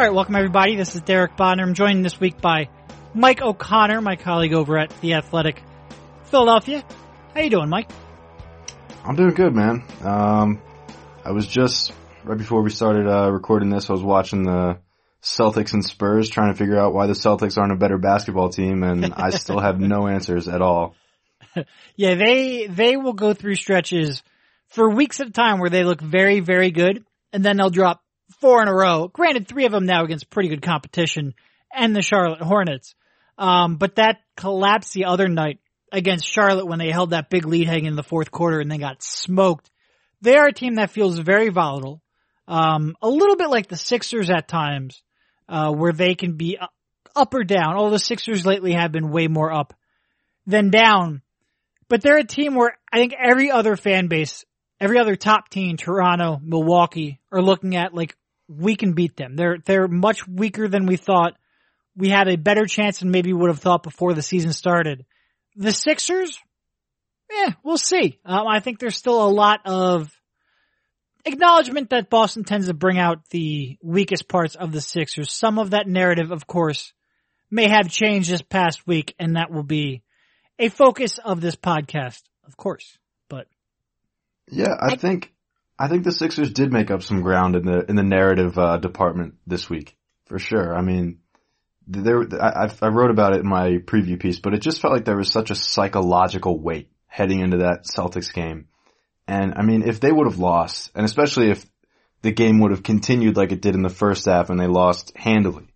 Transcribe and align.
All 0.00 0.06
right, 0.06 0.14
welcome 0.14 0.34
everybody. 0.34 0.76
This 0.76 0.94
is 0.94 1.02
Derek 1.02 1.36
Bodner. 1.36 1.60
I'm 1.60 1.74
joined 1.74 2.02
this 2.02 2.18
week 2.18 2.40
by 2.40 2.70
Mike 3.12 3.42
O'Connor, 3.42 4.00
my 4.00 4.16
colleague 4.16 4.54
over 4.54 4.78
at 4.78 4.88
the 5.02 5.12
Athletic 5.12 5.62
Philadelphia. 6.22 6.82
How 7.34 7.42
you 7.42 7.50
doing, 7.50 7.68
Mike? 7.68 7.90
I'm 9.04 9.14
doing 9.14 9.34
good, 9.34 9.54
man. 9.54 9.84
Um, 10.02 10.62
I 11.22 11.32
was 11.32 11.46
just 11.46 11.92
right 12.24 12.38
before 12.38 12.62
we 12.62 12.70
started 12.70 13.06
uh, 13.06 13.30
recording 13.30 13.68
this. 13.68 13.90
I 13.90 13.92
was 13.92 14.02
watching 14.02 14.44
the 14.44 14.78
Celtics 15.22 15.74
and 15.74 15.84
Spurs, 15.84 16.30
trying 16.30 16.50
to 16.50 16.56
figure 16.56 16.78
out 16.78 16.94
why 16.94 17.06
the 17.06 17.12
Celtics 17.12 17.58
aren't 17.58 17.72
a 17.72 17.76
better 17.76 17.98
basketball 17.98 18.48
team, 18.48 18.82
and 18.82 19.12
I 19.12 19.28
still 19.38 19.60
have 19.60 19.80
no 19.80 20.08
answers 20.08 20.48
at 20.48 20.62
all. 20.62 20.94
yeah, 21.96 22.14
they 22.14 22.68
they 22.68 22.96
will 22.96 23.12
go 23.12 23.34
through 23.34 23.56
stretches 23.56 24.22
for 24.68 24.88
weeks 24.88 25.20
at 25.20 25.26
a 25.26 25.30
time 25.30 25.58
where 25.58 25.68
they 25.68 25.84
look 25.84 26.00
very, 26.00 26.40
very 26.40 26.70
good, 26.70 27.04
and 27.34 27.44
then 27.44 27.58
they'll 27.58 27.68
drop 27.68 28.02
four 28.40 28.62
in 28.62 28.68
a 28.68 28.74
row. 28.74 29.08
Granted, 29.08 29.48
three 29.48 29.66
of 29.66 29.72
them 29.72 29.86
now 29.86 30.04
against 30.04 30.30
pretty 30.30 30.48
good 30.48 30.62
competition 30.62 31.34
and 31.72 31.94
the 31.94 32.02
Charlotte 32.02 32.42
Hornets. 32.42 32.94
Um, 33.38 33.76
but 33.76 33.96
that 33.96 34.18
collapse 34.36 34.92
the 34.92 35.06
other 35.06 35.28
night 35.28 35.58
against 35.92 36.26
Charlotte 36.26 36.66
when 36.66 36.78
they 36.78 36.90
held 36.90 37.10
that 37.10 37.30
big 37.30 37.46
lead 37.46 37.66
hanging 37.66 37.86
in 37.86 37.96
the 37.96 38.02
fourth 38.02 38.30
quarter 38.30 38.60
and 38.60 38.70
they 38.70 38.78
got 38.78 39.02
smoked. 39.02 39.70
They 40.20 40.36
are 40.36 40.48
a 40.48 40.52
team 40.52 40.74
that 40.74 40.90
feels 40.90 41.18
very 41.18 41.48
volatile. 41.48 42.02
Um, 42.46 42.96
a 43.00 43.08
little 43.08 43.36
bit 43.36 43.48
like 43.48 43.68
the 43.68 43.76
Sixers 43.76 44.28
at 44.28 44.48
times, 44.48 45.02
uh, 45.48 45.72
where 45.72 45.92
they 45.92 46.14
can 46.14 46.36
be 46.36 46.58
up 47.16 47.34
or 47.34 47.44
down. 47.44 47.76
All 47.76 47.90
the 47.90 47.98
Sixers 47.98 48.44
lately 48.44 48.72
have 48.72 48.92
been 48.92 49.10
way 49.10 49.28
more 49.28 49.52
up 49.52 49.74
than 50.46 50.70
down. 50.70 51.22
But 51.88 52.02
they're 52.02 52.18
a 52.18 52.24
team 52.24 52.54
where 52.54 52.76
I 52.92 52.98
think 52.98 53.14
every 53.18 53.50
other 53.50 53.76
fan 53.76 54.08
base, 54.08 54.44
every 54.80 54.98
other 54.98 55.16
top 55.16 55.48
team, 55.48 55.76
Toronto, 55.76 56.40
Milwaukee, 56.42 57.20
are 57.32 57.42
looking 57.42 57.76
at 57.76 57.94
like, 57.94 58.16
we 58.50 58.74
can 58.76 58.92
beat 58.92 59.16
them. 59.16 59.36
They're, 59.36 59.58
they're 59.64 59.88
much 59.88 60.26
weaker 60.26 60.68
than 60.68 60.86
we 60.86 60.96
thought. 60.96 61.36
We 61.96 62.08
had 62.08 62.28
a 62.28 62.36
better 62.36 62.66
chance 62.66 62.98
than 62.98 63.10
maybe 63.10 63.32
would 63.32 63.50
have 63.50 63.60
thought 63.60 63.82
before 63.82 64.14
the 64.14 64.22
season 64.22 64.52
started. 64.52 65.04
The 65.56 65.72
Sixers, 65.72 66.38
yeah, 67.30 67.52
we'll 67.62 67.78
see. 67.78 68.18
Um, 68.24 68.46
I 68.46 68.60
think 68.60 68.78
there's 68.78 68.96
still 68.96 69.24
a 69.24 69.30
lot 69.30 69.60
of 69.66 70.10
acknowledgement 71.24 71.90
that 71.90 72.10
Boston 72.10 72.44
tends 72.44 72.66
to 72.66 72.74
bring 72.74 72.98
out 72.98 73.28
the 73.30 73.76
weakest 73.82 74.28
parts 74.28 74.54
of 74.54 74.72
the 74.72 74.80
Sixers. 74.80 75.32
Some 75.32 75.58
of 75.58 75.70
that 75.70 75.86
narrative, 75.86 76.30
of 76.30 76.46
course, 76.46 76.92
may 77.50 77.68
have 77.68 77.90
changed 77.90 78.30
this 78.30 78.42
past 78.42 78.86
week, 78.86 79.14
and 79.18 79.36
that 79.36 79.50
will 79.50 79.64
be 79.64 80.02
a 80.58 80.68
focus 80.68 81.18
of 81.18 81.40
this 81.40 81.56
podcast, 81.56 82.22
of 82.46 82.56
course. 82.56 82.98
But 83.28 83.46
yeah, 84.48 84.74
I, 84.80 84.92
I 84.92 84.96
think 84.96 85.32
I 85.80 85.88
think 85.88 86.04
the 86.04 86.12
Sixers 86.12 86.52
did 86.52 86.72
make 86.72 86.90
up 86.90 87.02
some 87.02 87.22
ground 87.22 87.56
in 87.56 87.64
the 87.64 87.84
in 87.88 87.96
the 87.96 88.02
narrative 88.02 88.58
uh, 88.58 88.76
department 88.76 89.36
this 89.46 89.70
week 89.70 89.96
for 90.26 90.38
sure. 90.38 90.76
I 90.76 90.82
mean, 90.82 91.20
there 91.88 92.22
I, 92.40 92.70
I 92.82 92.88
wrote 92.88 93.10
about 93.10 93.32
it 93.32 93.40
in 93.40 93.48
my 93.48 93.78
preview 93.78 94.20
piece, 94.20 94.38
but 94.38 94.52
it 94.52 94.60
just 94.60 94.80
felt 94.80 94.92
like 94.92 95.06
there 95.06 95.16
was 95.16 95.32
such 95.32 95.50
a 95.50 95.54
psychological 95.54 96.60
weight 96.60 96.90
heading 97.06 97.40
into 97.40 97.58
that 97.58 97.86
Celtics 97.86 98.32
game. 98.32 98.68
And 99.26 99.54
I 99.56 99.62
mean, 99.62 99.82
if 99.82 100.00
they 100.00 100.12
would 100.12 100.26
have 100.26 100.38
lost, 100.38 100.90
and 100.94 101.06
especially 101.06 101.50
if 101.50 101.64
the 102.20 102.30
game 102.30 102.60
would 102.60 102.72
have 102.72 102.82
continued 102.82 103.38
like 103.38 103.52
it 103.52 103.62
did 103.62 103.74
in 103.74 103.82
the 103.82 103.88
first 103.88 104.26
half 104.26 104.50
and 104.50 104.60
they 104.60 104.66
lost 104.66 105.12
handily, 105.16 105.66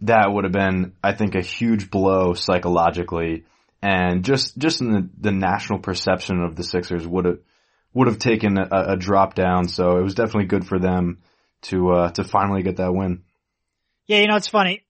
that 0.00 0.32
would 0.32 0.44
have 0.44 0.52
been, 0.52 0.94
I 1.02 1.12
think, 1.12 1.34
a 1.34 1.42
huge 1.42 1.90
blow 1.90 2.32
psychologically 2.32 3.44
and 3.82 4.24
just, 4.24 4.56
just 4.56 4.80
in 4.80 4.92
the, 4.92 5.10
the 5.20 5.32
national 5.32 5.80
perception 5.80 6.40
of 6.40 6.56
the 6.56 6.64
Sixers 6.64 7.06
would 7.06 7.26
have, 7.26 7.38
would 7.94 8.08
have 8.08 8.18
taken 8.18 8.58
a, 8.58 8.68
a, 8.70 8.96
drop 8.96 9.34
down. 9.34 9.68
So 9.68 9.98
it 9.98 10.02
was 10.02 10.14
definitely 10.14 10.46
good 10.46 10.66
for 10.66 10.78
them 10.78 11.22
to 11.62 11.92
uh, 11.92 12.10
to 12.10 12.24
finally 12.24 12.62
get 12.62 12.76
that 12.76 12.92
win. 12.92 13.22
Yeah, 14.06 14.18
you 14.18 14.26
know 14.26 14.36
it's 14.36 14.48
funny. 14.48 14.82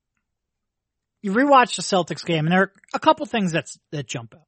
You 1.23 1.33
rewatch 1.33 1.77
the 1.77 1.83
Celtics 1.83 2.25
game, 2.25 2.47
and 2.47 2.53
there 2.53 2.63
are 2.63 2.73
a 2.93 2.99
couple 2.99 3.27
things 3.27 3.53
that's 3.53 3.79
that 3.93 4.07
jump 4.07 4.35
out. 4.35 4.47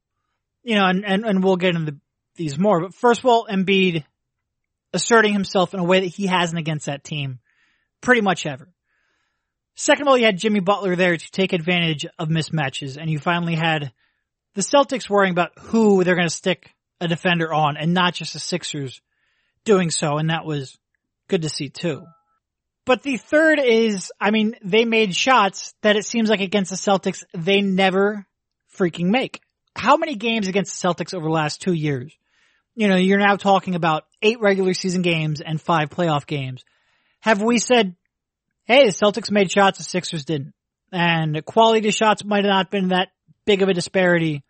You 0.63 0.75
know, 0.75 0.85
and 0.85 1.05
and, 1.05 1.25
and 1.25 1.43
we'll 1.43 1.55
get 1.55 1.75
into 1.75 1.97
these 2.35 2.57
more. 2.57 2.81
But 2.81 2.95
first 2.95 3.21
of 3.21 3.25
all, 3.27 3.47
Embiid 3.49 4.03
asserting 4.93 5.33
himself 5.33 5.73
in 5.73 5.79
a 5.79 5.85
way 5.85 6.01
that 6.01 6.07
he 6.07 6.27
hasn't 6.27 6.59
against 6.59 6.87
that 6.87 7.03
team, 7.03 7.39
pretty 8.01 8.21
much 8.21 8.45
ever. 8.45 8.67
Second 9.75 10.03
of 10.03 10.07
all, 10.07 10.17
you 10.17 10.25
had 10.25 10.37
Jimmy 10.37 10.59
Butler 10.59 10.95
there 10.95 11.15
to 11.15 11.31
take 11.31 11.53
advantage 11.53 12.05
of 12.17 12.29
mismatches, 12.29 12.97
and 12.97 13.09
you 13.09 13.19
finally 13.19 13.55
had 13.55 13.91
the 14.55 14.61
Celtics 14.61 15.07
worrying 15.07 15.31
about 15.31 15.51
who 15.59 16.03
they're 16.03 16.15
going 16.15 16.27
to 16.27 16.33
stick 16.33 16.73
a 16.99 17.07
defender 17.07 17.53
on 17.53 17.77
and 17.77 17.93
not 17.93 18.13
just 18.13 18.33
the 18.33 18.39
Sixers 18.39 19.01
doing 19.63 19.91
so. 19.91 20.17
And 20.17 20.29
that 20.29 20.45
was 20.45 20.77
good 21.27 21.43
to 21.43 21.49
see 21.49 21.69
too. 21.69 22.03
But 22.85 23.03
the 23.03 23.17
third 23.17 23.59
is, 23.59 24.11
I 24.19 24.31
mean, 24.31 24.55
they 24.63 24.85
made 24.85 25.13
shots 25.13 25.73
that 25.81 25.97
it 25.97 26.05
seems 26.05 26.29
like 26.29 26.39
against 26.39 26.71
the 26.71 26.77
Celtics, 26.77 27.23
they 27.33 27.59
never 27.61 28.25
freaking 28.77 29.07
make. 29.07 29.41
How 29.75 29.97
many 29.97 30.15
games 30.15 30.47
against 30.47 30.81
the 30.81 30.87
Celtics 30.87 31.13
over 31.13 31.25
the 31.25 31.33
last 31.33 31.61
two 31.61 31.73
years? 31.73 32.15
You 32.75 32.87
know, 32.87 32.95
you're 32.95 33.19
now 33.19 33.35
talking 33.35 33.75
about 33.75 34.05
eight 34.21 34.39
regular 34.39 34.73
season 34.73 35.01
games 35.01 35.41
and 35.41 35.59
five 35.59 35.89
playoff 35.89 36.25
games. 36.25 36.63
Have 37.19 37.41
we 37.41 37.59
said, 37.59 37.95
hey, 38.63 38.85
the 38.85 38.91
Celtics 38.91 39.31
made 39.31 39.51
shots, 39.51 39.79
the 39.79 39.83
Sixers 39.83 40.23
didn't. 40.23 40.53
And 40.91 41.43
quality 41.43 41.87
of 41.87 41.93
shots 41.93 42.23
might 42.23 42.45
have 42.45 42.53
not 42.53 42.71
been 42.71 42.89
that 42.89 43.09
big 43.45 43.61
of 43.61 43.69
a 43.69 43.73
disparity 43.73 44.43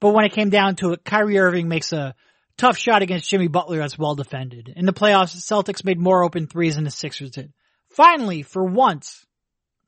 but 0.00 0.12
when 0.12 0.24
it 0.24 0.32
came 0.32 0.50
down 0.50 0.76
to 0.76 0.92
it, 0.92 1.04
Kyrie 1.04 1.38
Irving 1.38 1.68
makes 1.68 1.92
a 1.92 2.14
tough 2.56 2.76
shot 2.76 3.02
against 3.02 3.28
Jimmy 3.28 3.48
Butler 3.48 3.78
that's 3.78 3.98
well 3.98 4.14
defended. 4.14 4.72
In 4.74 4.86
the 4.86 4.92
playoffs, 4.92 5.32
the 5.32 5.40
Celtics 5.40 5.84
made 5.84 5.98
more 5.98 6.22
open 6.22 6.46
threes 6.46 6.76
than 6.76 6.84
the 6.84 6.90
Sixers 6.90 7.30
did. 7.30 7.52
Finally, 7.90 8.42
for 8.42 8.64
once, 8.64 9.24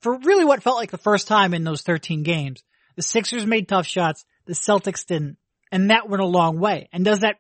for 0.00 0.18
really 0.18 0.44
what 0.44 0.62
felt 0.62 0.76
like 0.76 0.90
the 0.90 0.98
first 0.98 1.26
time 1.26 1.54
in 1.54 1.64
those 1.64 1.82
13 1.82 2.22
games, 2.22 2.62
the 2.96 3.02
Sixers 3.02 3.46
made 3.46 3.68
tough 3.68 3.86
shots, 3.86 4.24
the 4.46 4.54
Celtics 4.54 5.06
didn't. 5.06 5.36
And 5.70 5.90
that 5.90 6.08
went 6.08 6.22
a 6.22 6.26
long 6.26 6.58
way. 6.58 6.88
And 6.92 7.04
does 7.04 7.20
that, 7.20 7.36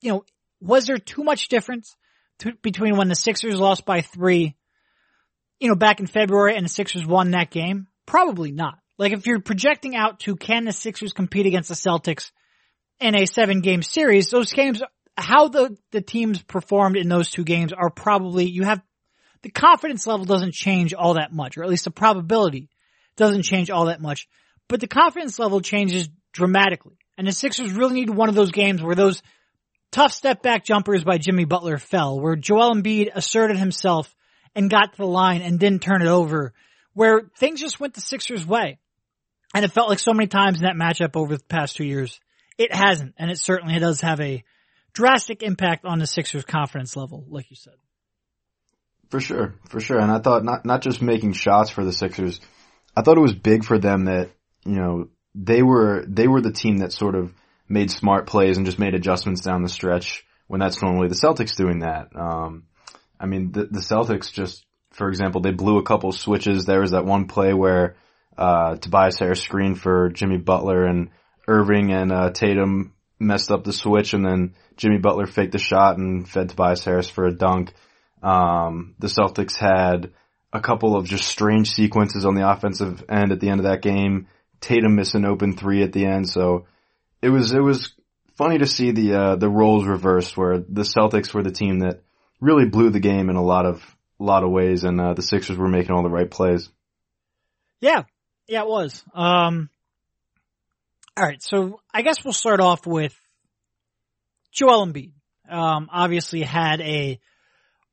you 0.00 0.12
know, 0.12 0.24
was 0.60 0.86
there 0.86 0.98
too 0.98 1.24
much 1.24 1.48
difference 1.48 1.96
to, 2.40 2.52
between 2.62 2.96
when 2.96 3.08
the 3.08 3.14
Sixers 3.14 3.58
lost 3.58 3.84
by 3.86 4.02
three, 4.02 4.56
you 5.58 5.68
know, 5.68 5.74
back 5.74 6.00
in 6.00 6.06
February 6.06 6.56
and 6.56 6.64
the 6.64 6.70
Sixers 6.70 7.06
won 7.06 7.30
that 7.30 7.50
game? 7.50 7.86
Probably 8.04 8.52
not. 8.52 8.78
Like 8.98 9.12
if 9.12 9.26
you're 9.26 9.40
projecting 9.40 9.96
out 9.96 10.20
to 10.20 10.36
can 10.36 10.64
the 10.64 10.72
Sixers 10.72 11.12
compete 11.12 11.46
against 11.46 11.68
the 11.68 11.74
Celtics 11.74 12.30
in 13.00 13.14
a 13.14 13.26
seven 13.26 13.60
game 13.60 13.82
series, 13.82 14.30
those 14.30 14.52
games, 14.52 14.82
how 15.16 15.48
the, 15.48 15.76
the 15.90 16.00
teams 16.00 16.42
performed 16.42 16.96
in 16.96 17.08
those 17.08 17.30
two 17.30 17.44
games 17.44 17.72
are 17.72 17.90
probably, 17.90 18.46
you 18.46 18.64
have, 18.64 18.82
the 19.42 19.50
confidence 19.50 20.06
level 20.06 20.24
doesn't 20.24 20.54
change 20.54 20.94
all 20.94 21.14
that 21.14 21.32
much, 21.32 21.56
or 21.56 21.64
at 21.64 21.70
least 21.70 21.84
the 21.84 21.90
probability 21.90 22.68
doesn't 23.16 23.42
change 23.42 23.70
all 23.70 23.86
that 23.86 24.00
much, 24.00 24.28
but 24.68 24.80
the 24.80 24.86
confidence 24.86 25.38
level 25.38 25.60
changes 25.60 26.08
dramatically. 26.32 26.96
And 27.18 27.26
the 27.26 27.32
Sixers 27.32 27.72
really 27.72 27.94
need 27.94 28.10
one 28.10 28.28
of 28.28 28.34
those 28.34 28.52
games 28.52 28.82
where 28.82 28.94
those 28.94 29.22
tough 29.90 30.12
step 30.12 30.42
back 30.42 30.64
jumpers 30.64 31.04
by 31.04 31.18
Jimmy 31.18 31.44
Butler 31.44 31.78
fell, 31.78 32.18
where 32.18 32.36
Joel 32.36 32.74
Embiid 32.74 33.10
asserted 33.14 33.58
himself 33.58 34.14
and 34.54 34.70
got 34.70 34.92
to 34.92 34.98
the 34.98 35.06
line 35.06 35.42
and 35.42 35.58
didn't 35.58 35.82
turn 35.82 36.02
it 36.02 36.08
over, 36.08 36.52
where 36.94 37.22
things 37.36 37.60
just 37.60 37.80
went 37.80 37.94
the 37.94 38.00
Sixers' 38.00 38.46
way. 38.46 38.78
And 39.54 39.64
it 39.64 39.72
felt 39.72 39.88
like 39.88 39.98
so 39.98 40.12
many 40.12 40.28
times 40.28 40.58
in 40.58 40.64
that 40.64 40.76
matchup 40.76 41.16
over 41.16 41.36
the 41.36 41.44
past 41.44 41.76
two 41.76 41.84
years, 41.84 42.20
it 42.58 42.74
hasn't. 42.74 43.14
And 43.18 43.30
it 43.30 43.38
certainly 43.38 43.78
does 43.78 44.00
have 44.00 44.20
a 44.20 44.44
drastic 44.92 45.42
impact 45.42 45.84
on 45.84 45.98
the 45.98 46.06
Sixers 46.06 46.44
confidence 46.44 46.96
level, 46.96 47.24
like 47.28 47.50
you 47.50 47.56
said. 47.56 47.74
For 49.10 49.20
sure, 49.20 49.54
for 49.68 49.80
sure. 49.80 49.98
And 49.98 50.10
I 50.10 50.20
thought 50.20 50.44
not, 50.44 50.64
not 50.64 50.80
just 50.80 51.02
making 51.02 51.34
shots 51.34 51.70
for 51.70 51.84
the 51.84 51.92
Sixers, 51.92 52.40
I 52.96 53.02
thought 53.02 53.18
it 53.18 53.22
was 53.22 53.34
big 53.34 53.64
for 53.64 53.78
them 53.78 54.06
that, 54.06 54.30
you 54.64 54.76
know, 54.76 55.08
they 55.34 55.62
were, 55.62 56.04
they 56.06 56.28
were 56.28 56.40
the 56.40 56.52
team 56.52 56.78
that 56.78 56.92
sort 56.92 57.14
of 57.14 57.32
made 57.68 57.90
smart 57.90 58.26
plays 58.26 58.56
and 58.56 58.66
just 58.66 58.78
made 58.78 58.94
adjustments 58.94 59.42
down 59.42 59.62
the 59.62 59.68
stretch 59.68 60.24
when 60.46 60.60
that's 60.60 60.82
normally 60.82 61.08
the 61.08 61.14
Celtics 61.14 61.56
doing 61.56 61.80
that. 61.80 62.08
Um, 62.14 62.64
I 63.18 63.26
mean, 63.26 63.52
the, 63.52 63.64
the 63.64 63.80
Celtics 63.80 64.32
just, 64.32 64.64
for 64.90 65.08
example, 65.08 65.40
they 65.40 65.52
blew 65.52 65.78
a 65.78 65.82
couple 65.82 66.12
switches. 66.12 66.64
There 66.64 66.80
was 66.80 66.90
that 66.90 67.06
one 67.06 67.26
play 67.26 67.54
where 67.54 67.96
uh, 68.36 68.76
Tobias 68.76 69.18
Harris 69.18 69.42
screen 69.42 69.74
for 69.74 70.10
Jimmy 70.10 70.38
Butler 70.38 70.84
and 70.84 71.10
Irving 71.46 71.92
and 71.92 72.12
uh, 72.12 72.30
Tatum 72.30 72.94
messed 73.18 73.50
up 73.50 73.64
the 73.64 73.72
switch 73.72 74.14
and 74.14 74.24
then 74.24 74.54
Jimmy 74.76 74.98
Butler 74.98 75.26
faked 75.26 75.52
the 75.52 75.58
shot 75.58 75.98
and 75.98 76.28
fed 76.28 76.48
Tobias 76.48 76.84
Harris 76.84 77.08
for 77.08 77.26
a 77.26 77.34
dunk. 77.34 77.72
Um, 78.22 78.94
the 78.98 79.08
Celtics 79.08 79.56
had 79.56 80.12
a 80.52 80.60
couple 80.60 80.96
of 80.96 81.06
just 81.06 81.26
strange 81.26 81.70
sequences 81.70 82.24
on 82.24 82.34
the 82.34 82.48
offensive 82.48 83.04
end 83.08 83.32
at 83.32 83.40
the 83.40 83.48
end 83.48 83.60
of 83.60 83.64
that 83.64 83.82
game. 83.82 84.28
Tatum 84.60 84.94
missed 84.94 85.14
an 85.14 85.24
open 85.24 85.56
three 85.56 85.82
at 85.82 85.92
the 85.92 86.06
end, 86.06 86.28
so 86.28 86.66
it 87.20 87.30
was 87.30 87.52
it 87.52 87.60
was 87.62 87.92
funny 88.36 88.58
to 88.58 88.66
see 88.66 88.92
the 88.92 89.14
uh, 89.14 89.36
the 89.36 89.48
roles 89.48 89.86
reversed, 89.86 90.36
where 90.36 90.58
the 90.58 90.82
Celtics 90.82 91.34
were 91.34 91.42
the 91.42 91.50
team 91.50 91.80
that 91.80 92.02
really 92.40 92.68
blew 92.68 92.90
the 92.90 93.00
game 93.00 93.28
in 93.28 93.36
a 93.36 93.42
lot 93.42 93.66
of 93.66 93.82
lot 94.18 94.44
of 94.44 94.50
ways, 94.50 94.84
and 94.84 95.00
uh, 95.00 95.14
the 95.14 95.22
Sixers 95.22 95.56
were 95.56 95.68
making 95.68 95.92
all 95.92 96.02
the 96.02 96.10
right 96.10 96.30
plays. 96.30 96.68
Yeah, 97.80 98.04
yeah, 98.48 98.62
it 98.62 98.68
was. 98.68 99.02
Um, 99.14 99.70
all 101.16 101.24
right, 101.24 101.42
so 101.42 101.80
I 101.92 102.02
guess 102.02 102.24
we'll 102.24 102.32
start 102.32 102.60
off 102.60 102.86
with 102.86 103.14
Joel 104.52 104.86
Embiid. 104.86 105.12
Um, 105.48 105.88
obviously 105.92 106.42
had 106.42 106.80
a 106.80 107.20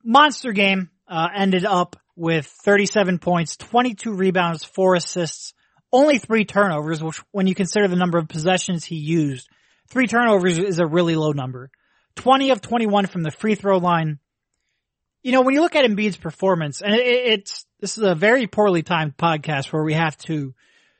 monster 0.02 0.52
game. 0.52 0.90
Uh, 1.06 1.28
ended 1.36 1.64
up 1.64 1.96
with 2.14 2.46
37 2.46 3.18
points, 3.18 3.56
22 3.56 4.12
rebounds, 4.12 4.62
4 4.62 4.94
assists, 4.94 5.54
only 5.92 6.18
3 6.18 6.44
turnovers, 6.44 7.02
which 7.02 7.20
when 7.32 7.48
you 7.48 7.54
consider 7.54 7.88
the 7.88 7.96
number 7.96 8.16
of 8.16 8.28
possessions 8.28 8.84
he 8.84 8.94
used, 8.94 9.48
3 9.88 10.06
turnovers 10.06 10.58
is 10.58 10.78
a 10.78 10.86
really 10.86 11.16
low 11.16 11.32
number. 11.32 11.70
20 12.16 12.50
of 12.50 12.60
21 12.60 13.06
from 13.06 13.22
the 13.22 13.30
free 13.30 13.54
throw 13.54 13.78
line. 13.78 14.18
You 15.22 15.32
know, 15.32 15.42
when 15.42 15.54
you 15.54 15.60
look 15.60 15.76
at 15.76 15.84
Embiid's 15.84 16.16
performance, 16.16 16.80
and 16.80 16.94
it, 16.94 17.06
it's, 17.06 17.66
this 17.78 17.98
is 17.98 18.04
a 18.04 18.14
very 18.14 18.46
poorly 18.46 18.82
timed 18.82 19.16
podcast 19.16 19.72
where 19.72 19.84
we 19.84 19.94
have 19.94 20.16
to 20.18 20.54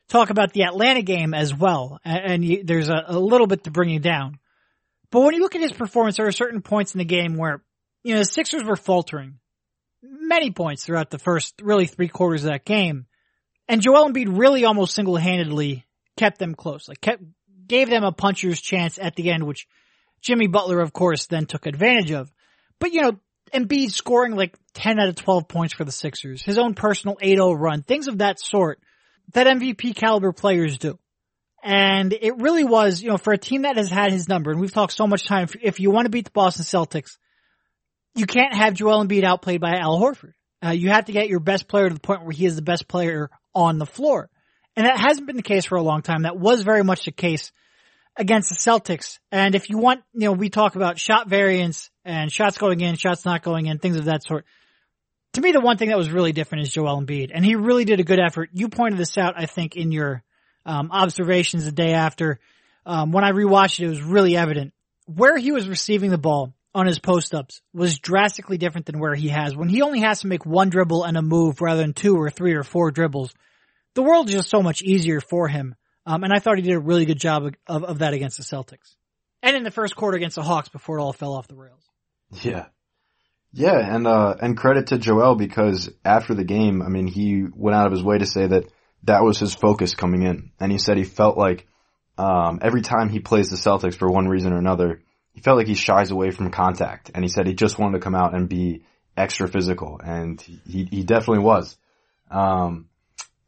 talk 0.09 0.29
about 0.29 0.53
the 0.53 0.63
Atlanta 0.63 1.01
game 1.01 1.33
as 1.33 1.53
well, 1.53 1.99
and, 2.05 2.31
and 2.31 2.45
you, 2.45 2.63
there's 2.63 2.89
a, 2.89 3.03
a 3.07 3.19
little 3.19 3.47
bit 3.47 3.63
to 3.63 3.71
bring 3.71 3.89
you 3.89 3.99
down. 3.99 4.37
But 5.11 5.21
when 5.21 5.33
you 5.33 5.41
look 5.41 5.55
at 5.55 5.61
his 5.61 5.73
performance, 5.73 6.17
there 6.17 6.27
are 6.27 6.31
certain 6.31 6.61
points 6.61 6.93
in 6.93 6.99
the 6.99 7.05
game 7.05 7.35
where, 7.35 7.63
you 8.03 8.13
know, 8.13 8.19
the 8.19 8.25
Sixers 8.25 8.63
were 8.63 8.75
faltering 8.75 9.39
many 10.03 10.51
points 10.51 10.85
throughout 10.85 11.09
the 11.09 11.19
first 11.19 11.55
really 11.61 11.85
three 11.85 12.07
quarters 12.07 12.43
of 12.43 12.51
that 12.51 12.65
game. 12.65 13.05
And 13.67 13.81
Joel 13.81 14.09
Embiid 14.09 14.37
really 14.37 14.65
almost 14.65 14.95
single-handedly 14.95 15.85
kept 16.17 16.39
them 16.39 16.55
close, 16.55 16.87
like 16.87 17.01
kept, 17.01 17.23
gave 17.67 17.89
them 17.89 18.03
a 18.03 18.11
puncher's 18.11 18.61
chance 18.61 18.99
at 18.99 19.15
the 19.15 19.31
end, 19.31 19.45
which 19.45 19.67
Jimmy 20.21 20.47
Butler, 20.47 20.81
of 20.81 20.93
course, 20.93 21.27
then 21.27 21.45
took 21.45 21.65
advantage 21.65 22.11
of. 22.11 22.31
But 22.79 22.93
you 22.93 23.01
know, 23.01 23.19
Embiid 23.53 23.91
scoring 23.91 24.35
like 24.35 24.57
10 24.73 24.99
out 24.99 25.09
of 25.09 25.15
12 25.15 25.47
points 25.47 25.73
for 25.73 25.83
the 25.83 25.91
Sixers, 25.91 26.43
his 26.43 26.57
own 26.57 26.73
personal 26.73 27.17
8-0 27.17 27.59
run, 27.59 27.83
things 27.83 28.07
of 28.07 28.19
that 28.19 28.39
sort 28.39 28.79
that 29.33 29.47
MVP 29.47 29.95
caliber 29.95 30.31
players 30.31 30.77
do. 30.77 30.99
And 31.63 32.11
it 32.13 32.37
really 32.37 32.63
was, 32.63 33.01
you 33.01 33.09
know, 33.09 33.17
for 33.17 33.33
a 33.33 33.37
team 33.37 33.63
that 33.63 33.77
has 33.77 33.89
had 33.89 34.11
his 34.11 34.27
number, 34.27 34.51
and 34.51 34.59
we've 34.59 34.73
talked 34.73 34.93
so 34.93 35.05
much 35.05 35.25
time, 35.25 35.47
if 35.61 35.79
you 35.79 35.91
want 35.91 36.05
to 36.05 36.09
beat 36.09 36.25
the 36.25 36.31
Boston 36.31 36.65
Celtics, 36.65 37.17
you 38.15 38.25
can't 38.25 38.55
have 38.55 38.73
Joel 38.73 39.05
Embiid 39.05 39.23
outplayed 39.23 39.61
by 39.61 39.75
Al 39.75 39.99
Horford. 39.99 40.33
Uh, 40.63 40.71
you 40.71 40.89
have 40.89 41.05
to 41.05 41.11
get 41.11 41.29
your 41.29 41.39
best 41.39 41.67
player 41.67 41.87
to 41.87 41.93
the 41.93 42.01
point 42.01 42.23
where 42.23 42.31
he 42.31 42.45
is 42.45 42.55
the 42.55 42.61
best 42.61 42.87
player 42.87 43.29
on 43.53 43.77
the 43.77 43.85
floor. 43.85 44.29
And 44.75 44.85
that 44.85 44.99
hasn't 44.99 45.27
been 45.27 45.35
the 45.35 45.43
case 45.43 45.65
for 45.65 45.77
a 45.77 45.83
long 45.83 46.01
time. 46.01 46.23
That 46.23 46.37
was 46.37 46.63
very 46.63 46.83
much 46.83 47.05
the 47.05 47.11
case 47.11 47.51
against 48.17 48.49
the 48.49 48.55
Celtics. 48.55 49.19
And 49.31 49.53
if 49.53 49.69
you 49.69 49.77
want, 49.77 50.01
you 50.13 50.25
know, 50.25 50.31
we 50.31 50.49
talk 50.49 50.75
about 50.75 50.99
shot 50.99 51.29
variance 51.29 51.90
and 52.05 52.31
shots 52.31 52.57
going 52.57 52.81
in, 52.81 52.95
shots 52.95 53.25
not 53.25 53.43
going 53.43 53.67
in, 53.67 53.79
things 53.79 53.97
of 53.97 54.05
that 54.05 54.23
sort. 54.23 54.45
To 55.33 55.41
me, 55.41 55.51
the 55.51 55.61
one 55.61 55.77
thing 55.77 55.89
that 55.89 55.97
was 55.97 56.09
really 56.09 56.33
different 56.33 56.63
is 56.63 56.73
Joel 56.73 57.01
Embiid. 57.01 57.31
And 57.33 57.45
he 57.45 57.55
really 57.55 57.85
did 57.85 57.99
a 57.99 58.03
good 58.03 58.19
effort. 58.19 58.49
You 58.53 58.67
pointed 58.67 58.99
this 58.99 59.17
out, 59.17 59.35
I 59.37 59.45
think, 59.45 59.77
in 59.77 59.91
your 59.91 60.23
um, 60.65 60.91
observations 60.91 61.65
the 61.65 61.71
day 61.71 61.93
after. 61.93 62.39
Um, 62.85 63.11
when 63.11 63.23
I 63.23 63.31
rewatched 63.31 63.79
it, 63.79 63.85
it 63.85 63.89
was 63.89 64.01
really 64.01 64.35
evident. 64.35 64.73
Where 65.05 65.37
he 65.37 65.51
was 65.51 65.69
receiving 65.69 66.09
the 66.09 66.17
ball 66.17 66.53
on 66.73 66.85
his 66.85 66.99
post-ups 66.99 67.61
was 67.73 67.99
drastically 67.99 68.57
different 68.57 68.87
than 68.87 68.99
where 68.99 69.15
he 69.15 69.29
has. 69.29 69.55
When 69.55 69.69
he 69.69 69.81
only 69.81 70.01
has 70.01 70.21
to 70.21 70.27
make 70.27 70.45
one 70.45 70.69
dribble 70.69 71.03
and 71.03 71.17
a 71.17 71.21
move 71.21 71.61
rather 71.61 71.81
than 71.81 71.93
two 71.93 72.15
or 72.15 72.29
three 72.29 72.53
or 72.53 72.63
four 72.63 72.91
dribbles, 72.91 73.33
the 73.93 74.03
world 74.03 74.29
is 74.29 74.35
just 74.35 74.49
so 74.49 74.61
much 74.61 74.81
easier 74.81 75.19
for 75.19 75.47
him. 75.47 75.75
Um, 76.05 76.23
and 76.23 76.33
I 76.33 76.39
thought 76.39 76.57
he 76.57 76.63
did 76.63 76.73
a 76.73 76.79
really 76.79 77.05
good 77.05 77.19
job 77.19 77.53
of, 77.67 77.83
of 77.83 77.99
that 77.99 78.13
against 78.13 78.37
the 78.37 78.43
Celtics. 78.43 78.95
And 79.43 79.55
in 79.55 79.63
the 79.63 79.71
first 79.71 79.95
quarter 79.95 80.17
against 80.17 80.35
the 80.35 80.43
Hawks 80.43 80.69
before 80.69 80.99
it 80.99 81.01
all 81.01 81.13
fell 81.13 81.33
off 81.33 81.47
the 81.47 81.55
rails. 81.55 81.83
Yeah. 82.43 82.65
Yeah, 83.53 83.77
and 83.77 84.07
uh 84.07 84.35
and 84.41 84.57
credit 84.57 84.87
to 84.87 84.97
Joel 84.97 85.35
because 85.35 85.89
after 86.05 86.33
the 86.33 86.45
game, 86.45 86.81
I 86.81 86.87
mean, 86.87 87.07
he 87.07 87.43
went 87.53 87.75
out 87.75 87.85
of 87.85 87.91
his 87.91 88.03
way 88.03 88.17
to 88.17 88.25
say 88.25 88.47
that 88.47 88.71
that 89.03 89.23
was 89.23 89.39
his 89.39 89.53
focus 89.53 89.93
coming 89.93 90.23
in. 90.23 90.51
And 90.59 90.71
he 90.71 90.77
said 90.77 90.97
he 90.97 91.03
felt 91.03 91.37
like 91.37 91.67
um 92.17 92.59
every 92.61 92.81
time 92.81 93.09
he 93.09 93.19
plays 93.19 93.49
the 93.49 93.57
Celtics 93.57 93.95
for 93.95 94.07
one 94.07 94.29
reason 94.29 94.53
or 94.53 94.57
another, 94.57 95.01
he 95.33 95.41
felt 95.41 95.57
like 95.57 95.67
he 95.67 95.75
shies 95.75 96.11
away 96.11 96.31
from 96.31 96.49
contact. 96.49 97.11
And 97.13 97.25
he 97.25 97.29
said 97.29 97.45
he 97.45 97.53
just 97.53 97.77
wanted 97.77 97.97
to 97.97 98.03
come 98.03 98.15
out 98.15 98.33
and 98.33 98.47
be 98.47 98.83
extra 99.17 99.49
physical 99.49 99.99
and 100.01 100.39
he 100.39 100.87
he 100.89 101.03
definitely 101.03 101.43
was. 101.43 101.77
Um 102.29 102.87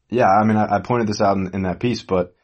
yeah, 0.10 0.28
I 0.28 0.44
mean, 0.44 0.58
I, 0.58 0.76
I 0.76 0.80
pointed 0.82 1.08
this 1.08 1.22
out 1.22 1.38
in, 1.38 1.52
in 1.54 1.62
that 1.64 1.80
piece, 1.80 2.04
but 2.04 2.36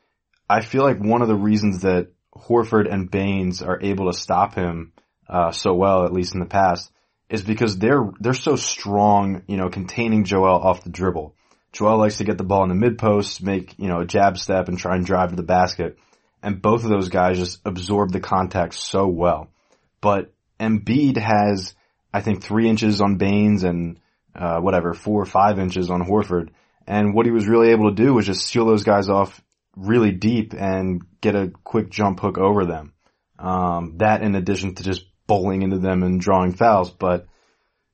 I 0.49 0.61
feel 0.61 0.83
like 0.83 0.99
one 0.99 1.21
of 1.21 1.27
the 1.27 1.35
reasons 1.35 1.81
that 1.81 2.13
Horford 2.33 2.91
and 2.91 3.11
Baynes 3.11 3.61
are 3.61 3.79
able 3.81 4.09
to 4.09 4.17
stop 4.17 4.55
him 4.55 4.93
uh, 5.29 5.51
so 5.51 5.73
well, 5.73 6.05
at 6.05 6.13
least 6.13 6.33
in 6.33 6.39
the 6.39 6.45
past, 6.45 6.91
is 7.29 7.43
because 7.43 7.77
they're 7.77 8.09
they're 8.19 8.33
so 8.33 8.55
strong, 8.55 9.43
you 9.47 9.57
know, 9.57 9.69
containing 9.69 10.23
Joel 10.23 10.59
off 10.59 10.83
the 10.83 10.89
dribble. 10.89 11.35
Joel 11.71 11.99
likes 11.99 12.17
to 12.17 12.23
get 12.23 12.37
the 12.37 12.43
ball 12.43 12.63
in 12.63 12.69
the 12.69 12.75
mid 12.75 12.97
post, 12.97 13.43
make 13.43 13.75
you 13.77 13.87
know 13.87 13.99
a 13.99 14.05
jab 14.05 14.37
step, 14.37 14.67
and 14.67 14.77
try 14.77 14.95
and 14.95 15.05
drive 15.05 15.29
to 15.29 15.35
the 15.35 15.43
basket, 15.43 15.99
and 16.41 16.61
both 16.61 16.83
of 16.83 16.89
those 16.89 17.09
guys 17.09 17.37
just 17.37 17.59
absorb 17.65 18.11
the 18.11 18.19
contact 18.19 18.73
so 18.73 19.07
well. 19.07 19.49
But 20.01 20.33
Embiid 20.59 21.17
has, 21.17 21.75
I 22.13 22.21
think, 22.21 22.43
three 22.43 22.67
inches 22.67 23.01
on 23.01 23.17
Baynes 23.17 23.63
and 23.63 23.99
uh, 24.35 24.59
whatever 24.59 24.93
four 24.93 25.21
or 25.21 25.27
five 25.27 25.59
inches 25.59 25.91
on 25.91 26.01
Horford, 26.01 26.49
and 26.87 27.13
what 27.13 27.27
he 27.27 27.31
was 27.31 27.47
really 27.47 27.69
able 27.69 27.89
to 27.89 27.95
do 27.95 28.15
was 28.15 28.25
just 28.25 28.47
seal 28.47 28.65
those 28.65 28.83
guys 28.83 29.09
off 29.09 29.39
really 29.75 30.11
deep 30.11 30.53
and 30.57 31.03
get 31.21 31.35
a 31.35 31.51
quick 31.63 31.89
jump 31.89 32.19
hook 32.19 32.39
over 32.39 32.65
them. 32.65 32.93
Um, 33.37 33.95
that 33.97 34.21
in 34.21 34.35
addition 34.35 34.75
to 34.75 34.83
just 34.83 35.05
bowling 35.29 35.61
into 35.61 35.77
them 35.77 36.03
and 36.03 36.19
drawing 36.19 36.51
fouls. 36.51 36.91
But, 36.91 37.27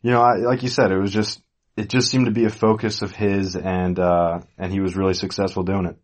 you 0.02 0.10
know, 0.10 0.22
I, 0.22 0.38
like 0.38 0.64
you 0.64 0.70
said, 0.70 0.92
it 0.92 0.98
was 0.98 1.12
just, 1.12 1.42
it 1.78 1.90
just 1.90 2.10
seemed 2.10 2.26
to 2.26 2.32
be 2.32 2.46
a 2.46 2.50
focus 2.50 3.04
of 3.04 3.16
his 3.16 3.56
and, 3.56 4.00
uh, 4.00 4.40
and 4.58 4.72
he 4.72 4.80
was 4.80 4.96
really 4.96 5.14
successful 5.14 5.62
doing 5.62 5.86
it. 5.86 5.98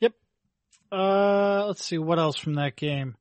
Yep. 0.00 0.12
Uh, 0.92 1.64
let's 1.68 1.84
see 1.84 1.96
what 1.96 2.18
else 2.18 2.36
from 2.36 2.54
that 2.54 2.76
game. 2.76 3.16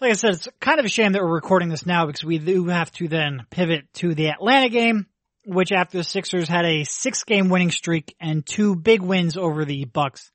Like 0.00 0.12
I 0.12 0.14
said, 0.14 0.34
it's 0.34 0.48
kind 0.60 0.78
of 0.78 0.86
a 0.86 0.88
shame 0.88 1.12
that 1.12 1.22
we're 1.22 1.34
recording 1.34 1.70
this 1.70 1.84
now 1.84 2.06
because 2.06 2.24
we 2.24 2.38
do 2.38 2.66
have 2.66 2.92
to 2.92 3.08
then 3.08 3.46
pivot 3.50 3.92
to 3.94 4.14
the 4.14 4.28
Atlanta 4.28 4.68
game 4.68 5.06
which 5.44 5.72
after 5.72 5.98
the 5.98 6.04
Sixers 6.04 6.48
had 6.48 6.64
a 6.64 6.84
six 6.84 7.24
game 7.24 7.48
winning 7.48 7.70
streak 7.70 8.14
and 8.20 8.44
two 8.44 8.76
big 8.76 9.00
wins 9.00 9.36
over 9.36 9.64
the 9.64 9.84
Bucks. 9.84 10.30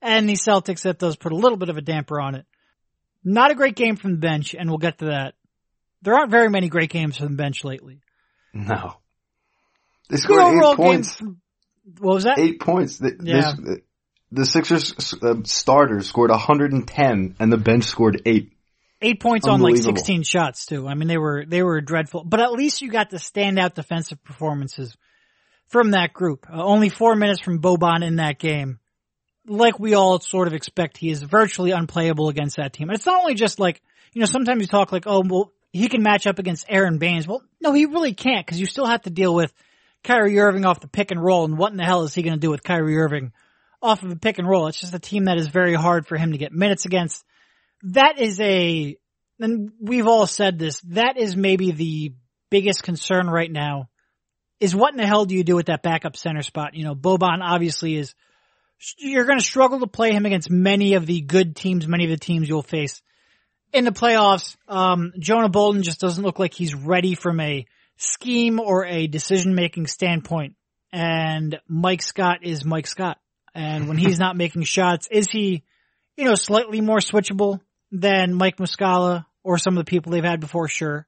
And 0.00 0.28
the 0.28 0.34
Celtics, 0.34 0.82
that 0.82 0.98
does 0.98 1.16
put 1.16 1.32
a 1.32 1.36
little 1.36 1.58
bit 1.58 1.68
of 1.68 1.76
a 1.76 1.82
damper 1.82 2.20
on 2.20 2.34
it. 2.34 2.46
Not 3.24 3.50
a 3.50 3.54
great 3.54 3.74
game 3.74 3.96
from 3.96 4.12
the 4.12 4.18
bench, 4.18 4.54
and 4.54 4.68
we'll 4.68 4.78
get 4.78 4.98
to 4.98 5.06
that. 5.06 5.34
There 6.02 6.14
aren't 6.14 6.30
very 6.30 6.48
many 6.48 6.68
great 6.68 6.90
games 6.90 7.16
from 7.16 7.28
the 7.28 7.36
bench 7.36 7.64
lately. 7.64 8.00
No. 8.52 8.94
They 10.08 10.16
scored 10.16 10.54
eight 10.54 10.76
points. 10.76 11.14
From, 11.16 11.40
what 11.98 12.14
was 12.14 12.24
that? 12.24 12.38
Eight 12.38 12.60
points. 12.60 12.98
The, 12.98 13.16
yeah. 13.22 13.52
the 14.30 14.46
Sixers 14.46 15.14
uh, 15.22 15.42
starters 15.44 16.08
scored 16.08 16.30
110 16.30 17.36
and 17.38 17.52
the 17.52 17.56
bench 17.56 17.84
scored 17.84 18.22
eight. 18.26 18.52
Eight 19.00 19.20
points 19.20 19.46
on 19.46 19.60
like 19.60 19.76
16 19.76 20.24
shots 20.24 20.66
too. 20.66 20.88
I 20.88 20.94
mean, 20.94 21.08
they 21.08 21.18
were, 21.18 21.44
they 21.46 21.62
were 21.62 21.80
dreadful, 21.80 22.24
but 22.24 22.40
at 22.40 22.50
least 22.52 22.82
you 22.82 22.90
got 22.90 23.10
the 23.10 23.18
standout 23.18 23.74
defensive 23.74 24.22
performances 24.24 24.96
from 25.68 25.92
that 25.92 26.12
group. 26.12 26.46
Uh, 26.50 26.62
only 26.62 26.88
four 26.88 27.14
minutes 27.14 27.40
from 27.40 27.60
Boban 27.60 28.04
in 28.04 28.16
that 28.16 28.38
game. 28.38 28.80
Like 29.48 29.78
we 29.78 29.94
all 29.94 30.20
sort 30.20 30.46
of 30.46 30.54
expect, 30.54 30.96
he 30.96 31.10
is 31.10 31.22
virtually 31.22 31.70
unplayable 31.70 32.28
against 32.28 32.56
that 32.56 32.72
team. 32.72 32.88
And 32.88 32.96
it's 32.96 33.06
not 33.06 33.20
only 33.20 33.34
just 33.34 33.58
like, 33.58 33.82
you 34.12 34.20
know, 34.20 34.26
sometimes 34.26 34.60
you 34.60 34.66
talk 34.66 34.92
like, 34.92 35.06
oh, 35.06 35.22
well, 35.26 35.52
he 35.72 35.88
can 35.88 36.02
match 36.02 36.26
up 36.26 36.38
against 36.38 36.66
Aaron 36.68 36.98
Baynes. 36.98 37.26
Well, 37.26 37.42
no, 37.60 37.72
he 37.72 37.86
really 37.86 38.14
can't 38.14 38.44
because 38.44 38.60
you 38.60 38.66
still 38.66 38.86
have 38.86 39.02
to 39.02 39.10
deal 39.10 39.34
with 39.34 39.52
Kyrie 40.04 40.38
Irving 40.38 40.64
off 40.64 40.80
the 40.80 40.88
pick 40.88 41.10
and 41.10 41.22
roll. 41.22 41.44
And 41.44 41.58
what 41.58 41.72
in 41.72 41.76
the 41.78 41.84
hell 41.84 42.02
is 42.02 42.14
he 42.14 42.22
going 42.22 42.34
to 42.34 42.40
do 42.40 42.50
with 42.50 42.62
Kyrie 42.62 42.96
Irving 42.96 43.32
off 43.82 44.02
of 44.02 44.10
a 44.10 44.16
pick 44.16 44.38
and 44.38 44.48
roll? 44.48 44.66
It's 44.68 44.80
just 44.80 44.94
a 44.94 44.98
team 44.98 45.24
that 45.24 45.38
is 45.38 45.48
very 45.48 45.74
hard 45.74 46.06
for 46.06 46.16
him 46.16 46.32
to 46.32 46.38
get 46.38 46.52
minutes 46.52 46.84
against 46.86 47.24
that 47.82 48.18
is 48.18 48.40
a, 48.40 48.96
and 49.40 49.72
we've 49.80 50.06
all 50.06 50.26
said 50.26 50.58
this, 50.58 50.80
that 50.88 51.16
is 51.16 51.36
maybe 51.36 51.70
the 51.70 52.12
biggest 52.50 52.82
concern 52.82 53.28
right 53.28 53.50
now 53.50 53.88
is 54.60 54.74
what 54.74 54.92
in 54.92 54.96
the 54.96 55.06
hell 55.06 55.24
do 55.24 55.36
you 55.36 55.44
do 55.44 55.54
with 55.54 55.66
that 55.66 55.82
backup 55.82 56.16
center 56.16 56.42
spot? 56.42 56.74
You 56.74 56.84
know, 56.84 56.94
Boban 56.94 57.40
obviously 57.42 57.96
is, 57.96 58.14
you're 58.98 59.24
going 59.24 59.38
to 59.38 59.44
struggle 59.44 59.80
to 59.80 59.86
play 59.86 60.12
him 60.12 60.26
against 60.26 60.50
many 60.50 60.94
of 60.94 61.06
the 61.06 61.20
good 61.20 61.56
teams, 61.56 61.86
many 61.86 62.04
of 62.04 62.10
the 62.10 62.16
teams 62.16 62.48
you'll 62.48 62.62
face 62.62 63.02
in 63.72 63.84
the 63.84 63.90
playoffs. 63.90 64.56
Um, 64.68 65.12
Jonah 65.18 65.48
Bolden 65.48 65.82
just 65.82 66.00
doesn't 66.00 66.22
look 66.22 66.38
like 66.38 66.54
he's 66.54 66.74
ready 66.74 67.14
from 67.14 67.40
a 67.40 67.66
scheme 67.96 68.60
or 68.60 68.86
a 68.86 69.06
decision 69.06 69.54
making 69.54 69.86
standpoint. 69.86 70.54
And 70.92 71.58
Mike 71.68 72.02
Scott 72.02 72.38
is 72.42 72.64
Mike 72.64 72.86
Scott. 72.86 73.18
And 73.54 73.88
when 73.88 73.98
he's 73.98 74.18
not 74.20 74.36
making 74.36 74.62
shots, 74.62 75.08
is 75.10 75.28
he, 75.30 75.64
you 76.16 76.24
know, 76.24 76.34
slightly 76.34 76.80
more 76.80 76.98
switchable? 76.98 77.60
than 77.90 78.34
Mike 78.34 78.56
Muscala 78.56 79.24
or 79.42 79.58
some 79.58 79.76
of 79.76 79.84
the 79.84 79.88
people 79.88 80.12
they've 80.12 80.24
had 80.24 80.40
before, 80.40 80.68
sure. 80.68 81.06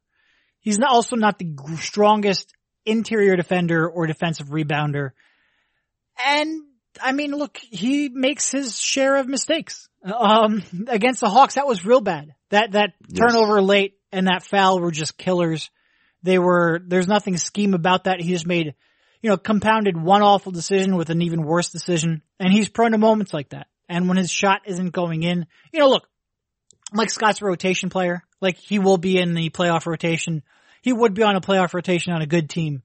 He's 0.61 0.79
not, 0.79 0.91
also 0.91 1.17
not 1.17 1.39
the 1.39 1.57
strongest 1.79 2.53
interior 2.85 3.37
defender 3.37 3.89
or 3.89 4.07
defensive 4.07 4.49
rebounder. 4.49 5.11
And 6.25 6.63
I 7.01 7.13
mean, 7.13 7.33
look, 7.33 7.59
he 7.59 8.09
makes 8.09 8.51
his 8.51 8.79
share 8.79 9.17
of 9.17 9.29
mistakes. 9.29 9.89
Um, 10.03 10.63
against 10.89 11.21
the 11.21 11.29
Hawks, 11.29 11.55
that 11.55 11.67
was 11.67 11.85
real 11.85 12.01
bad. 12.01 12.35
That, 12.51 12.73
that 12.73 12.95
yes. 13.09 13.19
turnover 13.19 13.61
late 13.61 13.95
and 14.13 14.27
that 14.27 14.43
foul 14.43 14.81
were 14.81 14.91
just 14.91 15.19
killers. 15.19 15.71
They 16.23 16.39
were, 16.39 16.81
there's 16.85 17.07
nothing 17.07 17.37
scheme 17.37 17.75
about 17.75 18.05
that. 18.05 18.21
He 18.21 18.33
just 18.33 18.47
made, 18.47 18.75
you 19.23 19.31
know, 19.31 19.37
compounded 19.37 19.97
one 19.97 20.23
awful 20.23 20.53
decision 20.53 20.97
with 20.97 21.11
an 21.11 21.23
even 21.23 21.43
worse 21.45 21.71
decision. 21.71 22.23
And 22.39 22.53
he's 22.53 22.69
prone 22.69 22.93
to 22.93 22.99
moments 22.99 23.33
like 23.33 23.51
that. 23.51 23.69
And 23.89 24.09
when 24.09 24.17
his 24.17 24.31
shot 24.31 24.63
isn't 24.67 24.91
going 24.91 25.23
in, 25.23 25.47
you 25.73 25.81
know, 25.81 25.89
look, 25.89 26.07
Mike 26.93 27.11
Scott's 27.11 27.43
a 27.43 27.45
rotation 27.45 27.91
player. 27.91 28.23
Like 28.41 28.57
he 28.57 28.79
will 28.79 28.99
be 28.99 29.19
in 29.19 29.35
the 29.35 29.51
playoff 29.51 29.87
rotation. 29.87 30.43
He 30.83 30.93
would 30.93 31.15
be 31.15 31.23
on 31.23 31.37
a 31.37 31.41
playoff 31.41 31.75
rotation 31.75 32.13
on 32.13 32.23
a 32.23 32.27
good 32.27 32.49
team. 32.49 32.83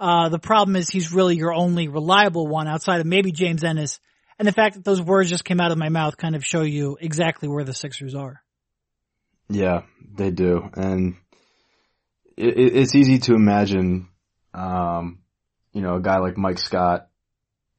Uh, 0.00 0.28
the 0.28 0.38
problem 0.38 0.76
is 0.76 0.88
he's 0.88 1.12
really 1.12 1.36
your 1.36 1.52
only 1.52 1.88
reliable 1.88 2.46
one 2.46 2.68
outside 2.68 3.00
of 3.00 3.06
maybe 3.06 3.32
James 3.32 3.64
Ennis. 3.64 4.00
And 4.38 4.48
the 4.48 4.52
fact 4.52 4.74
that 4.74 4.84
those 4.84 5.00
words 5.00 5.30
just 5.30 5.44
came 5.44 5.60
out 5.60 5.70
of 5.70 5.78
my 5.78 5.88
mouth 5.88 6.16
kind 6.16 6.34
of 6.34 6.44
show 6.44 6.62
you 6.62 6.98
exactly 7.00 7.48
where 7.48 7.64
the 7.64 7.72
Sixers 7.72 8.14
are. 8.14 8.42
Yeah, 9.48 9.82
they 10.16 10.30
do. 10.30 10.68
And 10.74 11.16
it, 12.36 12.76
it's 12.76 12.94
easy 12.94 13.18
to 13.20 13.34
imagine, 13.34 14.08
um, 14.52 15.20
you 15.72 15.82
know, 15.82 15.96
a 15.96 16.02
guy 16.02 16.18
like 16.18 16.36
Mike 16.36 16.58
Scott 16.58 17.08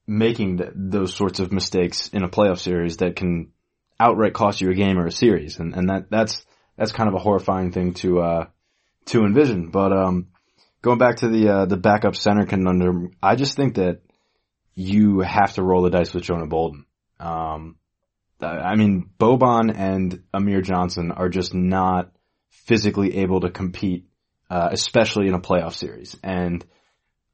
making 0.07 0.59
th- 0.59 0.71
those 0.75 1.13
sorts 1.13 1.39
of 1.39 1.51
mistakes 1.51 2.09
in 2.09 2.23
a 2.23 2.29
playoff 2.29 2.59
series 2.59 2.97
that 2.97 3.15
can 3.15 3.51
outright 3.99 4.33
cost 4.33 4.61
you 4.61 4.69
a 4.69 4.75
game 4.75 4.97
or 4.97 5.07
a 5.07 5.11
series. 5.11 5.59
And, 5.59 5.73
and 5.73 5.89
that, 5.89 6.09
that's, 6.09 6.45
that's 6.77 6.91
kind 6.93 7.09
of 7.09 7.15
a 7.15 7.19
horrifying 7.19 7.71
thing 7.71 7.95
to, 7.95 8.19
uh, 8.21 8.45
to 9.07 9.25
envision. 9.25 9.71
But, 9.71 9.91
um, 9.91 10.27
going 10.85 10.99
back 10.99 11.17
to 11.17 11.27
the, 11.27 11.49
uh, 11.49 11.65
the 11.65 11.77
backup 11.77 12.15
center 12.15 12.45
conundrum, 12.45 13.09
I 13.21 13.35
just 13.35 13.55
think 13.55 13.75
that 13.75 14.01
you 14.75 15.21
have 15.21 15.53
to 15.55 15.63
roll 15.63 15.81
the 15.81 15.89
dice 15.89 16.13
with 16.13 16.23
Jonah 16.23 16.45
Bolden. 16.45 16.85
Um, 17.19 17.77
I 18.39 18.75
mean, 18.75 19.09
Boban 19.19 19.75
and 19.75 20.21
Amir 20.31 20.61
Johnson 20.61 21.11
are 21.11 21.27
just 21.27 21.55
not 21.55 22.11
physically 22.49 23.17
able 23.17 23.41
to 23.41 23.49
compete, 23.49 24.05
uh, 24.47 24.69
especially 24.71 25.27
in 25.27 25.33
a 25.33 25.39
playoff 25.39 25.73
series. 25.73 26.15
And 26.21 26.63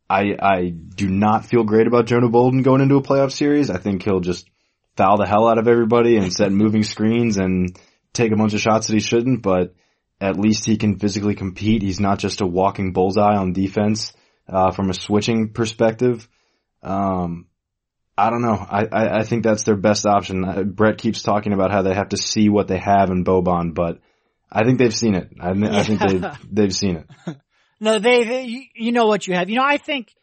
I, 0.09 0.37
I 0.41 0.69
do 0.69 1.09
not 1.09 1.45
feel 1.45 1.65
great 1.65 1.87
about 1.87 2.05
Jonah 2.05 2.29
Bolden 2.29 2.61
going 2.61 2.79
into 2.79 2.95
a 2.95 3.03
playoff 3.03 3.33
series. 3.33 3.69
I 3.69 3.79
think 3.79 4.03
he'll 4.03 4.21
just 4.21 4.49
foul 4.95 5.17
the 5.17 5.27
hell 5.27 5.49
out 5.49 5.57
of 5.57 5.67
everybody 5.67 6.15
and 6.15 6.31
set 6.31 6.53
moving 6.53 6.83
screens 6.83 7.35
and 7.35 7.77
take 8.13 8.31
a 8.31 8.37
bunch 8.37 8.53
of 8.53 8.61
shots 8.61 8.87
that 8.87 8.93
he 8.93 9.01
shouldn't, 9.01 9.41
but 9.41 9.73
at 10.21 10.39
least 10.39 10.65
he 10.65 10.77
can 10.77 10.99
physically 10.99 11.33
compete. 11.33 11.81
He's 11.81 11.99
not 11.99 12.19
just 12.19 12.41
a 12.41 12.45
walking 12.45 12.93
bullseye 12.93 13.35
on 13.35 13.53
defense, 13.53 14.13
uh, 14.47 14.71
from 14.71 14.89
a 14.89 14.93
switching 14.93 15.49
perspective. 15.49 16.29
Um, 16.83 17.47
I 18.17 18.29
don't 18.29 18.43
know. 18.43 18.53
I, 18.53 18.85
I, 18.91 19.19
I, 19.19 19.23
think 19.23 19.43
that's 19.43 19.63
their 19.63 19.75
best 19.75 20.05
option. 20.05 20.45
Uh, 20.45 20.63
Brett 20.63 20.99
keeps 20.99 21.23
talking 21.23 21.53
about 21.53 21.71
how 21.71 21.81
they 21.81 21.93
have 21.93 22.09
to 22.09 22.17
see 22.17 22.49
what 22.49 22.67
they 22.67 22.77
have 22.77 23.09
in 23.09 23.23
Boban, 23.23 23.73
but 23.73 23.99
I 24.51 24.63
think 24.63 24.77
they've 24.77 24.95
seen 24.95 25.15
it. 25.15 25.29
I, 25.39 25.51
I 25.51 25.83
think 25.83 25.99
they've, 25.99 26.25
they've 26.51 26.75
seen 26.75 26.97
it. 26.97 27.37
No, 27.83 27.97
they, 27.97 28.23
they, 28.23 28.69
you 28.75 28.91
know 28.91 29.07
what 29.07 29.25
you 29.25 29.33
have. 29.33 29.49
You 29.49 29.55
know, 29.55 29.65
I 29.65 29.77
think 29.77 30.13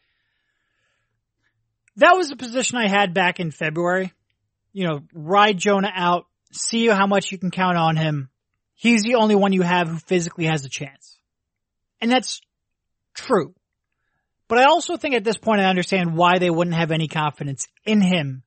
that 1.97 2.13
was 2.13 2.31
a 2.31 2.37
position 2.37 2.79
I 2.79 2.87
had 2.87 3.15
back 3.15 3.41
in 3.41 3.51
February. 3.51 4.13
You 4.73 4.87
know, 4.87 5.01
ride 5.13 5.59
Jonah 5.59 5.91
out, 5.93 6.27
see 6.53 6.87
how 6.87 7.09
much 7.09 7.33
you 7.33 7.39
can 7.39 7.51
count 7.51 7.77
on 7.77 7.97
him. 7.97 8.31
He's 8.81 9.03
the 9.03 9.17
only 9.17 9.35
one 9.35 9.53
you 9.53 9.63
have 9.63 9.89
who 9.89 9.97
physically 9.97 10.47
has 10.47 10.65
a 10.65 10.69
chance. 10.69 11.19
And 12.01 12.13
that's 12.13 12.41
true. 13.13 13.53
But 14.47 14.59
I 14.59 14.67
also 14.67 14.97
think 14.97 15.17
at 15.17 15.25
this 15.25 15.37
point 15.37 15.61
I 15.61 15.65
understand 15.65 16.17
why 16.17 16.39
they 16.39 16.49
wouldn't 16.49 16.77
have 16.77 16.93
any 16.93 17.09
confidence 17.09 17.67
in 17.85 18.01
him. 18.01 18.45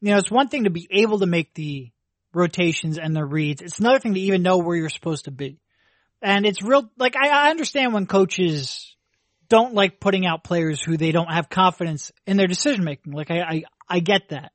You 0.00 0.10
know, 0.10 0.18
it's 0.18 0.32
one 0.32 0.48
thing 0.48 0.64
to 0.64 0.70
be 0.70 0.88
able 0.90 1.20
to 1.20 1.26
make 1.26 1.54
the 1.54 1.92
rotations 2.34 2.98
and 2.98 3.14
the 3.14 3.24
reads. 3.24 3.62
It's 3.62 3.78
another 3.78 4.00
thing 4.00 4.14
to 4.14 4.20
even 4.20 4.42
know 4.42 4.58
where 4.58 4.76
you're 4.76 4.88
supposed 4.88 5.26
to 5.26 5.30
be. 5.30 5.60
And 6.20 6.44
it's 6.44 6.60
real, 6.60 6.90
like, 6.98 7.14
I, 7.16 7.28
I 7.28 7.50
understand 7.50 7.94
when 7.94 8.06
coaches 8.06 8.96
don't 9.48 9.74
like 9.74 10.00
putting 10.00 10.26
out 10.26 10.42
players 10.42 10.82
who 10.82 10.96
they 10.96 11.12
don't 11.12 11.32
have 11.32 11.48
confidence 11.48 12.10
in 12.26 12.36
their 12.36 12.48
decision 12.48 12.82
making. 12.82 13.12
Like, 13.12 13.30
I, 13.30 13.40
I, 13.40 13.62
I 13.88 14.00
get 14.00 14.30
that. 14.30 14.50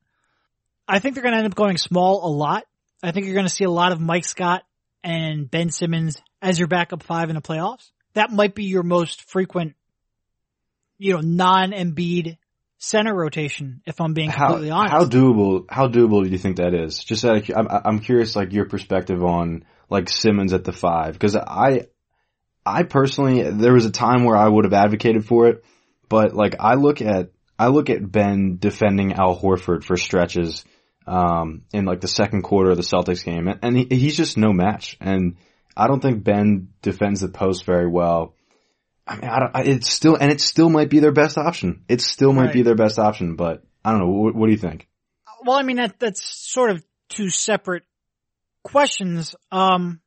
I 0.86 1.00
think 1.00 1.16
they're 1.16 1.24
going 1.24 1.34
to 1.34 1.40
end 1.40 1.48
up 1.48 1.56
going 1.56 1.78
small 1.78 2.28
a 2.28 2.32
lot. 2.32 2.66
I 3.02 3.12
think 3.12 3.26
you're 3.26 3.36
going 3.36 3.48
to 3.48 3.54
see 3.54 3.64
a 3.64 3.72
lot 3.72 3.94
of 3.94 4.02
Mike 4.02 4.26
Scott 4.26 4.64
and 5.04 5.50
Ben 5.50 5.70
Simmons 5.70 6.18
as 6.42 6.60
your 6.60 6.68
backup 6.68 7.04
five 7.04 7.30
in 7.30 7.36
the 7.36 7.42
playoffs. 7.42 7.89
That 8.13 8.32
might 8.32 8.56
be 8.56 8.66
your 8.66 8.84
most 8.84 9.30
frequent, 9.30 9.75
you 10.98 11.13
know, 11.13 11.22
non-Embiid 11.22 12.38
center 12.80 13.13
rotation, 13.16 13.82
if 13.86 14.00
I'm 14.01 14.13
being 14.13 14.32
completely 14.32 14.70
how, 14.70 14.77
honest. 14.77 14.94
How 14.94 15.06
doable, 15.06 15.66
how 15.70 15.88
doable 15.88 16.24
do 16.24 16.30
you 16.30 16.38
think 16.38 16.58
that 16.58 16.74
is? 16.74 17.04
Just 17.04 17.25
out 17.25 17.38
of, 17.38 17.56
I'm, 17.56 17.68
I'm 17.86 18.00
curious, 18.00 18.36
like, 18.36 18.54
your 18.54 18.66
perspective 18.66 19.24
on, 19.24 19.66
like 19.89 20.10
Simmons 20.10 20.54
at 20.54 20.63
the 20.63 20.74
five. 20.74 21.18
Cause 21.18 21.36
I, 21.36 21.88
I 22.66 22.84
personally, 22.84 23.50
there 23.50 23.74
was 23.74 23.86
a 23.86 23.92
time 23.92 24.25
where 24.25 24.36
I 24.36 24.48
would 24.48 24.66
have 24.66 24.74
advocated 24.74 25.25
for 25.25 25.48
it, 25.48 25.63
but 26.10 26.34
like 26.34 26.56
I 26.60 26.75
look 26.75 27.01
at, 27.01 27.32
I 27.58 27.68
look 27.68 27.89
at 27.89 28.12
Ben 28.12 28.58
defending 28.60 29.13
Al 29.13 29.39
Horford 29.39 29.84
for 29.84 29.96
stretches, 29.96 30.66
um, 31.08 31.64
in 31.74 31.86
like 31.86 32.02
the 32.02 32.08
second 32.08 32.44
quarter 32.44 32.72
of 32.72 32.78
the 32.78 32.84
Celtics 32.84 33.24
game 33.24 33.48
and, 33.48 33.60
and 33.62 33.78
he, 33.78 33.88
he's 33.90 34.18
just 34.18 34.38
no 34.38 34.52
match. 34.52 34.98
And 35.00 35.38
I 35.76 35.88
don't 35.88 36.02
think 36.02 36.24
Ben 36.24 36.70
defends 36.82 37.22
the 37.22 37.30
post 37.30 37.66
very 37.66 37.88
well. 37.88 38.34
I 39.08 39.16
mean, 39.16 39.30
I 39.30 39.40
don't, 39.40 39.68
it's 39.68 39.90
still, 39.92 40.16
and 40.16 40.32
it 40.32 40.42
still 40.42 40.70
might 40.70 40.90
be 40.90 41.00
their 41.00 41.14
best 41.14 41.38
option. 41.38 41.86
It 41.88 42.02
still 42.02 42.34
might 42.34 42.46
right. 42.46 42.54
be 42.54 42.62
their 42.62 42.76
best 42.76 43.00
option, 43.00 43.36
but 43.36 43.64
I 43.86 43.92
don't 43.92 44.02
know. 44.02 44.10
What, 44.10 44.36
what 44.36 44.48
do 44.48 44.52
you 44.52 44.58
think? 44.58 44.88
Well, 45.46 45.58
I 45.58 45.64
mean, 45.64 45.78
that, 45.78 45.98
that's 46.00 46.24
sort 46.24 46.72
of 46.72 46.84
two 47.08 47.30
separate 47.30 47.84
questions. 48.64 49.34
Um, 49.50 50.02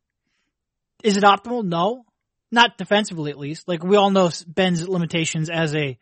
is 1.03 1.17
it 1.17 1.25
optimal? 1.25 1.65
No. 1.65 2.05
Not 2.53 2.77
defensively, 2.77 3.31
at 3.31 3.39
least. 3.39 3.69
Like, 3.69 3.83
we 3.85 3.97
all 3.97 4.11
know 4.11 4.29
Ben's 4.47 4.87
limitations 4.87 5.49
as 5.49 5.75
a 5.75 5.97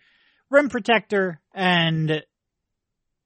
rim 0.51 0.71
protector, 0.71 1.41
and, 1.55 2.25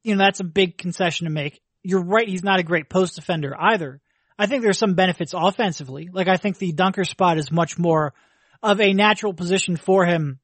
you 0.02 0.14
know, 0.14 0.25
that's 0.25 0.40
a 0.40 0.44
big 0.44 0.78
concession 0.78 1.26
to 1.26 1.30
make. 1.30 1.61
You're 1.82 2.04
right, 2.04 2.28
he's 2.28 2.44
not 2.44 2.61
a 2.61 2.64
great 2.64 2.88
post 2.88 3.16
defender 3.16 3.54
either. 3.59 4.00
I 4.38 4.47
think 4.47 4.62
there's 4.62 4.78
some 4.78 4.94
benefits 4.94 5.35
offensively. 5.37 6.09
Like, 6.12 6.28
I 6.28 6.37
think 6.37 6.59
the 6.59 6.73
dunker 6.73 7.04
spot 7.04 7.38
is 7.38 7.52
much 7.52 7.78
more 7.78 8.14
of 8.62 8.80
a 8.80 8.92
natural 8.92 9.35
position 9.35 9.76
for 9.76 10.04
him 10.04 10.38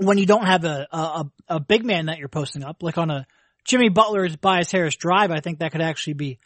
when 0.00 0.18
you 0.18 0.26
don't 0.26 0.46
have 0.46 0.64
a, 0.64 0.86
a, 0.92 1.24
a 1.48 1.60
big 1.60 1.84
man 1.84 2.06
that 2.06 2.18
you're 2.18 2.28
posting 2.28 2.64
up. 2.64 2.82
Like 2.82 2.98
on 2.98 3.10
a 3.10 3.26
Jimmy 3.64 3.88
Butler 3.88 4.28
Tobias 4.28 4.70
Harris 4.70 4.96
drive, 4.96 5.30
I 5.30 5.40
think 5.40 5.58
that 5.58 5.72
could 5.72 5.82
actually 5.82 6.14
be 6.14 6.38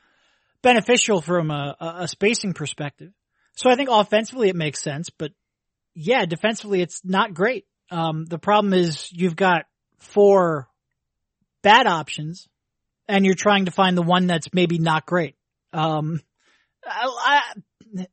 beneficial 0.63 1.21
from 1.21 1.51
a, 1.51 1.77
a 1.81 2.09
spacing 2.09 2.53
perspective. 2.53 3.13
So 3.57 3.71
I 3.71 3.77
think 3.77 3.89
offensively 3.91 4.49
it 4.49 4.57
makes 4.57 4.81
sense, 4.81 5.11
but 5.11 5.33
yeah, 5.95 6.25
defensively 6.27 6.81
it's 6.81 7.01
not 7.05 7.35
great. 7.35 7.67
Um, 7.91 8.25
the 8.25 8.39
problem 8.39 8.73
is 8.73 9.11
you've 9.13 9.37
got 9.37 9.65
four 9.99 10.69
bad 11.69 11.87
options 11.87 12.49
and 13.09 13.27
you're 13.27 13.35
trying 13.35 13.67
to 13.67 13.71
find 13.71 13.95
the 13.95 14.03
one 14.03 14.27
that's 14.27 14.55
maybe 14.55 14.79
not 14.79 15.05
great. 15.05 15.35
Um, 15.75 16.23
I, 16.83 17.43
I, 17.95 18.07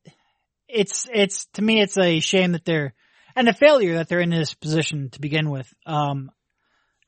it's, 0.68 1.08
it's, 1.10 1.46
to 1.54 1.62
me, 1.62 1.80
it's 1.80 1.96
a 1.96 2.20
shame 2.20 2.52
that 2.52 2.66
they're, 2.66 2.92
and 3.34 3.48
a 3.48 3.54
failure 3.54 3.94
that 3.94 4.08
they're 4.08 4.20
in 4.20 4.28
this 4.28 4.52
position 4.52 5.08
to 5.10 5.22
begin 5.22 5.48
with. 5.48 5.72
Um, 5.86 6.30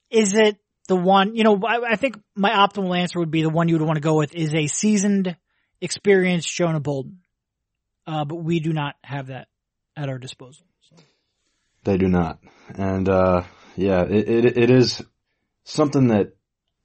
is 0.08 0.32
it 0.34 0.56
the 0.86 0.96
one, 0.96 1.36
you 1.36 1.44
know, 1.44 1.60
I, 1.66 1.92
I, 1.92 1.96
think 1.96 2.18
my 2.34 2.50
optimal 2.50 2.98
answer 2.98 3.18
would 3.18 3.30
be 3.30 3.42
the 3.42 3.50
one 3.50 3.68
you 3.68 3.74
would 3.74 3.86
want 3.86 3.96
to 3.96 4.00
go 4.00 4.16
with 4.16 4.34
is 4.34 4.54
a 4.54 4.68
seasoned, 4.68 5.36
experienced 5.82 6.50
Jonah 6.50 6.80
Bolden. 6.80 7.18
Uh, 8.06 8.24
but 8.24 8.36
we 8.36 8.60
do 8.60 8.72
not 8.72 8.94
have 9.04 9.26
that 9.26 9.48
at 9.98 10.08
our 10.08 10.16
disposal. 10.16 10.64
So. 10.88 10.96
They 11.84 11.98
do 11.98 12.08
not. 12.08 12.38
And, 12.74 13.06
uh, 13.06 13.42
yeah, 13.76 14.04
it, 14.04 14.28
it, 14.30 14.56
it 14.56 14.70
is 14.70 15.02
something 15.64 16.08
that 16.08 16.32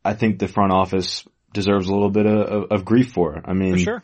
I 0.03 0.13
think 0.13 0.39
the 0.39 0.47
front 0.47 0.71
office 0.71 1.25
deserves 1.53 1.87
a 1.87 1.93
little 1.93 2.09
bit 2.09 2.25
of, 2.25 2.71
of 2.71 2.85
grief 2.85 3.11
for. 3.13 3.41
I 3.45 3.53
mean, 3.53 3.73
for 3.73 3.79
sure. 3.79 4.03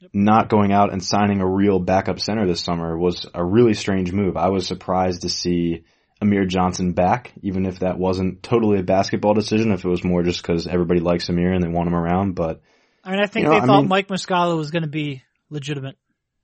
Yep. 0.00 0.10
not 0.14 0.48
going 0.48 0.72
out 0.72 0.92
and 0.92 1.02
signing 1.02 1.40
a 1.40 1.48
real 1.48 1.78
backup 1.78 2.18
center 2.20 2.46
this 2.46 2.60
summer 2.60 2.96
was 2.98 3.26
a 3.34 3.44
really 3.44 3.74
strange 3.74 4.12
move. 4.12 4.36
I 4.36 4.48
was 4.48 4.66
surprised 4.66 5.22
to 5.22 5.28
see 5.28 5.84
Amir 6.20 6.44
Johnson 6.44 6.92
back, 6.92 7.32
even 7.42 7.66
if 7.66 7.80
that 7.80 7.98
wasn't 7.98 8.42
totally 8.42 8.78
a 8.78 8.82
basketball 8.84 9.34
decision, 9.34 9.72
if 9.72 9.84
it 9.84 9.88
was 9.88 10.04
more 10.04 10.22
just 10.22 10.42
because 10.42 10.66
everybody 10.66 11.00
likes 11.00 11.28
Amir 11.28 11.52
and 11.52 11.62
they 11.62 11.68
want 11.68 11.88
him 11.88 11.94
around. 11.94 12.34
But 12.34 12.60
I 13.04 13.10
mean, 13.12 13.20
I 13.20 13.26
think 13.26 13.44
you 13.44 13.50
know, 13.50 13.60
they 13.60 13.66
thought 13.66 13.78
I 13.78 13.80
mean, 13.80 13.88
Mike 13.88 14.08
Muscala 14.08 14.56
was 14.56 14.70
going 14.70 14.82
to 14.82 14.88
be 14.88 15.22
legitimate. 15.50 15.96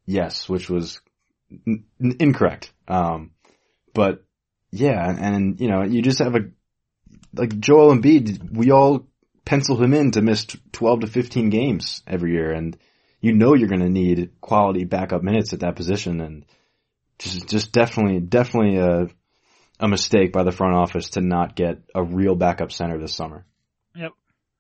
Yes, 0.06 0.48
which 0.48 0.68
was 0.68 1.00
n- 1.66 1.84
incorrect. 1.98 2.72
Um, 2.88 3.32
but 3.94 4.24
yeah, 4.70 5.08
and 5.08 5.60
you 5.60 5.68
know, 5.68 5.82
you 5.82 6.02
just 6.02 6.18
have 6.18 6.34
a 6.34 6.50
like 7.34 7.58
Joel 7.58 7.94
Embiid. 7.94 8.52
We 8.52 8.70
all 8.70 9.06
pencil 9.44 9.82
him 9.82 9.94
in 9.94 10.12
to 10.12 10.22
miss 10.22 10.46
twelve 10.72 11.00
to 11.00 11.06
fifteen 11.06 11.50
games 11.50 12.02
every 12.06 12.32
year, 12.32 12.52
and 12.52 12.76
you 13.20 13.32
know 13.32 13.54
you're 13.54 13.68
going 13.68 13.80
to 13.80 13.88
need 13.88 14.40
quality 14.40 14.84
backup 14.84 15.22
minutes 15.22 15.52
at 15.52 15.60
that 15.60 15.76
position, 15.76 16.20
and 16.20 16.44
just 17.18 17.48
just 17.48 17.72
definitely 17.72 18.20
definitely 18.20 18.76
a 18.78 19.08
a 19.80 19.88
mistake 19.88 20.32
by 20.32 20.42
the 20.42 20.52
front 20.52 20.74
office 20.74 21.10
to 21.10 21.20
not 21.20 21.54
get 21.54 21.78
a 21.94 22.02
real 22.02 22.34
backup 22.34 22.72
center 22.72 22.98
this 22.98 23.14
summer. 23.14 23.44
Yep. 23.94 24.12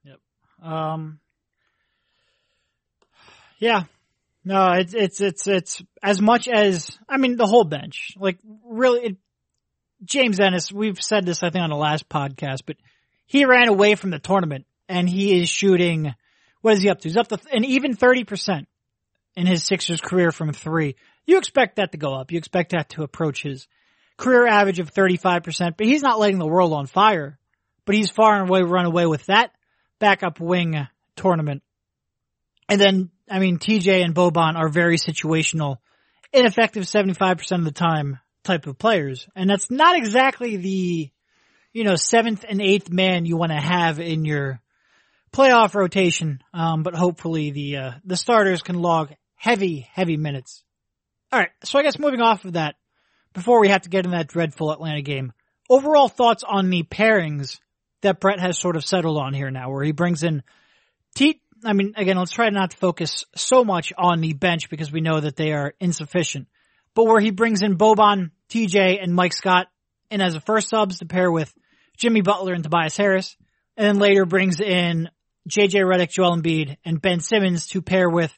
Yep. 0.04 0.20
Um, 0.62 1.18
yeah. 3.58 3.84
No, 4.44 4.72
it's, 4.72 4.94
it's, 4.94 5.20
it's, 5.20 5.46
it's 5.46 5.82
as 6.02 6.22
much 6.22 6.48
as, 6.48 6.96
I 7.08 7.18
mean, 7.18 7.36
the 7.36 7.46
whole 7.46 7.64
bench, 7.64 8.12
like 8.16 8.38
really, 8.64 9.00
it, 9.00 9.16
James 10.04 10.40
Ennis, 10.40 10.72
we've 10.72 11.00
said 11.02 11.26
this, 11.26 11.42
I 11.42 11.50
think, 11.50 11.62
on 11.62 11.70
the 11.70 11.76
last 11.76 12.08
podcast, 12.08 12.62
but 12.66 12.76
he 13.26 13.44
ran 13.44 13.68
away 13.68 13.94
from 13.94 14.10
the 14.10 14.18
tournament 14.18 14.66
and 14.88 15.08
he 15.08 15.40
is 15.40 15.48
shooting, 15.48 16.14
what 16.60 16.74
is 16.74 16.82
he 16.82 16.88
up 16.88 17.00
to? 17.00 17.08
He's 17.08 17.16
up 17.16 17.28
to 17.28 17.38
an 17.52 17.64
even 17.64 17.96
30% 17.96 18.66
in 19.36 19.46
his 19.46 19.64
Sixers 19.64 20.00
career 20.00 20.32
from 20.32 20.52
three. 20.52 20.96
You 21.26 21.38
expect 21.38 21.76
that 21.76 21.92
to 21.92 21.98
go 21.98 22.14
up. 22.14 22.32
You 22.32 22.38
expect 22.38 22.72
that 22.72 22.90
to 22.90 23.02
approach 23.02 23.42
his 23.42 23.66
career 24.16 24.46
average 24.46 24.78
of 24.78 24.92
35%, 24.92 25.76
but 25.76 25.86
he's 25.86 26.02
not 26.02 26.18
lighting 26.18 26.38
the 26.38 26.46
world 26.46 26.72
on 26.72 26.86
fire. 26.86 27.38
But 27.84 27.94
he's 27.94 28.10
far 28.10 28.40
and 28.40 28.48
away 28.48 28.62
run 28.62 28.84
away 28.84 29.06
with 29.06 29.26
that 29.26 29.50
backup 29.98 30.40
wing 30.40 30.86
tournament. 31.16 31.62
And 32.68 32.80
then, 32.80 33.10
I 33.30 33.38
mean, 33.38 33.58
TJ 33.58 34.04
and 34.04 34.14
Boban 34.14 34.56
are 34.56 34.68
very 34.68 34.98
situational, 34.98 35.78
ineffective 36.32 36.84
75% 36.84 37.52
of 37.52 37.64
the 37.64 37.72
time 37.72 38.18
type 38.44 38.66
of 38.66 38.78
players. 38.78 39.28
And 39.34 39.48
that's 39.48 39.70
not 39.70 39.96
exactly 39.96 40.56
the, 40.56 41.10
you 41.72 41.84
know, 41.84 41.96
seventh 41.96 42.44
and 42.48 42.60
eighth 42.60 42.90
man 42.90 43.26
you 43.26 43.36
want 43.36 43.52
to 43.52 43.60
have 43.60 44.00
in 44.00 44.24
your 44.24 44.60
playoff 45.32 45.74
rotation. 45.74 46.40
Um, 46.54 46.82
but 46.82 46.94
hopefully 46.94 47.50
the, 47.50 47.76
uh, 47.76 47.90
the 48.04 48.16
starters 48.16 48.62
can 48.62 48.76
log 48.76 49.12
heavy, 49.34 49.88
heavy 49.92 50.16
minutes. 50.16 50.62
All 51.32 51.38
right. 51.38 51.50
So 51.64 51.78
I 51.78 51.82
guess 51.82 51.98
moving 51.98 52.20
off 52.20 52.44
of 52.44 52.54
that, 52.54 52.76
before 53.34 53.60
we 53.60 53.68
have 53.68 53.82
to 53.82 53.90
get 53.90 54.04
in 54.04 54.12
that 54.12 54.28
dreadful 54.28 54.72
Atlanta 54.72 55.02
game, 55.02 55.32
overall 55.68 56.08
thoughts 56.08 56.42
on 56.42 56.70
the 56.70 56.82
pairings 56.82 57.58
that 58.00 58.20
Brett 58.20 58.40
has 58.40 58.58
sort 58.58 58.76
of 58.76 58.84
settled 58.84 59.18
on 59.18 59.34
here 59.34 59.50
now, 59.50 59.70
where 59.70 59.84
he 59.84 59.92
brings 59.92 60.22
in 60.22 60.42
I 61.64 61.72
mean, 61.72 61.94
again, 61.96 62.16
let's 62.16 62.32
try 62.32 62.50
not 62.50 62.70
to 62.70 62.76
focus 62.76 63.24
so 63.34 63.64
much 63.64 63.92
on 63.96 64.20
the 64.20 64.32
bench 64.32 64.70
because 64.70 64.92
we 64.92 65.00
know 65.00 65.20
that 65.20 65.36
they 65.36 65.52
are 65.52 65.74
insufficient, 65.80 66.48
but 66.98 67.06
where 67.06 67.20
he 67.20 67.30
brings 67.30 67.62
in 67.62 67.78
Boban, 67.78 68.32
TJ, 68.50 69.00
and 69.00 69.14
Mike 69.14 69.32
Scott 69.32 69.68
and 70.10 70.20
as 70.20 70.34
a 70.34 70.40
first 70.40 70.68
subs 70.68 70.98
to 70.98 71.06
pair 71.06 71.30
with 71.30 71.54
Jimmy 71.96 72.22
Butler 72.22 72.54
and 72.54 72.64
Tobias 72.64 72.96
Harris, 72.96 73.36
and 73.76 73.86
then 73.86 73.98
later 74.00 74.26
brings 74.26 74.60
in 74.60 75.08
JJ 75.48 75.74
Redick, 75.84 76.10
Joel 76.10 76.38
Embiid, 76.38 76.76
and 76.84 77.00
Ben 77.00 77.20
Simmons 77.20 77.68
to 77.68 77.82
pair 77.82 78.10
with, 78.10 78.36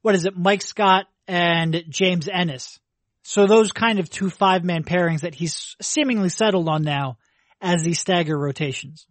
what 0.00 0.14
is 0.14 0.24
it, 0.24 0.34
Mike 0.34 0.62
Scott 0.62 1.04
and 1.26 1.84
James 1.90 2.30
Ennis. 2.32 2.80
So 3.24 3.46
those 3.46 3.72
kind 3.72 3.98
of 3.98 4.08
two 4.08 4.30
five 4.30 4.64
man 4.64 4.84
pairings 4.84 5.20
that 5.20 5.34
he's 5.34 5.76
seemingly 5.82 6.30
settled 6.30 6.66
on 6.66 6.84
now 6.84 7.18
as 7.60 7.82
the 7.82 7.92
stagger 7.92 8.38
rotations. 8.38 9.06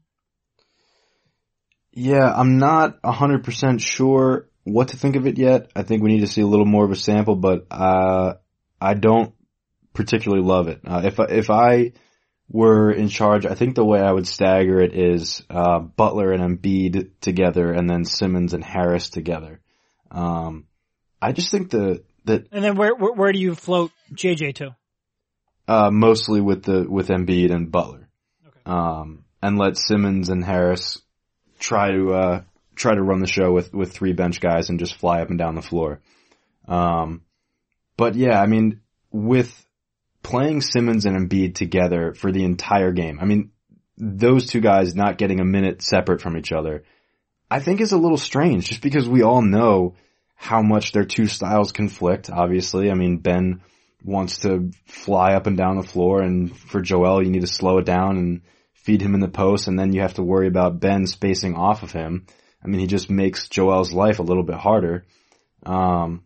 Yeah, 1.94 2.34
I'm 2.36 2.58
not 2.58 3.00
100% 3.04 3.80
sure 3.80 4.50
what 4.63 4.88
to 4.88 4.98
think 4.98 5.18
of 5.18 5.27
it 5.27 5.38
yet. 5.38 5.70
I 5.75 5.84
think 5.84 6.01
we 6.01 6.13
need 6.13 6.22
to 6.22 6.27
see 6.27 6.42
a 6.42 6.48
little 6.48 6.66
more 6.66 6.84
of 6.84 6.89
a 6.89 6.96
sample, 6.96 7.36
but, 7.36 7.68
uh, 7.70 8.34
I 8.79 8.93
don't 8.93 9.34
particularly 9.93 10.43
love 10.43 10.67
it. 10.67 10.81
Uh, 10.86 11.01
if, 11.05 11.19
if 11.19 11.50
I 11.50 11.93
were 12.50 12.91
in 12.91 13.10
charge, 13.10 13.46
I 13.46 13.55
think 13.55 13.75
the 13.75 13.86
way 13.86 14.00
I 14.00 14.12
would 14.12 14.27
stagger 14.27 14.79
it 14.79 14.93
is, 14.93 15.43
uh, 15.50 15.79
Butler 15.79 16.31
and 16.31 16.60
Embiid 16.60 17.12
together 17.19 17.72
and 17.72 17.89
then 17.89 18.05
Simmons 18.05 18.53
and 18.53 18.63
Harris 18.63 19.10
together. 19.10 19.60
Um, 20.12 20.65
I 21.22 21.31
just 21.31 21.51
think 21.51 21.72
the, 21.72 22.03
that. 22.25 22.48
And 22.51 22.63
then 22.63 22.75
where, 22.75 22.96
where, 22.96 23.13
where 23.13 23.31
do 23.31 23.39
you 23.39 23.55
float 23.55 23.91
JJ 24.13 24.55
to? 24.55 24.75
Uh, 25.67 25.89
mostly 25.91 26.39
with 26.39 26.63
the, 26.63 26.86
with 26.89 27.10
Embiid 27.10 27.51
and 27.51 27.72
Butler. 27.72 28.07
Okay. 28.48 28.60
Um, 28.65 29.25
and 29.41 29.57
let 29.57 29.77
Simmons 29.77 30.29
and 30.29 30.43
Harris 30.43 31.01
try 31.60 31.91
to, 31.91 32.13
uh, 32.13 32.41
try 32.75 32.93
to 32.93 33.01
run 33.01 33.19
the 33.19 33.27
show 33.27 33.51
with, 33.51 33.74
with 33.74 33.91
three 33.91 34.13
bench 34.13 34.39
guys 34.39 34.69
and 34.69 34.79
just 34.79 34.96
fly 34.96 35.22
up 35.22 35.29
and 35.29 35.39
down 35.39 35.55
the 35.55 35.62
floor. 35.62 36.00
Um, 36.67 37.24
but 37.98 38.16
yeah, 38.16 38.39
I 38.39 38.46
mean, 38.46 38.82
with 39.12 39.66
playing 40.24 40.62
Simmons 40.62 41.06
and 41.06 41.18
Embiid 41.18 41.56
together 41.56 42.13
for 42.13 42.32
the 42.32 42.44
entire 42.44 42.92
game, 42.92 43.20
I 43.20 43.25
mean, 43.25 43.51
those 43.98 44.46
two 44.46 44.62
guys 44.62 44.96
not 44.96 45.18
getting 45.18 45.39
a 45.39 45.46
minute 45.46 45.82
separate 45.82 46.22
from 46.22 46.38
each 46.38 46.51
other, 46.51 46.83
I 47.50 47.60
think 47.60 47.81
is 47.81 47.92
a 47.92 47.98
little 47.98 48.18
strange 48.18 48.66
just 48.66 48.81
because 48.81 49.10
we 49.10 49.24
all 49.24 49.42
know 49.42 49.96
how 50.36 50.62
much 50.62 50.92
their 50.92 51.05
two 51.05 51.25
styles 51.25 51.72
conflict, 51.72 52.29
obviously. 52.29 52.92
I 52.92 52.94
mean, 52.94 53.18
Ben 53.18 53.62
wants 54.03 54.40
to 54.40 54.72
fly 54.86 55.33
up 55.33 55.48
and 55.48 55.57
down 55.57 55.77
the 55.77 55.83
floor 55.83 56.22
and 56.22 56.55
for 56.55 56.81
Joel, 56.81 57.24
you 57.24 57.31
need 57.31 57.42
to 57.42 57.48
slow 57.48 57.79
it 57.79 57.86
down 57.86 58.18
and 58.18 58.42
feed 58.74 59.01
him 59.01 59.16
in 59.16 59.20
the 59.20 59.27
post 59.27 59.68
and 59.68 59.79
then 59.79 59.94
you 59.94 60.01
have 60.01 60.14
to 60.14 60.24
worry 60.24 60.48
about 60.48 60.79
Ben 60.79 61.07
spacing 61.07 61.55
off 61.55 61.81
of 61.81 61.92
him. 61.92 62.27
I 62.64 62.68
mean, 62.68 62.79
he 62.79 62.88
just 62.88 63.10
makes 63.10 63.50
Joel's 63.50 63.92
life 63.92 64.20
a 64.20 64.24
little 64.24 64.44
bit 64.44 64.57
harder. 64.57 65.05
Um, 65.66 66.24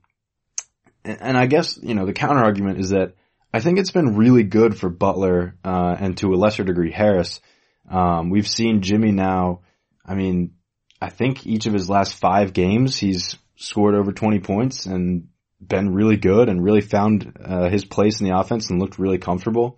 and 1.04 1.38
I 1.38 1.46
guess, 1.48 1.78
you 1.82 1.94
know, 1.96 2.06
the 2.06 2.14
counter 2.14 2.44
argument 2.44 2.80
is 2.80 2.90
that 2.90 3.14
I 3.54 3.60
think 3.60 3.80
it's 3.80 3.92
been 3.92 4.16
really 4.16 4.44
good 4.44 4.78
for 4.78 4.90
Butler, 4.90 5.56
uh, 5.64 5.96
and 6.00 6.18
to 6.18 6.34
a 6.34 6.38
lesser 6.38 6.64
degree 6.64 6.92
Harris. 6.92 7.42
Um, 7.90 8.30
we've 8.30 8.48
seen 8.48 8.82
Jimmy 8.82 9.12
now, 9.12 9.62
I 10.06 10.16
mean, 10.16 10.54
I 11.02 11.10
think 11.10 11.46
each 11.46 11.66
of 11.66 11.74
his 11.74 11.90
last 11.90 12.16
five 12.16 12.54
games, 12.54 12.98
he's 12.98 13.36
scored 13.56 13.96
over 13.96 14.12
20 14.12 14.40
points 14.40 14.86
and 14.86 15.28
been 15.60 15.94
really 15.94 16.18
good 16.18 16.50
and 16.50 16.64
really 16.64 16.82
found, 16.82 17.38
uh, 17.44 17.70
his 17.70 17.84
place 17.86 18.22
in 18.22 18.28
the 18.28 18.38
offense 18.38 18.70
and 18.70 18.80
looked 18.80 19.00
really 19.00 19.18
comfortable. 19.18 19.78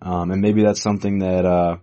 Um, 0.00 0.30
and 0.30 0.40
maybe 0.40 0.62
that's 0.62 0.80
something 0.80 1.18
that, 1.18 1.44
uh, 1.44 1.76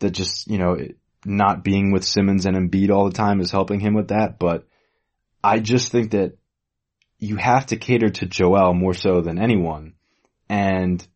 that 0.00 0.10
just, 0.10 0.48
you 0.48 0.58
know, 0.58 0.76
not 1.24 1.64
being 1.64 1.92
with 1.92 2.04
Simmons 2.04 2.46
and 2.46 2.56
Embiid 2.56 2.90
all 2.90 3.08
the 3.08 3.16
time 3.16 3.40
is 3.40 3.50
helping 3.50 3.80
him 3.80 3.94
with 3.94 4.08
that. 4.08 4.38
But 4.38 4.66
I 5.42 5.58
just 5.58 5.92
think 5.92 6.10
that 6.10 6.36
you 7.18 7.36
have 7.36 7.66
to 7.66 7.76
cater 7.76 8.10
to 8.10 8.26
Joel 8.26 8.74
more 8.74 8.94
so 8.94 9.20
than 9.20 9.38
anyone. 9.38 9.94
And 10.48 11.06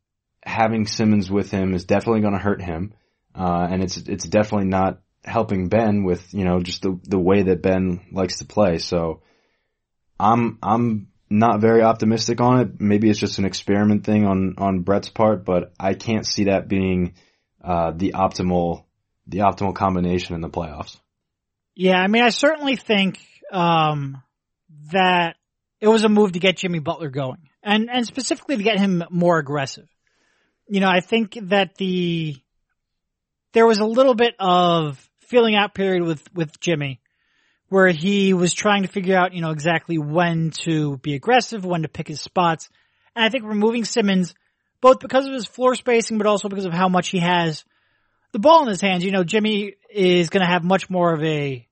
having 0.43 0.87
Simmons 0.87 1.31
with 1.31 1.51
him 1.51 1.75
is 1.75 1.85
definitely 1.85 2.23
going 2.23 2.35
to 2.35 2.41
hurt 2.41 2.63
him. 2.63 2.95
Uh, 3.35 3.67
and 3.71 3.83
it's, 3.83 3.97
it's 3.97 4.27
definitely 4.27 4.69
not 4.69 5.01
helping 5.25 5.69
Ben 5.69 6.05
with, 6.05 6.33
you 6.33 6.45
know, 6.45 6.61
just 6.61 6.83
the, 6.83 6.99
the 7.05 7.19
way 7.19 7.43
that 7.43 7.63
Ben 7.63 8.01
likes 8.11 8.39
to 8.39 8.47
play. 8.47 8.79
So 8.79 9.23
I'm, 10.19 10.59
I'm 10.63 11.09
not 11.29 11.61
very 11.61 11.83
optimistic 11.83 12.41
on 12.41 12.61
it. 12.61 12.81
Maybe 12.81 13.11
it's 13.11 13.21
just 13.21 13.39
an 13.39 13.45
experiment 13.45 14.05
thing 14.05 14.25
on, 14.25 14.55
on 14.57 14.81
Brett's 14.81 15.11
part, 15.11 15.45
but 15.45 15.73
I 15.79 15.95
can't 15.95 16.27
see 16.27 16.45
that 16.45 16.69
being, 16.69 17.15
uh, 17.63 17.93
the 17.95 18.13
optimal, 18.13 18.85
the 19.27 19.39
optimal 19.39 19.75
combination 19.75 20.35
in 20.35 20.41
the 20.41 20.49
playoffs. 20.49 20.97
Yeah. 21.75 21.99
I 21.99 22.07
mean, 22.07 22.23
I 22.23 22.31
certainly 22.31 22.77
think, 22.77 23.21
um, 23.53 24.23
that 24.93 25.37
it 25.81 25.89
was 25.89 26.05
a 26.05 26.09
move 26.09 26.33
to 26.33 26.39
get 26.39 26.57
Jimmy 26.57 26.79
Butler 26.79 27.11
going 27.11 27.49
and, 27.63 27.89
and 27.91 28.07
specifically 28.07 28.57
to 28.57 28.63
get 28.63 28.79
him 28.79 29.05
more 29.11 29.39
aggressive. 29.39 29.89
You 30.69 30.81
know, 30.81 30.89
I 30.89 31.01
think 31.01 31.39
that 31.43 31.77
the, 31.77 32.37
there 33.53 33.67
was 33.67 33.79
a 33.79 33.85
little 33.85 34.15
bit 34.15 34.35
of 34.39 35.09
feeling 35.21 35.55
out 35.55 35.75
period 35.75 36.03
with, 36.03 36.23
with 36.35 36.61
Jimmy 36.61 37.01
where 37.69 37.89
he 37.89 38.33
was 38.33 38.55
trying 38.55 38.83
to 38.83 38.89
figure 38.89 39.17
out, 39.17 39.35
you 39.35 39.43
know, 39.43 39.51
exactly 39.51 39.99
when 39.99 40.51
to 40.51 40.97
be 40.99 41.15
aggressive, 41.15 41.65
when 41.65 41.83
to 41.83 41.89
pick 41.89 42.09
his 42.09 42.21
spots. 42.21 42.69
And 43.15 43.25
I 43.25 43.29
think 43.29 43.45
removing 43.45 43.85
Simmons, 43.85 44.35
both 44.81 45.01
because 45.01 45.27
of 45.27 45.35
his 45.35 45.47
floor 45.47 45.75
spacing, 45.75 46.19
but 46.19 46.27
also 46.27 46.49
because 46.49 46.65
of 46.65 46.73
how 46.73 46.89
much 46.89 47.11
he 47.11 47.21
has 47.21 47.65
the 48.33 48.39
ball 48.39 48.63
in 48.63 48.69
his 48.69 48.81
hands, 48.81 49.05
you 49.05 49.11
know, 49.11 49.25
Jimmy 49.25 49.75
is 49.93 50.31
going 50.31 50.45
to 50.45 50.51
have 50.51 50.65
much 50.65 50.89
more 50.89 51.13
of 51.13 51.23
a 51.23 51.68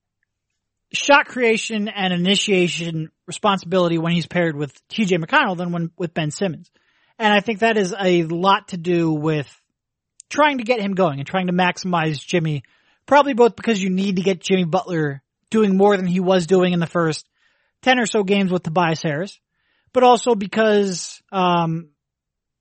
shot 0.92 1.26
creation 1.26 1.88
and 1.88 2.12
initiation 2.12 3.10
responsibility 3.26 3.98
when 3.98 4.12
he's 4.12 4.26
paired 4.26 4.56
with 4.56 4.72
TJ 4.88 5.22
McConnell 5.22 5.56
than 5.56 5.72
when 5.72 5.90
with 5.96 6.14
Ben 6.14 6.30
Simmons. 6.30 6.70
And 7.18 7.32
I 7.32 7.40
think 7.40 7.60
that 7.60 7.76
is 7.76 7.94
a 7.98 8.24
lot 8.24 8.68
to 8.68 8.76
do 8.76 9.12
with 9.12 9.48
trying 10.28 10.58
to 10.58 10.64
get 10.64 10.80
him 10.80 10.94
going 10.94 11.18
and 11.18 11.26
trying 11.26 11.46
to 11.46 11.52
maximize 11.52 12.24
Jimmy, 12.24 12.62
probably 13.06 13.34
both 13.34 13.56
because 13.56 13.82
you 13.82 13.90
need 13.90 14.16
to 14.16 14.22
get 14.22 14.40
Jimmy 14.40 14.64
Butler 14.64 15.22
doing 15.50 15.76
more 15.76 15.96
than 15.96 16.06
he 16.06 16.20
was 16.20 16.46
doing 16.46 16.72
in 16.72 16.80
the 16.80 16.86
first 16.86 17.26
10 17.82 17.98
or 17.98 18.06
so 18.06 18.22
games 18.22 18.50
with 18.50 18.62
Tobias 18.62 19.02
Harris, 19.02 19.38
but 19.92 20.02
also 20.02 20.34
because, 20.34 21.22
um, 21.32 21.90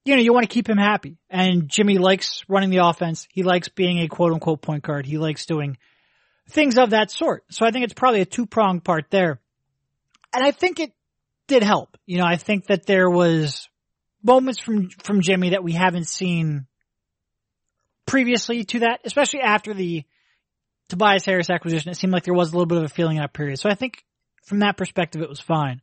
you 0.04 0.14
know, 0.14 0.22
you 0.22 0.32
want 0.32 0.48
to 0.48 0.54
keep 0.54 0.68
him 0.68 0.78
happy. 0.78 1.18
And 1.28 1.68
Jimmy 1.68 1.98
likes 1.98 2.42
running 2.48 2.70
the 2.70 2.86
offense. 2.86 3.26
He 3.30 3.42
likes 3.42 3.68
being 3.68 3.98
a 3.98 4.08
quote 4.08 4.32
unquote 4.32 4.62
point 4.62 4.84
guard. 4.84 5.04
He 5.04 5.18
likes 5.18 5.46
doing 5.46 5.78
things 6.48 6.78
of 6.78 6.90
that 6.90 7.10
sort. 7.10 7.44
So 7.50 7.66
I 7.66 7.70
think 7.70 7.84
it's 7.84 7.94
probably 7.94 8.20
a 8.20 8.26
two 8.26 8.46
pronged 8.46 8.84
part 8.84 9.06
there. 9.10 9.40
And 10.32 10.44
I 10.44 10.50
think 10.50 10.80
it 10.80 10.92
did 11.46 11.62
help. 11.62 11.96
You 12.06 12.18
know, 12.18 12.26
I 12.26 12.36
think 12.36 12.66
that 12.66 12.86
there 12.86 13.08
was 13.08 13.68
moments 14.22 14.60
from, 14.60 14.90
from 15.02 15.20
Jimmy 15.20 15.50
that 15.50 15.64
we 15.64 15.72
haven't 15.72 16.08
seen 16.08 16.66
previously 18.06 18.64
to 18.64 18.80
that, 18.80 19.00
especially 19.04 19.40
after 19.40 19.74
the 19.74 20.04
Tobias 20.88 21.24
Harris 21.24 21.50
acquisition. 21.50 21.90
It 21.90 21.96
seemed 21.96 22.12
like 22.12 22.24
there 22.24 22.34
was 22.34 22.50
a 22.50 22.52
little 22.52 22.66
bit 22.66 22.78
of 22.78 22.84
a 22.84 22.88
feeling 22.88 23.18
out 23.18 23.32
period. 23.32 23.58
So 23.58 23.68
I 23.68 23.74
think 23.74 24.04
from 24.44 24.60
that 24.60 24.76
perspective, 24.76 25.22
it 25.22 25.28
was 25.28 25.40
fine. 25.40 25.80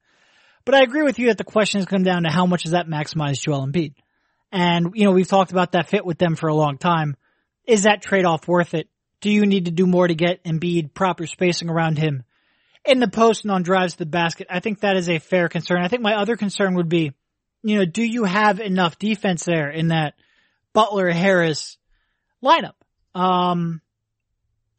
But 0.65 0.75
I 0.75 0.83
agree 0.83 1.03
with 1.03 1.19
you 1.19 1.27
that 1.27 1.37
the 1.37 1.43
question 1.43 1.79
has 1.79 1.85
come 1.85 2.03
down 2.03 2.23
to 2.23 2.29
how 2.29 2.45
much 2.45 2.63
does 2.63 2.71
that 2.71 2.87
maximize 2.87 3.41
Joel 3.41 3.67
Embiid? 3.67 3.95
And, 4.51 4.91
you 4.93 5.03
know, 5.03 5.11
we've 5.11 5.27
talked 5.27 5.51
about 5.51 5.73
that 5.73 5.89
fit 5.89 6.05
with 6.05 6.17
them 6.17 6.35
for 6.35 6.47
a 6.47 6.55
long 6.55 6.77
time. 6.77 7.17
Is 7.65 7.83
that 7.83 8.01
trade 8.01 8.23
off 8.23 8.47
worth 8.47 8.73
it? 8.73 8.87
Do 9.23 9.31
you 9.31 9.45
need 9.45 9.65
to 9.65 9.71
do 9.71 9.87
more 9.87 10.05
to 10.05 10.15
get 10.15 10.43
Embiid 10.43 10.93
proper 10.93 11.25
spacing 11.27 11.69
around 11.69 11.97
him 11.97 12.23
in 12.83 12.99
the 12.99 13.07
post 13.07 13.45
and 13.45 13.53
on 13.53 13.63
drives 13.63 13.93
to 13.93 13.99
the 13.99 14.05
basket? 14.05 14.47
I 14.49 14.59
think 14.59 14.81
that 14.81 14.97
is 14.97 15.07
a 15.07 15.19
fair 15.19 15.47
concern. 15.47 15.81
I 15.81 15.87
think 15.87 16.01
my 16.01 16.15
other 16.15 16.35
concern 16.35 16.75
would 16.75 16.89
be, 16.89 17.13
you 17.63 17.77
know, 17.77 17.85
do 17.85 18.03
you 18.03 18.25
have 18.25 18.59
enough 18.59 18.99
defense 18.99 19.45
there 19.45 19.69
in 19.69 19.87
that 19.87 20.15
Butler 20.73 21.09
Harris 21.09 21.77
lineup? 22.43 22.73
Um, 23.15 23.79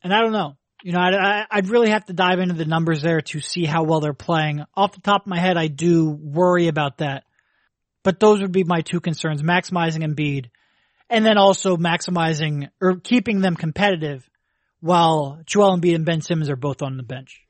and 0.02 0.12
I 0.12 0.20
don't 0.20 0.32
know. 0.32 0.58
You 0.82 0.92
know, 0.92 1.00
I'd, 1.00 1.46
I'd 1.50 1.68
really 1.70 1.88
have 1.88 2.04
to 2.04 2.12
dive 2.12 2.38
into 2.38 2.52
the 2.52 2.66
numbers 2.66 3.00
there 3.00 3.22
to 3.22 3.40
see 3.40 3.64
how 3.64 3.84
well 3.84 4.00
they're 4.00 4.12
playing. 4.12 4.62
Off 4.74 4.92
the 4.92 5.00
top 5.00 5.22
of 5.22 5.26
my 5.26 5.38
head, 5.38 5.56
I 5.56 5.68
do 5.68 6.10
worry 6.10 6.68
about 6.68 6.98
that. 6.98 7.24
But 8.02 8.20
those 8.20 8.42
would 8.42 8.52
be 8.52 8.64
my 8.64 8.82
two 8.82 9.00
concerns, 9.00 9.40
maximizing 9.40 10.04
Embiid 10.04 10.50
and 11.08 11.24
then 11.24 11.38
also 11.38 11.76
maximizing 11.76 12.68
or 12.80 12.96
keeping 12.96 13.40
them 13.40 13.56
competitive 13.56 14.28
while 14.84 15.40
Joel 15.46 15.78
Embiid 15.78 15.94
and 15.94 16.04
Ben 16.04 16.20
Simmons 16.20 16.50
are 16.50 16.56
both 16.56 16.82
on 16.82 16.98
the 16.98 17.02
bench. 17.02 17.40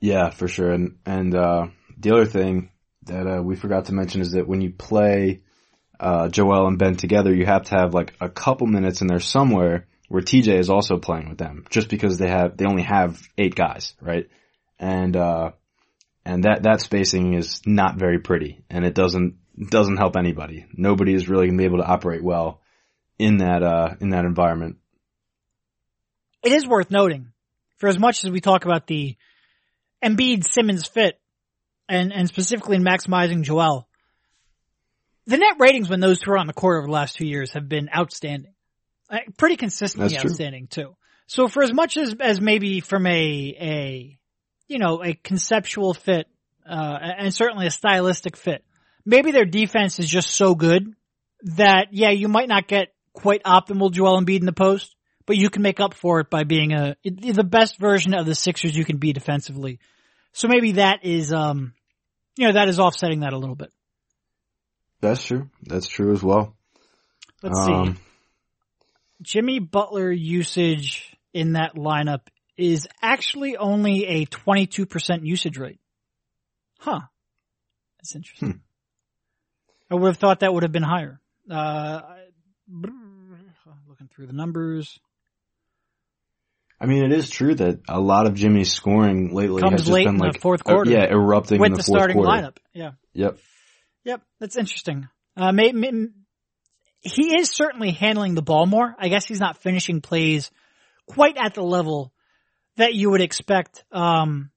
Yeah, 0.00 0.30
for 0.30 0.48
sure. 0.48 0.70
And 0.70 0.96
and 1.04 1.34
uh, 1.34 1.66
the 1.98 2.12
other 2.12 2.24
thing 2.24 2.70
that 3.02 3.26
uh, 3.26 3.42
we 3.42 3.56
forgot 3.56 3.86
to 3.86 3.92
mention 3.92 4.22
is 4.22 4.30
that 4.30 4.48
when 4.48 4.62
you 4.62 4.70
play 4.70 5.42
uh, 6.00 6.28
Joel 6.28 6.66
and 6.66 6.78
Ben 6.78 6.96
together, 6.96 7.34
you 7.34 7.44
have 7.44 7.64
to 7.64 7.76
have 7.76 7.92
like 7.92 8.14
a 8.22 8.30
couple 8.30 8.66
minutes 8.66 9.02
in 9.02 9.06
there 9.06 9.20
somewhere 9.20 9.86
where 10.08 10.22
TJ 10.22 10.58
is 10.58 10.70
also 10.70 10.96
playing 10.96 11.28
with 11.28 11.36
them, 11.36 11.66
just 11.68 11.90
because 11.90 12.16
they 12.16 12.28
have 12.28 12.56
they 12.56 12.64
only 12.64 12.84
have 12.84 13.20
eight 13.36 13.54
guys, 13.54 13.94
right? 14.00 14.30
And 14.78 15.14
uh, 15.14 15.50
and 16.24 16.44
that 16.44 16.62
that 16.62 16.80
spacing 16.80 17.34
is 17.34 17.60
not 17.66 17.98
very 17.98 18.18
pretty, 18.18 18.64
and 18.70 18.86
it 18.86 18.94
doesn't 18.94 19.34
doesn't 19.68 19.98
help 19.98 20.16
anybody. 20.16 20.64
Nobody 20.72 21.12
is 21.12 21.28
really 21.28 21.48
to 21.48 21.56
be 21.56 21.64
able 21.64 21.78
to 21.78 21.86
operate 21.86 22.24
well 22.24 22.62
in 23.18 23.36
that 23.38 23.62
uh, 23.62 23.94
in 24.00 24.08
that 24.10 24.24
environment. 24.24 24.78
It 26.42 26.52
is 26.52 26.66
worth 26.66 26.90
noting, 26.90 27.32
for 27.78 27.88
as 27.88 27.98
much 27.98 28.24
as 28.24 28.30
we 28.30 28.40
talk 28.40 28.64
about 28.64 28.86
the 28.86 29.16
Embiid 30.04 30.44
Simmons 30.44 30.86
fit, 30.86 31.18
and 31.88 32.12
and 32.12 32.28
specifically 32.28 32.76
in 32.76 32.84
maximizing 32.84 33.42
Joel, 33.42 33.88
the 35.26 35.36
net 35.36 35.56
ratings 35.58 35.88
when 35.88 36.00
those 36.00 36.20
two 36.20 36.32
are 36.32 36.38
on 36.38 36.46
the 36.46 36.52
court 36.52 36.78
over 36.78 36.86
the 36.86 36.92
last 36.92 37.16
two 37.16 37.26
years 37.26 37.52
have 37.52 37.68
been 37.68 37.88
outstanding, 37.96 38.52
uh, 39.10 39.18
pretty 39.36 39.56
consistently 39.56 40.08
That's 40.08 40.22
true. 40.22 40.30
outstanding 40.30 40.66
too. 40.66 40.96
So 41.26 41.48
for 41.48 41.62
as 41.62 41.72
much 41.72 41.96
as 41.96 42.14
as 42.20 42.40
maybe 42.40 42.80
from 42.80 43.06
a 43.06 43.10
a 43.10 44.18
you 44.68 44.78
know 44.78 45.02
a 45.02 45.14
conceptual 45.14 45.94
fit 45.94 46.26
uh, 46.68 46.98
and 47.18 47.32
certainly 47.32 47.66
a 47.66 47.70
stylistic 47.70 48.36
fit, 48.36 48.64
maybe 49.04 49.30
their 49.30 49.44
defense 49.44 49.98
is 49.98 50.08
just 50.08 50.30
so 50.30 50.54
good 50.54 50.92
that 51.42 51.88
yeah 51.92 52.10
you 52.10 52.28
might 52.28 52.48
not 52.48 52.66
get 52.66 52.94
quite 53.12 53.44
optimal 53.44 53.92
Joel 53.92 54.20
Embiid 54.20 54.40
in 54.40 54.46
the 54.46 54.52
post, 54.52 54.94
but 55.26 55.36
you 55.36 55.50
can 55.50 55.62
make 55.62 55.80
up 55.80 55.94
for 55.94 56.20
it 56.20 56.30
by 56.30 56.44
being 56.44 56.72
a 56.72 56.96
the 57.04 57.44
best 57.44 57.78
version 57.78 58.14
of 58.14 58.26
the 58.26 58.34
Sixers 58.34 58.76
you 58.76 58.84
can 58.84 58.96
be 58.98 59.12
defensively. 59.12 59.78
So 60.32 60.48
maybe 60.48 60.72
that 60.72 61.04
is 61.04 61.32
um 61.32 61.74
you 62.36 62.46
know 62.46 62.54
that 62.54 62.68
is 62.68 62.78
offsetting 62.78 63.20
that 63.20 63.32
a 63.32 63.38
little 63.38 63.56
bit. 63.56 63.70
That's 65.00 65.24
true. 65.24 65.50
That's 65.62 65.88
true 65.88 66.12
as 66.12 66.22
well. 66.22 66.56
Let's 67.42 67.58
Um, 67.58 67.94
see. 67.96 68.00
Jimmy 69.22 69.58
Butler 69.58 70.10
usage 70.10 71.16
in 71.32 71.52
that 71.54 71.74
lineup 71.74 72.20
is 72.56 72.88
actually 73.00 73.56
only 73.56 74.06
a 74.06 74.26
22% 74.26 75.26
usage 75.26 75.58
rate. 75.58 75.80
Huh. 76.78 77.00
That's 77.98 78.14
interesting. 78.14 78.60
I 79.90 79.94
would 79.94 80.06
have 80.08 80.18
thought 80.18 80.40
that 80.40 80.52
would 80.52 80.62
have 80.62 80.72
been 80.72 80.82
higher. 80.82 81.20
Uh, 81.50 82.00
looking 83.88 84.08
through 84.14 84.26
the 84.26 84.32
numbers. 84.32 84.98
I 86.82 86.86
mean, 86.86 87.04
it 87.04 87.12
is 87.12 87.30
true 87.30 87.54
that 87.54 87.78
a 87.88 88.00
lot 88.00 88.26
of 88.26 88.34
Jimmy's 88.34 88.72
scoring 88.72 89.32
lately 89.32 89.62
Comes 89.62 89.74
has 89.74 89.80
just 89.82 89.92
late 89.92 90.06
been 90.06 90.14
in 90.14 90.18
the 90.18 90.24
like 90.24 90.40
fourth 90.40 90.62
uh, 90.66 90.72
quarter. 90.72 90.90
yeah, 90.90 91.04
erupting 91.04 91.60
with 91.60 91.68
in 91.68 91.72
the, 91.74 91.76
the 91.76 91.82
fourth 91.84 91.98
starting 91.98 92.16
quarter. 92.16 92.42
lineup. 92.42 92.56
Yeah. 92.72 92.90
Yep. 93.12 93.38
Yep, 94.04 94.22
that's 94.40 94.56
interesting. 94.56 95.06
Uh, 95.36 95.52
may, 95.52 95.70
may, 95.70 96.08
he 97.02 97.38
is 97.38 97.50
certainly 97.50 97.92
handling 97.92 98.34
the 98.34 98.42
ball 98.42 98.66
more. 98.66 98.96
I 98.98 99.08
guess 99.08 99.26
he's 99.26 99.38
not 99.38 99.58
finishing 99.58 100.00
plays 100.00 100.50
quite 101.06 101.36
at 101.38 101.54
the 101.54 101.62
level 101.62 102.12
that 102.78 102.94
you 102.94 103.10
would 103.10 103.20
expect. 103.20 103.84
Um, 103.92 104.50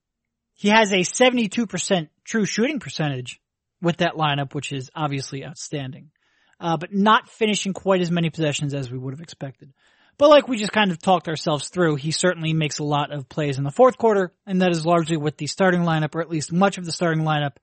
he 0.54 0.68
has 0.70 0.90
a 0.90 1.02
72% 1.02 2.08
true 2.24 2.44
shooting 2.44 2.80
percentage 2.80 3.40
with 3.80 3.98
that 3.98 4.14
lineup, 4.14 4.52
which 4.52 4.72
is 4.72 4.90
obviously 4.96 5.44
outstanding. 5.44 6.10
Uh, 6.58 6.76
but 6.76 6.92
not 6.92 7.28
finishing 7.28 7.72
quite 7.72 8.00
as 8.00 8.10
many 8.10 8.30
possessions 8.30 8.74
as 8.74 8.90
we 8.90 8.98
would 8.98 9.12
have 9.12 9.20
expected. 9.20 9.72
But 10.18 10.30
like 10.30 10.48
we 10.48 10.56
just 10.56 10.72
kind 10.72 10.90
of 10.90 10.98
talked 10.98 11.28
ourselves 11.28 11.68
through, 11.68 11.96
he 11.96 12.10
certainly 12.10 12.54
makes 12.54 12.78
a 12.78 12.84
lot 12.84 13.12
of 13.12 13.28
plays 13.28 13.58
in 13.58 13.64
the 13.64 13.70
fourth 13.70 13.98
quarter, 13.98 14.32
and 14.46 14.62
that 14.62 14.70
is 14.70 14.86
largely 14.86 15.16
with 15.16 15.36
the 15.36 15.46
starting 15.46 15.82
lineup, 15.82 16.14
or 16.14 16.22
at 16.22 16.30
least 16.30 16.52
much 16.52 16.78
of 16.78 16.84
the 16.86 16.92
starting 16.92 17.22
lineup 17.22 17.56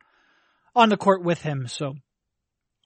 on 0.76 0.90
the 0.90 0.98
court 0.98 1.24
with 1.24 1.42
him. 1.42 1.68
So 1.68 1.96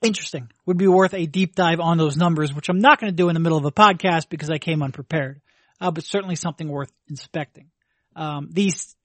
interesting. 0.02 0.50
Would 0.66 0.78
be 0.78 0.88
worth 0.88 1.14
a 1.14 1.26
deep 1.26 1.56
dive 1.56 1.80
on 1.80 1.98
those 1.98 2.18
numbers, 2.18 2.54
which 2.54 2.70
I'm 2.70 2.80
not 2.80 3.00
going 3.00 3.12
to 3.12 3.16
do 3.16 3.30
in 3.30 3.34
the 3.34 3.40
middle 3.40 3.58
of 3.58 3.66
a 3.66 3.72
podcast 3.72 4.30
because 4.30 4.50
I 4.50 4.58
came 4.58 4.82
unprepared. 4.82 5.42
Uh, 5.80 5.92
but 5.92 6.04
certainly 6.06 6.36
something 6.36 6.68
worth 6.68 6.92
inspecting. 7.10 7.70
Um, 8.16 8.50
these 8.52 8.96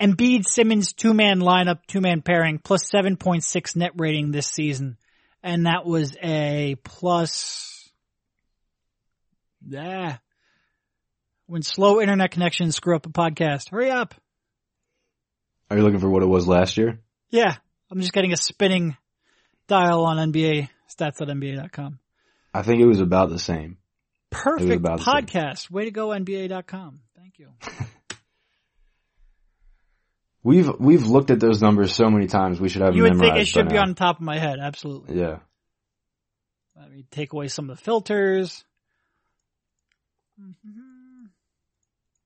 Embiid 0.00 0.46
Simmons 0.46 0.92
two 0.92 1.14
man 1.14 1.40
lineup, 1.40 1.80
two 1.86 2.00
man 2.00 2.22
pairing, 2.22 2.58
plus 2.58 2.90
7.6 2.90 3.76
net 3.76 3.92
rating 3.96 4.30
this 4.30 4.46
season. 4.46 4.96
And 5.42 5.66
that 5.66 5.84
was 5.84 6.16
a 6.22 6.76
plus, 6.84 7.71
yeah. 9.68 10.18
When 11.46 11.62
slow 11.62 12.00
internet 12.00 12.30
connections 12.30 12.76
screw 12.76 12.96
up 12.96 13.06
a 13.06 13.10
podcast, 13.10 13.70
hurry 13.70 13.90
up. 13.90 14.14
Are 15.70 15.76
you 15.76 15.82
looking 15.82 16.00
for 16.00 16.08
what 16.08 16.22
it 16.22 16.26
was 16.26 16.46
last 16.46 16.76
year? 16.76 16.98
Yeah. 17.30 17.56
I'm 17.90 18.00
just 18.00 18.12
getting 18.12 18.32
a 18.32 18.36
spinning 18.36 18.96
dial 19.68 20.04
on 20.04 20.32
NBA 20.32 20.68
stats.nba.com. 20.90 21.98
I 22.54 22.62
think 22.62 22.80
it 22.80 22.86
was 22.86 23.00
about 23.00 23.30
the 23.30 23.38
same. 23.38 23.78
Perfect 24.30 24.72
about 24.72 24.98
the 24.98 25.04
same. 25.04 25.14
podcast. 25.14 25.70
Way 25.70 25.84
to 25.86 25.90
go, 25.90 26.08
NBA.com. 26.08 27.00
Thank 27.16 27.38
you. 27.38 27.48
We've 30.44 30.68
we've 30.80 31.06
looked 31.06 31.30
at 31.30 31.38
those 31.38 31.62
numbers 31.62 31.94
so 31.94 32.10
many 32.10 32.26
times. 32.26 32.60
We 32.60 32.68
should 32.68 32.82
have 32.82 32.96
You 32.96 33.04
would 33.04 33.16
think 33.18 33.36
it 33.36 33.46
should 33.46 33.68
be 33.68 33.76
now. 33.76 33.82
on 33.82 33.94
top 33.94 34.16
of 34.16 34.22
my 34.22 34.38
head. 34.38 34.58
Absolutely. 34.60 35.20
Yeah. 35.20 35.36
Let 36.76 36.90
me 36.90 37.04
take 37.12 37.32
away 37.32 37.46
some 37.46 37.70
of 37.70 37.76
the 37.76 37.82
filters. 37.82 38.64
Mhm. 40.42 41.30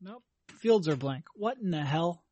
Nope. 0.01 0.23
Fields 0.59 0.89
are 0.89 0.97
blank. 0.97 1.25
What 1.35 1.59
in 1.59 1.71
the 1.71 1.83
hell? 1.85 2.23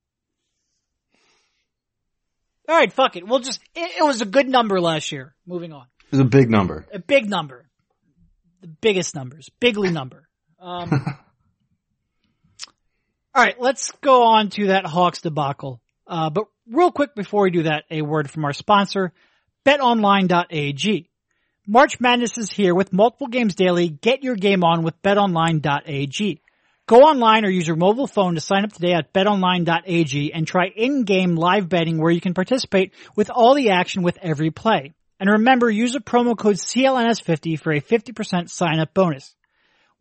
All 2.68 2.76
right, 2.76 2.92
fuck 2.92 3.16
it. 3.16 3.26
We'll 3.26 3.40
just, 3.40 3.60
it, 3.74 3.98
it 4.00 4.02
was 4.02 4.22
a 4.22 4.24
good 4.26 4.48
number 4.48 4.80
last 4.80 5.12
year. 5.12 5.34
Moving 5.46 5.72
on. 5.72 5.86
It 6.06 6.12
was 6.12 6.20
a 6.20 6.24
big 6.24 6.50
number. 6.50 6.86
A 6.92 6.98
big 6.98 7.28
number. 7.28 7.68
The 8.62 8.68
biggest 8.68 9.14
numbers. 9.14 9.50
Bigly 9.60 9.92
number. 9.92 10.26
Um, 10.58 10.90
all 13.34 13.44
right, 13.44 13.60
let's 13.60 13.90
go 14.00 14.22
on 14.24 14.48
to 14.50 14.68
that 14.68 14.86
Hawks 14.86 15.20
debacle. 15.20 15.82
Uh, 16.06 16.30
but 16.30 16.44
real 16.66 16.90
quick 16.90 17.14
before 17.14 17.42
we 17.42 17.50
do 17.50 17.64
that, 17.64 17.84
a 17.90 18.00
word 18.00 18.30
from 18.30 18.44
our 18.46 18.54
sponsor, 18.54 19.12
betonline.ag. 19.66 21.10
March 21.66 21.98
Madness 21.98 22.36
is 22.36 22.50
here 22.50 22.74
with 22.74 22.92
multiple 22.92 23.26
games 23.26 23.54
daily. 23.54 23.88
Get 23.88 24.22
your 24.22 24.36
game 24.36 24.62
on 24.62 24.82
with 24.82 25.00
betonline.ag. 25.00 26.42
Go 26.86 27.00
online 27.00 27.46
or 27.46 27.48
use 27.48 27.66
your 27.66 27.76
mobile 27.76 28.06
phone 28.06 28.34
to 28.34 28.40
sign 28.42 28.64
up 28.64 28.72
today 28.74 28.92
at 28.92 29.14
betonline.ag 29.14 30.34
and 30.34 30.46
try 30.46 30.66
in-game 30.66 31.36
live 31.36 31.70
betting 31.70 31.96
where 31.98 32.10
you 32.10 32.20
can 32.20 32.34
participate 32.34 32.92
with 33.16 33.30
all 33.30 33.54
the 33.54 33.70
action 33.70 34.02
with 34.02 34.18
every 34.20 34.50
play. 34.50 34.92
And 35.18 35.30
remember, 35.30 35.70
use 35.70 35.94
a 35.94 36.00
promo 36.00 36.36
code 36.36 36.56
CLNS50 36.56 37.58
for 37.58 37.72
a 37.72 37.80
50% 37.80 38.50
sign 38.50 38.78
up 38.78 38.92
bonus. 38.92 39.34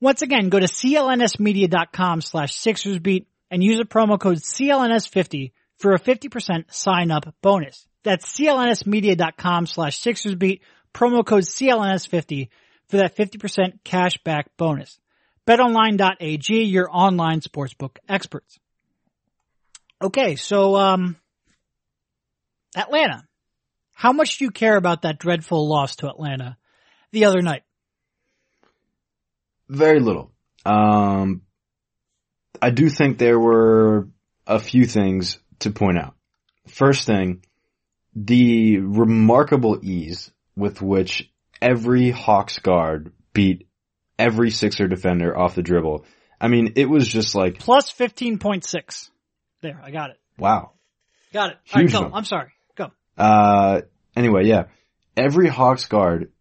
Once 0.02 0.22
again, 0.22 0.50
go 0.50 0.60
to 0.60 0.66
clnsmedia.com 0.66 2.20
slash 2.20 2.54
sixersbeat 2.54 3.28
and 3.50 3.64
use 3.64 3.80
a 3.80 3.86
promo 3.86 4.20
code 4.20 4.40
CLNS50 4.40 5.54
for 5.78 5.94
a 5.94 6.00
50% 6.00 6.74
sign 6.74 7.10
up 7.10 7.34
bonus. 7.42 7.88
That's 8.04 8.38
clnsmedia.com 8.38 9.66
slash 9.66 10.02
sixersbeat, 10.02 10.60
promo 10.94 11.26
code 11.26 11.44
CLNS50 11.44 12.50
for 12.88 12.98
that 12.98 13.16
50% 13.16 13.84
cash 13.84 14.18
back 14.24 14.56
bonus. 14.58 15.00
BetOnline.ag, 15.48 16.64
your 16.64 16.90
online 16.92 17.42
sportsbook 17.42 17.98
experts. 18.08 18.60
Okay, 20.02 20.36
so, 20.36 20.76
um, 20.76 21.18
Atlanta. 22.76 23.26
How 23.94 24.12
much 24.12 24.38
do 24.38 24.46
you 24.46 24.52
care 24.52 24.76
about 24.76 25.04
that 25.04 25.20
dreadful 25.20 25.68
loss 25.68 25.98
to 25.98 26.10
Atlanta 26.10 26.58
the 27.12 27.26
other 27.26 27.42
night? 27.42 27.64
Very 29.70 30.00
little. 30.00 30.32
Um, 30.66 31.44
I 32.62 32.70
do 32.70 32.90
think 32.90 33.18
there 33.18 33.40
were 33.40 34.08
a 34.48 34.60
few 34.60 34.86
things 34.86 35.40
to 35.60 35.72
point 35.72 35.98
out. 35.98 36.16
First 36.68 37.06
thing, 37.06 37.44
the 38.16 38.78
remarkable 38.80 39.80
ease 39.82 40.32
with 40.56 40.82
which 40.82 41.30
every 41.62 42.12
Hawks 42.12 42.60
guard 42.60 43.12
beat 43.34 43.68
every 44.20 44.52
Sixer 44.52 44.88
defender 44.88 45.38
off 45.38 45.56
the 45.56 45.64
dribble. 45.64 46.06
I 46.40 46.48
mean, 46.48 46.74
it 46.76 46.90
was 46.90 47.08
just 47.08 47.36
like, 47.36 47.60
Plus 47.60 47.92
15.6. 47.92 49.10
There, 49.62 49.80
I 49.82 49.92
got 49.92 50.12
it. 50.12 50.20
wow. 50.38 50.72
Got 51.32 51.52
it. 51.52 51.58
All 51.74 51.82
right, 51.82 51.92
go. 51.92 52.12
I'm 52.14 52.26
sorry. 52.26 52.52
Go. 52.76 52.92
Uh, 53.18 53.82
anyway, 54.16 54.46
yeah. 54.46 54.66
Every 55.18 55.48
Hawks 55.48 55.86
guard 55.86 56.32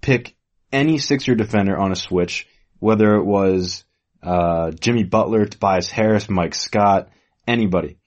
pick 0.00 0.34
any 0.72 0.98
Sixer 0.98 1.34
defender 1.34 1.76
on 1.76 1.92
a 1.92 1.96
switch, 1.96 2.46
whether 2.78 3.16
it 3.16 3.24
was, 3.24 3.84
uh, 4.22 4.70
Jimmy 4.70 5.04
Butler, 5.04 5.44
Tobias 5.44 5.90
Harris, 5.90 6.30
Mike 6.30 6.54
Scott, 6.54 7.10
anybody. 7.46 7.98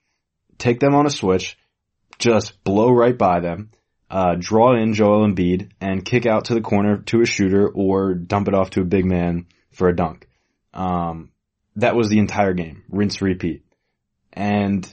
Take 0.57 0.79
them 0.79 0.95
on 0.95 1.05
a 1.05 1.11
switch, 1.11 1.57
just 2.17 2.63
blow 2.63 2.89
right 2.89 3.17
by 3.17 3.39
them, 3.41 3.71
uh, 4.09 4.35
draw 4.37 4.75
in 4.75 4.93
Joel 4.93 5.27
Embiid 5.27 5.71
and 5.81 6.05
kick 6.05 6.25
out 6.25 6.45
to 6.45 6.53
the 6.53 6.61
corner 6.61 6.97
to 7.07 7.21
a 7.21 7.25
shooter 7.25 7.67
or 7.67 8.13
dump 8.13 8.47
it 8.47 8.53
off 8.53 8.71
to 8.71 8.81
a 8.81 8.85
big 8.85 9.05
man 9.05 9.47
for 9.71 9.89
a 9.89 9.95
dunk. 9.95 10.27
Um, 10.73 11.31
that 11.77 11.95
was 11.95 12.09
the 12.09 12.19
entire 12.19 12.53
game. 12.53 12.83
Rinse, 12.89 13.21
repeat. 13.21 13.63
And 14.33 14.87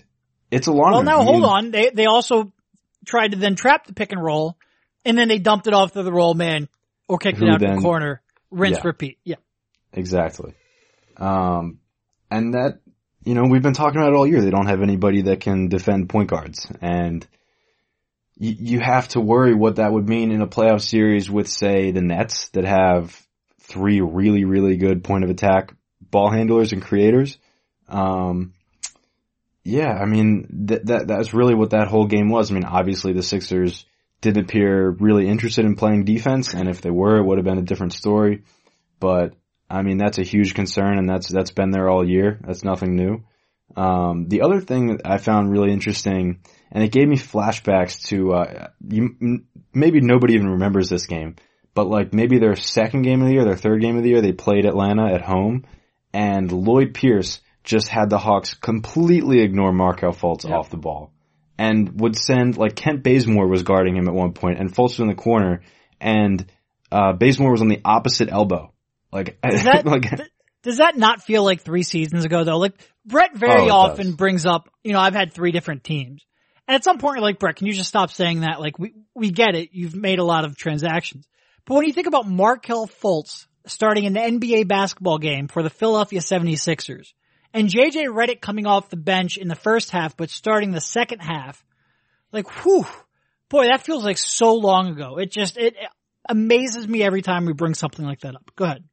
it's 0.50 0.66
a 0.66 0.72
long. 0.72 0.92
Well, 0.92 1.02
now 1.02 1.22
hold 1.22 1.44
on. 1.44 1.70
They 1.70 1.90
they 1.90 2.06
also 2.06 2.52
tried 3.04 3.32
to 3.32 3.38
then 3.38 3.56
trap 3.56 3.86
the 3.86 3.94
pick 3.94 4.12
and 4.12 4.22
roll, 4.22 4.56
and 5.04 5.18
then 5.18 5.28
they 5.28 5.38
dumped 5.38 5.66
it 5.66 5.74
off 5.74 5.92
to 5.92 6.02
the 6.02 6.12
roll 6.12 6.34
man 6.34 6.68
or 7.08 7.18
kicked 7.18 7.42
it 7.42 7.48
out 7.48 7.60
then, 7.60 7.70
to 7.70 7.76
the 7.76 7.82
corner. 7.82 8.22
Rinse, 8.50 8.76
yeah, 8.76 8.82
repeat. 8.84 9.18
Yeah. 9.24 9.36
Exactly. 9.92 10.54
Um, 11.16 11.80
and 12.30 12.54
that 12.54 12.80
you 13.24 13.34
know 13.34 13.44
we've 13.48 13.62
been 13.62 13.74
talking 13.74 14.00
about 14.00 14.12
it 14.12 14.16
all 14.16 14.26
year. 14.26 14.40
They 14.40 14.50
don't 14.50 14.68
have 14.68 14.82
anybody 14.82 15.22
that 15.22 15.40
can 15.40 15.68
defend 15.68 16.08
point 16.08 16.30
guards, 16.30 16.66
and 16.80 17.26
you, 18.42 18.56
you 18.58 18.80
have 18.80 19.06
to 19.08 19.20
worry 19.20 19.54
what 19.54 19.76
that 19.76 19.92
would 19.92 20.08
mean 20.08 20.32
in 20.32 20.42
a 20.42 20.48
playoff 20.48 20.80
series 20.80 21.30
with, 21.30 21.48
say, 21.48 21.92
the 21.92 22.02
Nets 22.02 22.48
that 22.48 22.64
have 22.64 23.16
three 23.60 24.00
really, 24.00 24.44
really 24.44 24.76
good 24.76 25.04
point 25.04 25.22
of 25.22 25.30
attack 25.30 25.72
ball 26.00 26.28
handlers 26.28 26.72
and 26.72 26.82
creators. 26.82 27.38
Um, 27.88 28.52
yeah, 29.62 29.92
I 29.92 30.06
mean, 30.06 30.66
that, 30.66 30.86
that, 30.86 31.06
that's 31.06 31.32
really 31.32 31.54
what 31.54 31.70
that 31.70 31.86
whole 31.86 32.06
game 32.06 32.30
was. 32.30 32.50
I 32.50 32.54
mean, 32.54 32.64
obviously 32.64 33.12
the 33.12 33.22
Sixers 33.22 33.86
didn't 34.20 34.46
appear 34.46 34.90
really 34.90 35.28
interested 35.28 35.64
in 35.64 35.76
playing 35.76 36.04
defense, 36.04 36.52
and 36.52 36.68
if 36.68 36.80
they 36.80 36.90
were, 36.90 37.18
it 37.18 37.24
would 37.24 37.38
have 37.38 37.44
been 37.44 37.58
a 37.58 37.62
different 37.62 37.92
story. 37.92 38.42
But, 38.98 39.34
I 39.70 39.82
mean, 39.82 39.98
that's 39.98 40.18
a 40.18 40.24
huge 40.24 40.54
concern, 40.54 40.98
and 40.98 41.08
that's, 41.08 41.28
that's 41.28 41.52
been 41.52 41.70
there 41.70 41.88
all 41.88 42.04
year. 42.04 42.40
That's 42.44 42.64
nothing 42.64 42.96
new. 42.96 43.22
Um, 43.76 44.28
the 44.28 44.42
other 44.42 44.60
thing 44.60 44.88
that 44.88 45.02
I 45.04 45.18
found 45.18 45.50
really 45.50 45.72
interesting, 45.72 46.40
and 46.70 46.82
it 46.82 46.92
gave 46.92 47.08
me 47.08 47.16
flashbacks 47.16 48.02
to, 48.08 48.32
uh, 48.32 48.68
you, 48.86 49.44
maybe 49.72 50.00
nobody 50.00 50.34
even 50.34 50.50
remembers 50.50 50.88
this 50.88 51.06
game, 51.06 51.36
but 51.74 51.88
like 51.88 52.12
maybe 52.12 52.38
their 52.38 52.56
second 52.56 53.02
game 53.02 53.22
of 53.22 53.28
the 53.28 53.34
year, 53.34 53.44
their 53.44 53.56
third 53.56 53.80
game 53.80 53.96
of 53.96 54.02
the 54.02 54.10
year, 54.10 54.20
they 54.20 54.32
played 54.32 54.66
Atlanta 54.66 55.12
at 55.12 55.22
home, 55.22 55.64
and 56.12 56.50
Lloyd 56.50 56.94
Pierce 56.94 57.40
just 57.64 57.88
had 57.88 58.10
the 58.10 58.18
Hawks 58.18 58.54
completely 58.54 59.40
ignore 59.40 59.72
Markelle 59.72 60.12
Fultz 60.12 60.44
yep. 60.44 60.58
off 60.58 60.70
the 60.70 60.76
ball. 60.76 61.12
And 61.58 62.00
would 62.00 62.16
send, 62.16 62.56
like 62.56 62.74
Kent 62.74 63.02
Bazemore 63.02 63.46
was 63.46 63.62
guarding 63.62 63.96
him 63.96 64.08
at 64.08 64.14
one 64.14 64.32
point, 64.32 64.58
and 64.58 64.74
Fultz 64.74 64.92
was 64.92 65.00
in 65.00 65.08
the 65.08 65.14
corner, 65.14 65.62
and, 66.00 66.44
uh, 66.90 67.12
Bazemore 67.12 67.52
was 67.52 67.60
on 67.60 67.68
the 67.68 67.80
opposite 67.84 68.30
elbow. 68.30 68.72
Like, 69.12 69.38
that, 69.42 69.82
like, 69.86 70.10
does 70.62 70.78
that 70.78 70.96
not 70.96 71.22
feel 71.22 71.44
like 71.44 71.62
three 71.62 71.82
seasons 71.82 72.24
ago 72.24 72.44
though? 72.44 72.58
Like, 72.58 72.74
Brett 73.04 73.34
very 73.34 73.70
oh, 73.70 73.74
often 73.74 74.06
does. 74.08 74.16
brings 74.16 74.46
up, 74.46 74.68
you 74.84 74.92
know, 74.92 75.00
I've 75.00 75.14
had 75.14 75.32
three 75.32 75.52
different 75.52 75.84
teams. 75.84 76.24
And 76.68 76.76
at 76.76 76.84
some 76.84 76.98
point 76.98 77.16
you're 77.16 77.24
like, 77.24 77.38
Brett, 77.38 77.56
can 77.56 77.66
you 77.66 77.72
just 77.72 77.88
stop 77.88 78.10
saying 78.10 78.40
that? 78.40 78.60
Like, 78.60 78.78
we, 78.78 78.94
we 79.14 79.30
get 79.30 79.54
it. 79.54 79.70
You've 79.72 79.96
made 79.96 80.20
a 80.20 80.24
lot 80.24 80.44
of 80.44 80.56
transactions. 80.56 81.26
But 81.66 81.74
when 81.74 81.86
you 81.86 81.92
think 81.92 82.06
about 82.06 82.28
Markelle 82.28 82.86
Fultz 82.86 83.46
starting 83.66 84.06
an 84.06 84.14
NBA 84.14 84.68
basketball 84.68 85.18
game 85.18 85.48
for 85.48 85.62
the 85.62 85.70
Philadelphia 85.70 86.20
76ers, 86.20 87.12
and 87.54 87.68
JJ 87.68 88.06
Redick 88.06 88.40
coming 88.40 88.66
off 88.66 88.88
the 88.88 88.96
bench 88.96 89.36
in 89.36 89.48
the 89.48 89.54
first 89.54 89.90
half, 89.90 90.16
but 90.16 90.30
starting 90.30 90.70
the 90.70 90.80
second 90.80 91.20
half, 91.20 91.62
like, 92.32 92.48
whew, 92.64 92.86
boy, 93.48 93.66
that 93.66 93.84
feels 93.84 94.04
like 94.04 94.18
so 94.18 94.54
long 94.54 94.88
ago. 94.88 95.18
It 95.18 95.30
just, 95.30 95.58
it, 95.58 95.74
it 95.76 95.88
amazes 96.28 96.88
me 96.88 97.02
every 97.02 97.22
time 97.22 97.44
we 97.44 97.52
bring 97.52 97.74
something 97.74 98.04
like 98.04 98.20
that 98.20 98.34
up. 98.34 98.50
Go 98.56 98.64
ahead. 98.64 98.84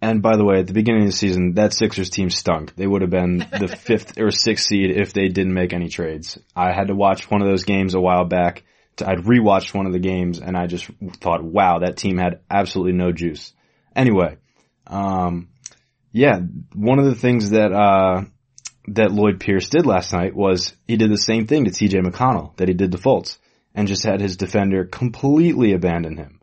And 0.00 0.20
by 0.20 0.36
the 0.36 0.44
way, 0.44 0.58
at 0.58 0.66
the 0.66 0.74
beginning 0.74 1.02
of 1.02 1.08
the 1.08 1.16
season, 1.16 1.54
that 1.54 1.72
Sixers 1.72 2.10
team 2.10 2.28
stunk. 2.28 2.74
They 2.76 2.86
would 2.86 3.00
have 3.00 3.10
been 3.10 3.38
the 3.38 3.68
fifth 3.80 4.18
or 4.20 4.30
sixth 4.30 4.66
seed 4.66 4.90
if 4.90 5.12
they 5.12 5.28
didn't 5.28 5.54
make 5.54 5.72
any 5.72 5.88
trades. 5.88 6.38
I 6.54 6.72
had 6.72 6.88
to 6.88 6.94
watch 6.94 7.30
one 7.30 7.40
of 7.40 7.48
those 7.48 7.64
games 7.64 7.94
a 7.94 8.00
while 8.00 8.24
back. 8.24 8.64
I'd 9.04 9.24
rewatched 9.24 9.74
one 9.74 9.86
of 9.86 9.92
the 9.92 9.98
games 9.98 10.38
and 10.38 10.56
I 10.56 10.66
just 10.66 10.88
thought, 11.20 11.42
wow, 11.42 11.80
that 11.80 11.96
team 11.96 12.18
had 12.18 12.40
absolutely 12.50 12.92
no 12.92 13.12
juice. 13.12 13.52
Anyway, 13.94 14.36
um, 14.86 15.48
yeah, 16.12 16.38
one 16.74 16.98
of 16.98 17.04
the 17.04 17.14
things 17.14 17.50
that, 17.50 17.72
uh, 17.72 18.22
that 18.88 19.12
Lloyd 19.12 19.40
Pierce 19.40 19.68
did 19.68 19.86
last 19.86 20.12
night 20.12 20.34
was 20.34 20.74
he 20.86 20.96
did 20.96 21.10
the 21.10 21.18
same 21.18 21.46
thing 21.46 21.64
to 21.64 21.70
TJ 21.70 22.06
McConnell 22.06 22.56
that 22.56 22.68
he 22.68 22.74
did 22.74 22.92
to 22.92 22.98
Fultz 22.98 23.38
and 23.74 23.88
just 23.88 24.04
had 24.04 24.20
his 24.20 24.36
defender 24.36 24.84
completely 24.84 25.72
abandon 25.72 26.16
him. 26.16 26.35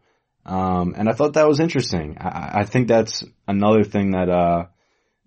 Um, 0.45 0.93
and 0.97 1.07
I 1.07 1.13
thought 1.13 1.33
that 1.33 1.47
was 1.47 1.59
interesting. 1.59 2.17
I, 2.19 2.59
I 2.61 2.65
think 2.65 2.87
that's 2.87 3.23
another 3.47 3.83
thing 3.83 4.11
that, 4.11 4.29
uh, 4.29 4.65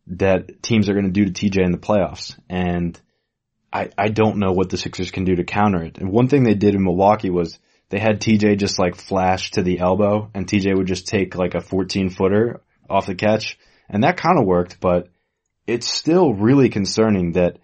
that 0.08 0.62
teams 0.62 0.88
are 0.88 0.92
going 0.92 1.06
to 1.06 1.10
do 1.10 1.24
to 1.24 1.32
TJ 1.32 1.64
in 1.64 1.72
the 1.72 1.78
playoffs. 1.78 2.38
And 2.48 3.00
I, 3.72 3.90
I 3.96 4.08
don't 4.08 4.38
know 4.38 4.52
what 4.52 4.70
the 4.70 4.76
Sixers 4.76 5.10
can 5.10 5.24
do 5.24 5.36
to 5.36 5.44
counter 5.44 5.82
it. 5.82 5.98
And 5.98 6.10
one 6.10 6.28
thing 6.28 6.44
they 6.44 6.54
did 6.54 6.74
in 6.74 6.84
Milwaukee 6.84 7.30
was 7.30 7.58
they 7.88 7.98
had 7.98 8.20
TJ 8.20 8.58
just 8.58 8.78
like 8.78 8.96
flash 8.96 9.52
to 9.52 9.62
the 9.62 9.78
elbow 9.78 10.30
and 10.34 10.46
TJ 10.46 10.76
would 10.76 10.86
just 10.86 11.08
take 11.08 11.34
like 11.34 11.54
a 11.54 11.60
14 11.60 12.10
footer 12.10 12.60
off 12.88 13.06
the 13.06 13.14
catch. 13.14 13.58
And 13.88 14.02
that 14.02 14.16
kind 14.16 14.38
of 14.38 14.46
worked, 14.46 14.80
but 14.80 15.08
it's 15.66 15.88
still 15.88 16.34
really 16.34 16.68
concerning 16.68 17.32
that 17.32 17.58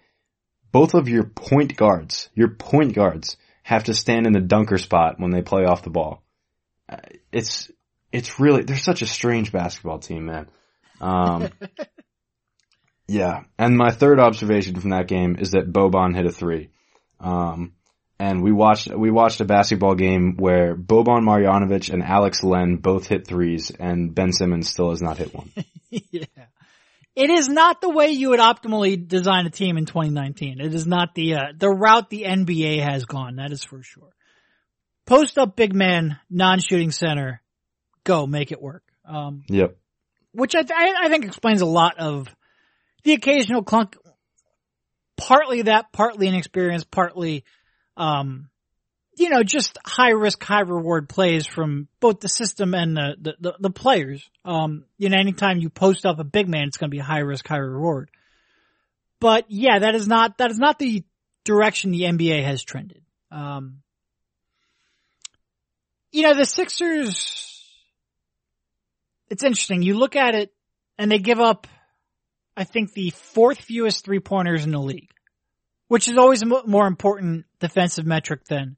both 0.71 0.93
of 0.93 1.07
your 1.07 1.23
point 1.23 1.75
guards, 1.75 2.29
your 2.33 2.49
point 2.49 2.93
guards 2.93 3.37
have 3.63 3.85
to 3.85 3.93
stand 3.93 4.25
in 4.25 4.33
the 4.33 4.41
dunker 4.41 4.77
spot 4.77 5.19
when 5.19 5.31
they 5.31 5.41
play 5.41 5.65
off 5.65 5.83
the 5.83 5.89
ball. 5.89 6.22
Uh, 6.93 6.97
it's, 7.31 7.71
it's 8.11 8.39
really, 8.39 8.63
they're 8.63 8.77
such 8.77 9.01
a 9.01 9.07
strange 9.07 9.51
basketball 9.51 9.99
team, 9.99 10.25
man. 10.25 10.49
Um, 11.01 11.49
yeah. 13.07 13.43
And 13.57 13.77
my 13.77 13.91
third 13.91 14.19
observation 14.19 14.79
from 14.79 14.91
that 14.91 15.07
game 15.07 15.37
is 15.39 15.51
that 15.51 15.71
Boban 15.71 16.15
hit 16.15 16.25
a 16.25 16.31
three. 16.31 16.69
Um, 17.19 17.73
and 18.19 18.43
we 18.43 18.51
watched 18.51 18.93
we 18.93 19.11
watched 19.11 19.41
a 19.41 19.45
basketball 19.45 19.95
game 19.95 20.35
where 20.37 20.75
Boban 20.75 21.23
Marjanovic 21.23 21.91
and 21.91 22.03
Alex 22.03 22.43
Len 22.43 22.77
both 22.77 23.07
hit 23.07 23.27
threes, 23.27 23.71
and 23.71 24.13
Ben 24.13 24.31
Simmons 24.31 24.69
still 24.69 24.91
has 24.91 25.01
not 25.01 25.17
hit 25.17 25.33
one. 25.33 25.51
yeah, 25.89 26.25
it 27.15 27.29
is 27.29 27.49
not 27.49 27.81
the 27.81 27.89
way 27.89 28.09
you 28.09 28.29
would 28.29 28.39
optimally 28.39 29.07
design 29.07 29.45
a 29.45 29.49
team 29.49 29.77
in 29.77 29.85
2019. 29.85 30.61
It 30.61 30.73
is 30.73 30.87
not 30.87 31.15
the 31.15 31.35
uh, 31.35 31.39
the 31.57 31.69
route 31.69 32.09
the 32.09 32.23
NBA 32.23 32.81
has 32.81 33.05
gone. 33.05 33.37
That 33.37 33.51
is 33.51 33.63
for 33.63 33.81
sure. 33.83 34.09
Post 35.05 35.37
up 35.37 35.55
big 35.55 35.73
man, 35.73 36.19
non 36.29 36.59
shooting 36.59 36.91
center, 36.91 37.41
go 38.03 38.25
make 38.25 38.51
it 38.51 38.61
work. 38.61 38.83
Um, 39.05 39.43
yep. 39.47 39.77
Which 40.31 40.55
I, 40.55 40.63
th- 40.63 40.71
I 40.73 41.09
think 41.09 41.25
explains 41.25 41.61
a 41.61 41.65
lot 41.65 41.99
of 41.99 42.27
the 43.03 43.13
occasional 43.13 43.63
clunk. 43.63 43.97
Partly 45.17 45.63
that, 45.63 45.91
partly 45.91 46.27
inexperience, 46.27 46.83
partly 46.85 47.43
um, 47.97 48.49
you 49.15 49.29
know, 49.29 49.43
just 49.43 49.77
high 49.85 50.09
risk, 50.09 50.43
high 50.43 50.61
reward 50.61 51.07
plays 51.07 51.45
from 51.45 51.87
both 51.99 52.19
the 52.19 52.29
system 52.29 52.73
and 52.73 52.95
the, 52.95 53.15
the, 53.19 53.35
the, 53.39 53.53
the 53.59 53.69
players. 53.69 54.27
Um, 54.43 54.85
you 54.97 55.09
know, 55.09 55.17
anytime 55.17 55.59
you 55.59 55.69
post 55.69 56.05
up 56.05 56.19
a 56.19 56.23
big 56.23 56.47
man, 56.47 56.67
it's 56.67 56.77
going 56.77 56.89
to 56.89 56.95
be 56.95 57.01
high 57.01 57.19
risk, 57.19 57.47
high 57.47 57.57
reward. 57.57 58.09
But 59.19 59.45
yeah, 59.49 59.79
that 59.79 59.95
is 59.95 60.07
not, 60.07 60.39
that 60.39 60.51
is 60.51 60.57
not 60.57 60.79
the 60.79 61.03
direction 61.45 61.91
the 61.91 62.01
NBA 62.01 62.43
has 62.43 62.63
trended. 62.63 63.03
Um, 63.31 63.79
you 66.13 66.21
know, 66.21 66.33
the 66.33 66.45
Sixers, 66.45 67.61
it's 69.29 69.43
interesting. 69.43 69.81
You 69.81 69.95
look 69.95 70.15
at 70.15 70.35
it 70.35 70.53
and 70.97 71.11
they 71.11 71.19
give 71.19 71.41
up, 71.41 71.67
I 72.55 72.63
think 72.63 72.93
the 72.93 73.09
fourth 73.09 73.59
fewest 73.59 74.05
three 74.05 74.19
pointers 74.19 74.63
in 74.63 74.71
the 74.71 74.79
league 74.79 75.09
which 75.93 76.07
is 76.07 76.17
always 76.17 76.41
a 76.41 76.47
more 76.47 76.87
important 76.87 77.45
defensive 77.59 78.03
metric 78.03 78.45
than 78.45 78.77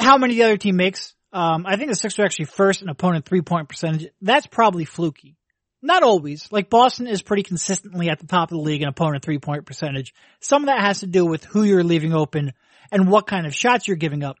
how 0.00 0.18
many 0.18 0.34
the 0.34 0.42
other 0.42 0.56
team 0.56 0.74
makes. 0.74 1.14
Um, 1.32 1.64
I 1.64 1.76
think 1.76 1.90
the 1.90 1.94
Sixers 1.94 2.18
are 2.18 2.24
actually 2.24 2.46
first 2.46 2.82
in 2.82 2.88
opponent 2.88 3.24
three 3.24 3.40
point 3.40 3.68
percentage. 3.68 4.10
That's 4.20 4.48
probably 4.48 4.84
fluky. 4.84 5.36
Not 5.82 6.02
always. 6.02 6.50
Like 6.50 6.70
Boston 6.70 7.06
is 7.06 7.22
pretty 7.22 7.44
consistently 7.44 8.08
at 8.08 8.18
the 8.18 8.26
top 8.26 8.50
of 8.50 8.56
the 8.56 8.64
league 8.64 8.82
in 8.82 8.88
opponent 8.88 9.24
three 9.24 9.38
point 9.38 9.64
percentage. 9.64 10.12
Some 10.40 10.62
of 10.62 10.66
that 10.66 10.80
has 10.80 11.00
to 11.00 11.06
do 11.06 11.24
with 11.24 11.44
who 11.44 11.62
you're 11.62 11.84
leaving 11.84 12.12
open 12.12 12.52
and 12.90 13.08
what 13.08 13.28
kind 13.28 13.46
of 13.46 13.54
shots 13.54 13.86
you're 13.86 13.96
giving 13.96 14.24
up. 14.24 14.38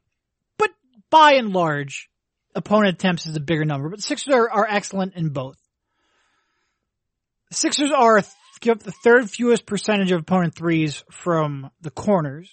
By 1.10 1.34
and 1.34 1.52
large, 1.52 2.08
opponent 2.54 2.94
attempts 2.94 3.26
is 3.26 3.36
a 3.36 3.40
bigger 3.40 3.64
number. 3.64 3.88
But 3.88 4.02
Sixers 4.02 4.34
are, 4.34 4.50
are 4.50 4.66
excellent 4.68 5.14
in 5.14 5.30
both. 5.30 5.58
Sixers 7.52 7.92
are 7.92 8.22
give 8.60 8.72
up 8.72 8.82
the 8.82 8.92
third 9.04 9.30
fewest 9.30 9.66
percentage 9.66 10.10
of 10.10 10.20
opponent 10.20 10.54
threes 10.54 11.04
from 11.10 11.70
the 11.80 11.90
corners. 11.90 12.50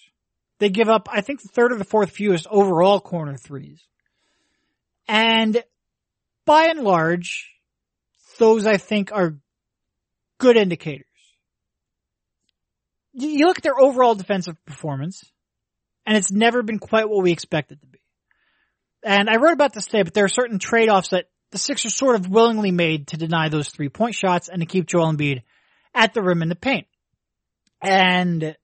They 0.59 0.69
give 0.69 0.89
up, 0.89 1.07
I 1.11 1.21
think, 1.21 1.41
the 1.41 1.49
third 1.49 1.71
or 1.71 1.77
the 1.77 1.85
fourth 1.85 2.11
fewest 2.11 2.47
overall 2.49 2.99
corner 2.99 3.35
threes. 3.37 3.81
And 5.07 5.63
by 6.45 6.67
and 6.67 6.81
large, 6.81 7.49
those 8.39 8.65
I 8.65 8.77
think 8.77 9.11
are 9.11 9.37
good 10.37 10.57
indicators. 10.57 11.05
You 13.13 13.45
look 13.45 13.57
at 13.57 13.63
their 13.63 13.79
overall 13.79 14.15
defensive 14.15 14.55
performance, 14.65 15.23
and 16.05 16.17
it's 16.17 16.31
never 16.31 16.63
been 16.63 16.79
quite 16.79 17.09
what 17.09 17.23
we 17.23 17.31
expected 17.31 17.79
be. 17.91 17.92
And 19.05 19.29
I 19.29 19.37
wrote 19.37 19.53
about 19.53 19.73
this 19.73 19.85
today, 19.85 20.03
but 20.03 20.13
there 20.13 20.25
are 20.25 20.29
certain 20.29 20.59
trade-offs 20.59 21.09
that 21.09 21.25
the 21.51 21.57
Sixers 21.57 21.95
sort 21.95 22.15
of 22.15 22.29
willingly 22.29 22.71
made 22.71 23.07
to 23.07 23.17
deny 23.17 23.49
those 23.49 23.69
three 23.69 23.89
point 23.89 24.15
shots 24.15 24.49
and 24.49 24.61
to 24.61 24.65
keep 24.65 24.87
Joel 24.87 25.13
Embiid 25.13 25.43
at 25.93 26.13
the 26.13 26.21
rim 26.21 26.41
in 26.41 26.49
the 26.49 26.55
paint. 26.55 26.87
And 27.81 28.55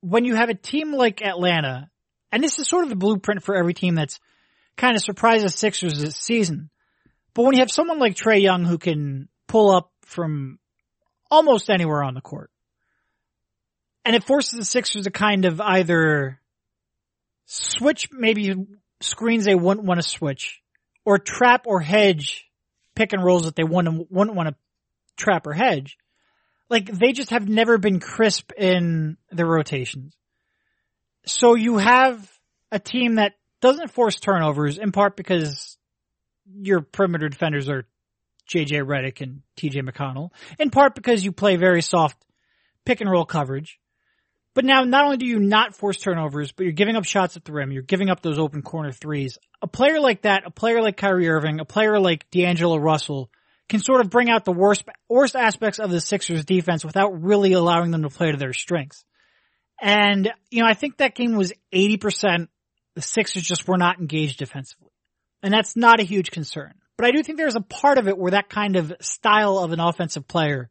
when 0.00 0.24
you 0.24 0.34
have 0.34 0.50
a 0.50 0.54
team 0.54 0.92
like 0.92 1.22
Atlanta 1.22 1.90
and 2.34 2.42
this 2.42 2.58
is 2.58 2.68
sort 2.68 2.82
of 2.82 2.90
the 2.90 2.96
blueprint 2.96 3.44
for 3.44 3.54
every 3.54 3.74
team 3.74 3.94
that's 3.94 4.18
kind 4.76 4.96
of 4.96 5.02
surprised 5.02 5.44
the 5.44 5.50
Sixers 5.50 6.00
this 6.00 6.16
season. 6.16 6.68
But 7.32 7.44
when 7.44 7.54
you 7.54 7.60
have 7.60 7.70
someone 7.70 8.00
like 8.00 8.16
Trae 8.16 8.42
Young 8.42 8.64
who 8.64 8.76
can 8.76 9.28
pull 9.46 9.70
up 9.70 9.92
from 10.02 10.58
almost 11.30 11.70
anywhere 11.70 12.02
on 12.02 12.14
the 12.14 12.20
court, 12.20 12.50
and 14.04 14.16
it 14.16 14.24
forces 14.24 14.58
the 14.58 14.64
Sixers 14.64 15.04
to 15.04 15.12
kind 15.12 15.44
of 15.44 15.60
either 15.60 16.40
switch 17.46 18.08
maybe 18.10 18.52
screens 19.04 19.44
they 19.44 19.54
wouldn't 19.54 19.86
want 19.86 20.00
to 20.00 20.08
switch, 20.08 20.60
or 21.04 21.18
trap 21.18 21.66
or 21.66 21.80
hedge 21.80 22.46
pick 22.94 23.12
and 23.12 23.24
rolls 23.24 23.44
that 23.44 23.56
they 23.56 23.64
wouldn't, 23.64 24.10
wouldn't 24.10 24.36
want 24.36 24.48
to 24.48 24.54
trap 25.16 25.46
or 25.46 25.52
hedge. 25.52 25.96
Like 26.70 26.86
they 26.86 27.12
just 27.12 27.30
have 27.30 27.48
never 27.48 27.78
been 27.78 28.00
crisp 28.00 28.52
in 28.56 29.16
their 29.30 29.46
rotations. 29.46 30.14
So 31.26 31.54
you 31.54 31.78
have 31.78 32.30
a 32.70 32.78
team 32.78 33.16
that 33.16 33.32
doesn't 33.60 33.90
force 33.90 34.18
turnovers 34.18 34.78
in 34.78 34.92
part 34.92 35.16
because 35.16 35.76
your 36.46 36.80
perimeter 36.82 37.28
defenders 37.28 37.68
are 37.68 37.86
JJ 38.48 38.82
Redick 38.82 39.20
and 39.20 39.42
TJ 39.56 39.88
McConnell, 39.88 40.30
in 40.58 40.70
part 40.70 40.94
because 40.94 41.24
you 41.24 41.32
play 41.32 41.56
very 41.56 41.82
soft 41.82 42.16
pick 42.84 43.00
and 43.00 43.10
roll 43.10 43.24
coverage. 43.24 43.78
But 44.54 44.64
now 44.64 44.84
not 44.84 45.04
only 45.04 45.16
do 45.16 45.26
you 45.26 45.40
not 45.40 45.74
force 45.74 45.98
turnovers, 45.98 46.52
but 46.52 46.62
you're 46.62 46.72
giving 46.72 46.96
up 46.96 47.04
shots 47.04 47.36
at 47.36 47.44
the 47.44 47.52
rim, 47.52 47.72
you're 47.72 47.82
giving 47.82 48.08
up 48.08 48.22
those 48.22 48.38
open 48.38 48.62
corner 48.62 48.92
threes. 48.92 49.38
A 49.60 49.66
player 49.66 50.00
like 50.00 50.22
that, 50.22 50.46
a 50.46 50.50
player 50.50 50.80
like 50.80 50.96
Kyrie 50.96 51.28
Irving, 51.28 51.58
a 51.58 51.64
player 51.64 51.98
like 51.98 52.30
D'Angelo 52.30 52.76
Russell 52.76 53.30
can 53.68 53.80
sort 53.80 54.00
of 54.00 54.10
bring 54.10 54.30
out 54.30 54.44
the 54.44 54.52
worst, 54.52 54.84
worst 55.08 55.34
aspects 55.34 55.80
of 55.80 55.90
the 55.90 56.00
Sixers 56.00 56.44
defense 56.44 56.84
without 56.84 57.22
really 57.22 57.52
allowing 57.52 57.90
them 57.90 58.02
to 58.02 58.10
play 58.10 58.30
to 58.30 58.36
their 58.36 58.52
strengths. 58.52 59.04
And, 59.80 60.32
you 60.50 60.62
know, 60.62 60.68
I 60.68 60.74
think 60.74 60.98
that 60.98 61.16
game 61.16 61.34
was 61.34 61.52
80%. 61.74 62.48
The 62.94 63.02
Sixers 63.02 63.42
just 63.42 63.66
were 63.66 63.78
not 63.78 63.98
engaged 63.98 64.38
defensively. 64.38 64.90
And 65.42 65.52
that's 65.52 65.76
not 65.76 66.00
a 66.00 66.04
huge 66.04 66.30
concern. 66.30 66.74
But 66.96 67.06
I 67.06 67.10
do 67.10 67.22
think 67.22 67.38
there's 67.38 67.56
a 67.56 67.60
part 67.60 67.98
of 67.98 68.06
it 68.06 68.16
where 68.16 68.30
that 68.30 68.48
kind 68.48 68.76
of 68.76 68.92
style 69.00 69.58
of 69.58 69.72
an 69.72 69.80
offensive 69.80 70.28
player 70.28 70.70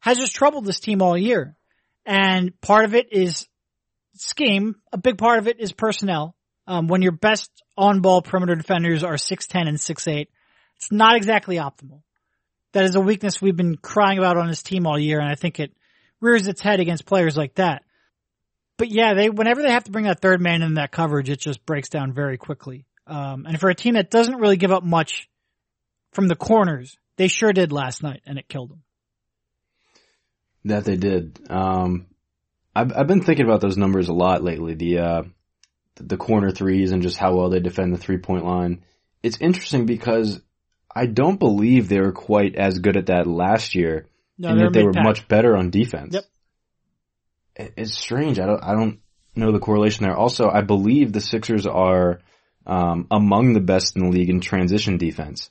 has 0.00 0.16
just 0.16 0.34
troubled 0.34 0.64
this 0.64 0.80
team 0.80 1.02
all 1.02 1.18
year. 1.18 1.54
And 2.10 2.60
part 2.60 2.86
of 2.86 2.96
it 2.96 3.12
is 3.12 3.46
scheme. 4.16 4.74
A 4.92 4.98
big 4.98 5.16
part 5.16 5.38
of 5.38 5.46
it 5.46 5.60
is 5.60 5.70
personnel. 5.70 6.34
Um, 6.66 6.88
when 6.88 7.02
your 7.02 7.12
best 7.12 7.48
on-ball 7.76 8.22
perimeter 8.22 8.56
defenders 8.56 9.04
are 9.04 9.14
6'10 9.14 9.68
and 9.68 9.78
6'8, 9.78 10.26
it's 10.76 10.90
not 10.90 11.14
exactly 11.14 11.54
optimal. 11.54 12.02
That 12.72 12.82
is 12.82 12.96
a 12.96 13.00
weakness 13.00 13.40
we've 13.40 13.56
been 13.56 13.76
crying 13.76 14.18
about 14.18 14.36
on 14.36 14.48
this 14.48 14.64
team 14.64 14.88
all 14.88 14.98
year, 14.98 15.20
and 15.20 15.28
I 15.28 15.36
think 15.36 15.60
it 15.60 15.72
rears 16.20 16.48
its 16.48 16.60
head 16.60 16.80
against 16.80 17.06
players 17.06 17.36
like 17.36 17.54
that. 17.54 17.84
But 18.76 18.90
yeah, 18.90 19.14
they 19.14 19.30
whenever 19.30 19.62
they 19.62 19.70
have 19.70 19.84
to 19.84 19.92
bring 19.92 20.06
that 20.06 20.20
third 20.20 20.40
man 20.40 20.62
in 20.62 20.74
that 20.74 20.90
coverage, 20.90 21.30
it 21.30 21.38
just 21.38 21.64
breaks 21.64 21.90
down 21.90 22.12
very 22.12 22.38
quickly. 22.38 22.86
Um, 23.06 23.46
and 23.46 23.60
for 23.60 23.70
a 23.70 23.74
team 23.74 23.94
that 23.94 24.10
doesn't 24.10 24.40
really 24.40 24.56
give 24.56 24.72
up 24.72 24.82
much 24.82 25.28
from 26.12 26.26
the 26.26 26.34
corners, 26.34 26.98
they 27.18 27.28
sure 27.28 27.52
did 27.52 27.70
last 27.70 28.02
night, 28.02 28.22
and 28.26 28.36
it 28.36 28.48
killed 28.48 28.70
them. 28.70 28.82
That 30.64 30.84
they 30.84 30.96
did. 30.96 31.38
Um, 31.48 32.06
I've, 32.74 32.92
I've 32.96 33.06
been 33.06 33.22
thinking 33.22 33.46
about 33.46 33.60
those 33.60 33.78
numbers 33.78 34.08
a 34.08 34.12
lot 34.12 34.44
lately. 34.44 34.74
The, 34.74 34.98
uh, 34.98 35.22
the 35.96 36.16
corner 36.16 36.50
threes 36.50 36.92
and 36.92 37.02
just 37.02 37.16
how 37.16 37.34
well 37.34 37.50
they 37.50 37.60
defend 37.60 37.92
the 37.92 37.98
three 37.98 38.18
point 38.18 38.44
line. 38.44 38.82
It's 39.22 39.38
interesting 39.40 39.86
because 39.86 40.40
I 40.94 41.06
don't 41.06 41.38
believe 41.38 41.88
they 41.88 42.00
were 42.00 42.12
quite 42.12 42.56
as 42.56 42.78
good 42.78 42.96
at 42.96 43.06
that 43.06 43.26
last 43.26 43.74
year, 43.74 44.06
no, 44.38 44.48
and 44.48 44.60
yet 44.60 44.72
they 44.72 44.82
were 44.82 44.92
much 44.94 45.28
better 45.28 45.56
on 45.56 45.70
defense. 45.70 46.14
Yep. 46.14 46.24
It's 47.76 47.94
strange. 47.94 48.38
I 48.40 48.46
don't. 48.46 48.62
I 48.62 48.72
don't 48.72 49.00
know 49.34 49.52
the 49.52 49.58
correlation 49.58 50.04
there. 50.04 50.16
Also, 50.16 50.48
I 50.48 50.62
believe 50.62 51.12
the 51.12 51.20
Sixers 51.20 51.66
are 51.66 52.20
um, 52.66 53.06
among 53.10 53.52
the 53.52 53.60
best 53.60 53.96
in 53.96 54.04
the 54.04 54.10
league 54.10 54.30
in 54.30 54.40
transition 54.40 54.96
defense, 54.96 55.50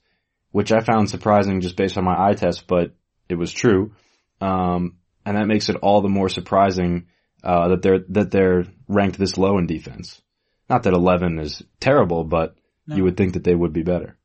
which 0.52 0.72
I 0.72 0.80
found 0.80 1.10
surprising 1.10 1.62
just 1.62 1.76
based 1.76 1.98
on 1.98 2.04
my 2.04 2.16
eye 2.18 2.34
test, 2.34 2.66
but 2.68 2.92
it 3.28 3.36
was 3.36 3.54
true. 3.54 3.94
Um, 4.42 4.98
and 5.26 5.38
that 5.38 5.48
makes 5.48 5.70
it 5.70 5.76
all 5.78 6.02
the 6.02 6.10
more 6.10 6.30
surprising 6.30 7.08
uh, 7.44 7.70
that 7.70 7.82
they're 7.82 8.00
that 8.10 8.32
they're 8.32 8.66
ranked 8.88 9.18
this 9.18 9.38
low 9.38 9.58
in 9.58 9.68
defense. 9.68 10.22
Not 10.70 10.84
that 10.84 10.94
11 10.94 11.40
is 11.40 11.64
terrible, 11.80 12.24
but 12.24 12.56
no. 12.86 12.96
you 12.96 13.04
would 13.04 13.18
think 13.18 13.34
that 13.34 13.44
they 13.44 13.56
would 13.56 13.74
be 13.74 13.84
better. 13.84 14.18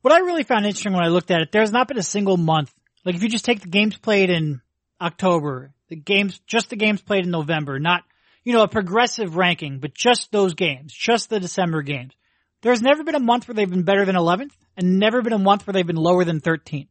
What 0.00 0.12
I 0.12 0.18
really 0.18 0.42
found 0.42 0.64
interesting 0.64 0.92
when 0.92 1.04
I 1.04 1.08
looked 1.08 1.30
at 1.30 1.42
it, 1.42 1.52
there's 1.52 1.72
not 1.72 1.88
been 1.88 1.98
a 1.98 2.02
single 2.02 2.36
month. 2.36 2.72
Like 3.04 3.14
if 3.14 3.22
you 3.22 3.28
just 3.28 3.44
take 3.44 3.60
the 3.60 3.68
games 3.68 3.96
played 3.96 4.30
in 4.30 4.60
October, 5.00 5.72
the 5.88 5.96
games, 5.96 6.40
just 6.46 6.70
the 6.70 6.76
games 6.76 7.02
played 7.02 7.24
in 7.24 7.30
November, 7.30 7.78
not, 7.78 8.02
you 8.44 8.52
know, 8.52 8.62
a 8.62 8.68
progressive 8.68 9.36
ranking, 9.36 9.78
but 9.78 9.94
just 9.94 10.32
those 10.32 10.54
games, 10.54 10.92
just 10.92 11.28
the 11.28 11.40
December 11.40 11.82
games. 11.82 12.14
There's 12.62 12.82
never 12.82 13.04
been 13.04 13.14
a 13.14 13.20
month 13.20 13.48
where 13.48 13.54
they've 13.54 13.68
been 13.68 13.82
better 13.82 14.04
than 14.04 14.16
11th 14.16 14.52
and 14.76 14.98
never 14.98 15.20
been 15.22 15.32
a 15.32 15.38
month 15.38 15.66
where 15.66 15.72
they've 15.72 15.86
been 15.86 15.96
lower 15.96 16.24
than 16.24 16.40
13th. 16.40 16.88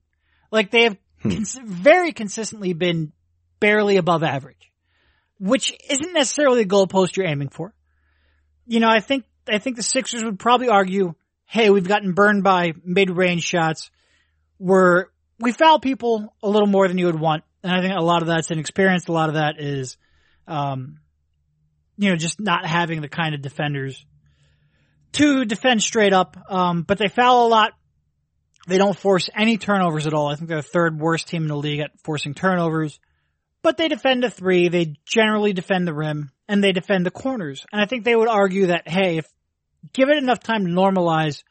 Like 0.52 0.70
they 0.70 0.84
have 0.84 0.98
hmm. 1.22 1.30
cons- 1.30 1.60
very 1.64 2.12
consistently 2.12 2.74
been 2.74 3.12
barely 3.60 3.98
above 3.98 4.24
average, 4.24 4.72
which 5.40 5.74
isn't 5.90 6.14
necessarily 6.14 6.64
the 6.64 6.70
goalpost 6.70 7.16
you're 7.16 7.28
aiming 7.28 7.50
for. 7.50 7.74
You 8.66 8.80
know, 8.80 8.90
I 8.90 9.00
think, 9.00 9.26
I 9.50 9.58
think 9.58 9.76
the 9.76 9.84
Sixers 9.84 10.24
would 10.24 10.40
probably 10.40 10.70
argue 10.70 11.16
hey, 11.52 11.70
we've 11.70 11.88
gotten 11.88 12.14
burned 12.14 12.46
by 12.46 12.72
mid-range 12.86 13.44
shots. 13.44 13.92
We're, 14.58 15.08
we 15.38 15.52
foul 15.52 15.82
people 15.82 16.34
a 16.42 16.50
little 16.50 16.68
more 16.68 16.88
than 16.88 16.98
you 16.98 17.08
would 17.08 17.20
want. 17.20 17.44
And 17.62 17.74
I 17.74 17.82
think 17.82 17.94
a 17.94 18.02
lot 18.02 18.22
of 18.22 18.30
that's 18.30 18.52
inexperience. 18.52 19.10
A 19.10 19.12
lot 19.12 19.28
of 19.28 19.36
that 19.36 19.60
is, 19.60 19.98
um, 20.48 21.00
you 21.98 22.10
know, 22.10 22.16
just 22.16 22.40
not 22.40 22.66
having 22.66 23.02
the 23.02 23.10
kind 23.10 23.36
of 23.36 23.42
defenders 23.42 24.06
to 25.12 25.44
defend 25.44 25.84
straight 25.84 26.14
up. 26.14 26.38
Um, 26.50 26.84
but 26.84 26.98
they 26.98 27.10
foul 27.10 27.48
a 27.48 27.50
lot. 27.50 27.74
They 28.68 28.78
don't 28.78 28.98
force 28.98 29.30
any 29.36 29.58
turnovers 29.58 30.08
at 30.08 30.14
all. 30.14 30.28
I 30.28 30.36
think 30.36 30.48
they're 30.48 30.58
the 30.58 30.64
third 30.64 31.00
worst 31.00 31.28
team 31.28 31.44
in 31.44 31.48
the 31.48 31.56
league 31.58 31.80
at 31.80 32.00
forcing 32.04 32.34
turnovers. 32.34 33.00
But 33.64 33.78
they 33.78 33.88
defend 33.88 34.24
a 34.24 34.30
three. 34.30 34.70
They 34.70 34.96
generally 35.06 35.54
defend 35.54 35.88
the 35.88 35.94
rim 35.94 36.32
and 36.48 36.64
they 36.64 36.72
defend 36.72 37.06
the 37.06 37.12
corners. 37.12 37.66
And 37.72 37.82
I 37.82 37.86
think 37.86 38.04
they 38.04 38.16
would 38.16 38.28
argue 38.28 38.68
that, 38.68 38.88
hey, 38.88 39.18
if 39.18 39.28
give 39.94 40.10
it 40.10 40.18
enough 40.18 40.40
time 40.40 40.66
to 40.66 40.72
normalize, 40.72 41.44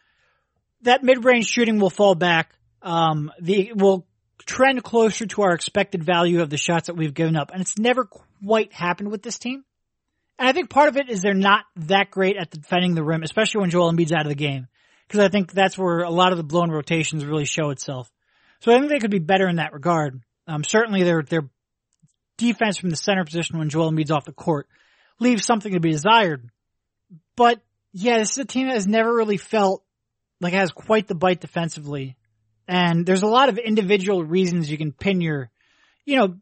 that 0.82 1.02
mid-range 1.02 1.46
shooting 1.46 1.78
will 1.78 1.90
fall 1.90 2.14
back. 2.14 2.52
Um, 2.82 3.30
the 3.40 3.72
will 3.74 4.06
trend 4.46 4.82
closer 4.82 5.26
to 5.26 5.42
our 5.42 5.52
expected 5.52 6.02
value 6.02 6.40
of 6.40 6.50
the 6.50 6.56
shots 6.56 6.86
that 6.86 6.96
we've 6.96 7.14
given 7.14 7.36
up, 7.36 7.50
and 7.52 7.60
it's 7.60 7.78
never 7.78 8.04
quite 8.04 8.72
happened 8.72 9.10
with 9.10 9.22
this 9.22 9.38
team. 9.38 9.64
And 10.38 10.48
I 10.48 10.52
think 10.52 10.70
part 10.70 10.88
of 10.88 10.96
it 10.96 11.10
is 11.10 11.20
they're 11.20 11.34
not 11.34 11.66
that 11.76 12.10
great 12.10 12.36
at 12.38 12.50
defending 12.50 12.94
the 12.94 13.04
rim, 13.04 13.22
especially 13.22 13.60
when 13.60 13.70
Joel 13.70 13.92
Embiid's 13.92 14.12
out 14.12 14.22
of 14.22 14.28
the 14.28 14.34
game, 14.34 14.68
because 15.10 15.24
I 15.24 15.28
think 15.28 15.50
that's 15.50 15.76
where 15.76 16.02
a 16.02 16.10
lot 16.10 16.30
of 16.30 16.38
the 16.38 16.44
blown 16.44 16.70
rotations 16.70 17.24
really 17.24 17.44
show 17.44 17.70
itself. 17.70 18.08
So 18.60 18.72
I 18.72 18.78
think 18.78 18.90
they 18.90 19.00
could 19.00 19.10
be 19.10 19.18
better 19.18 19.48
in 19.48 19.56
that 19.56 19.72
regard. 19.72 20.20
Um, 20.46 20.62
certainly 20.62 21.02
their 21.02 21.22
their 21.22 21.50
defense 22.38 22.78
from 22.78 22.90
the 22.90 22.96
center 22.96 23.24
position 23.24 23.58
when 23.58 23.70
Joel 23.70 23.90
Embiid's 23.90 24.12
off 24.12 24.24
the 24.24 24.32
court 24.32 24.68
leaves 25.18 25.44
something 25.44 25.72
to 25.72 25.80
be 25.80 25.90
desired. 25.90 26.48
But 27.36 27.60
yeah, 27.92 28.18
this 28.18 28.30
is 28.32 28.38
a 28.38 28.44
team 28.44 28.68
that 28.68 28.74
has 28.74 28.86
never 28.86 29.12
really 29.12 29.36
felt 29.36 29.82
like 30.40 30.52
it 30.52 30.58
has 30.58 30.70
quite 30.70 31.08
the 31.08 31.16
bite 31.16 31.40
defensively. 31.40 32.16
And 32.68 33.04
there's 33.04 33.22
a 33.22 33.26
lot 33.26 33.48
of 33.48 33.58
individual 33.58 34.24
reasons 34.24 34.70
you 34.70 34.78
can 34.78 34.92
pin 34.92 35.20
your, 35.20 35.50
you 36.04 36.16
know, 36.16 36.36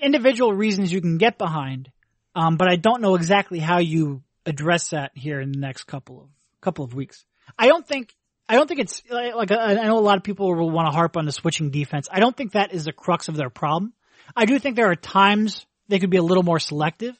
individual 0.00 0.52
reasons 0.52 0.92
you 0.92 1.00
can 1.00 1.18
get 1.18 1.36
behind. 1.36 1.90
Um, 2.36 2.56
but 2.56 2.70
I 2.70 2.76
don't 2.76 3.00
know 3.00 3.16
exactly 3.16 3.58
how 3.58 3.78
you 3.78 4.22
address 4.44 4.90
that 4.90 5.10
here 5.14 5.40
in 5.40 5.50
the 5.50 5.58
next 5.58 5.84
couple 5.84 6.20
of, 6.20 6.28
couple 6.60 6.84
of 6.84 6.94
weeks. 6.94 7.24
I 7.58 7.68
don't 7.68 7.86
think, 7.86 8.14
I 8.48 8.54
don't 8.54 8.66
think 8.66 8.80
it's 8.80 9.02
like, 9.10 9.50
I 9.50 9.74
know 9.74 9.98
a 9.98 10.00
lot 10.00 10.16
of 10.16 10.24
people 10.24 10.54
will 10.54 10.70
want 10.70 10.88
to 10.88 10.92
harp 10.92 11.16
on 11.16 11.26
the 11.26 11.32
switching 11.32 11.70
defense. 11.70 12.08
I 12.10 12.20
don't 12.20 12.36
think 12.36 12.52
that 12.52 12.72
is 12.72 12.84
the 12.84 12.92
crux 12.92 13.28
of 13.28 13.36
their 13.36 13.50
problem. 13.50 13.92
I 14.34 14.44
do 14.44 14.58
think 14.58 14.76
there 14.76 14.90
are 14.90 14.96
times 14.96 15.66
they 15.88 15.98
could 15.98 16.10
be 16.10 16.16
a 16.16 16.22
little 16.22 16.42
more 16.42 16.58
selective. 16.58 17.18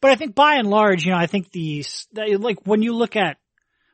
But 0.00 0.12
I 0.12 0.16
think 0.16 0.34
by 0.34 0.54
and 0.54 0.68
large, 0.68 1.04
you 1.04 1.12
know, 1.12 1.18
I 1.18 1.26
think 1.26 1.50
the, 1.52 1.84
like 2.14 2.66
when 2.66 2.82
you 2.82 2.94
look 2.94 3.16
at 3.16 3.36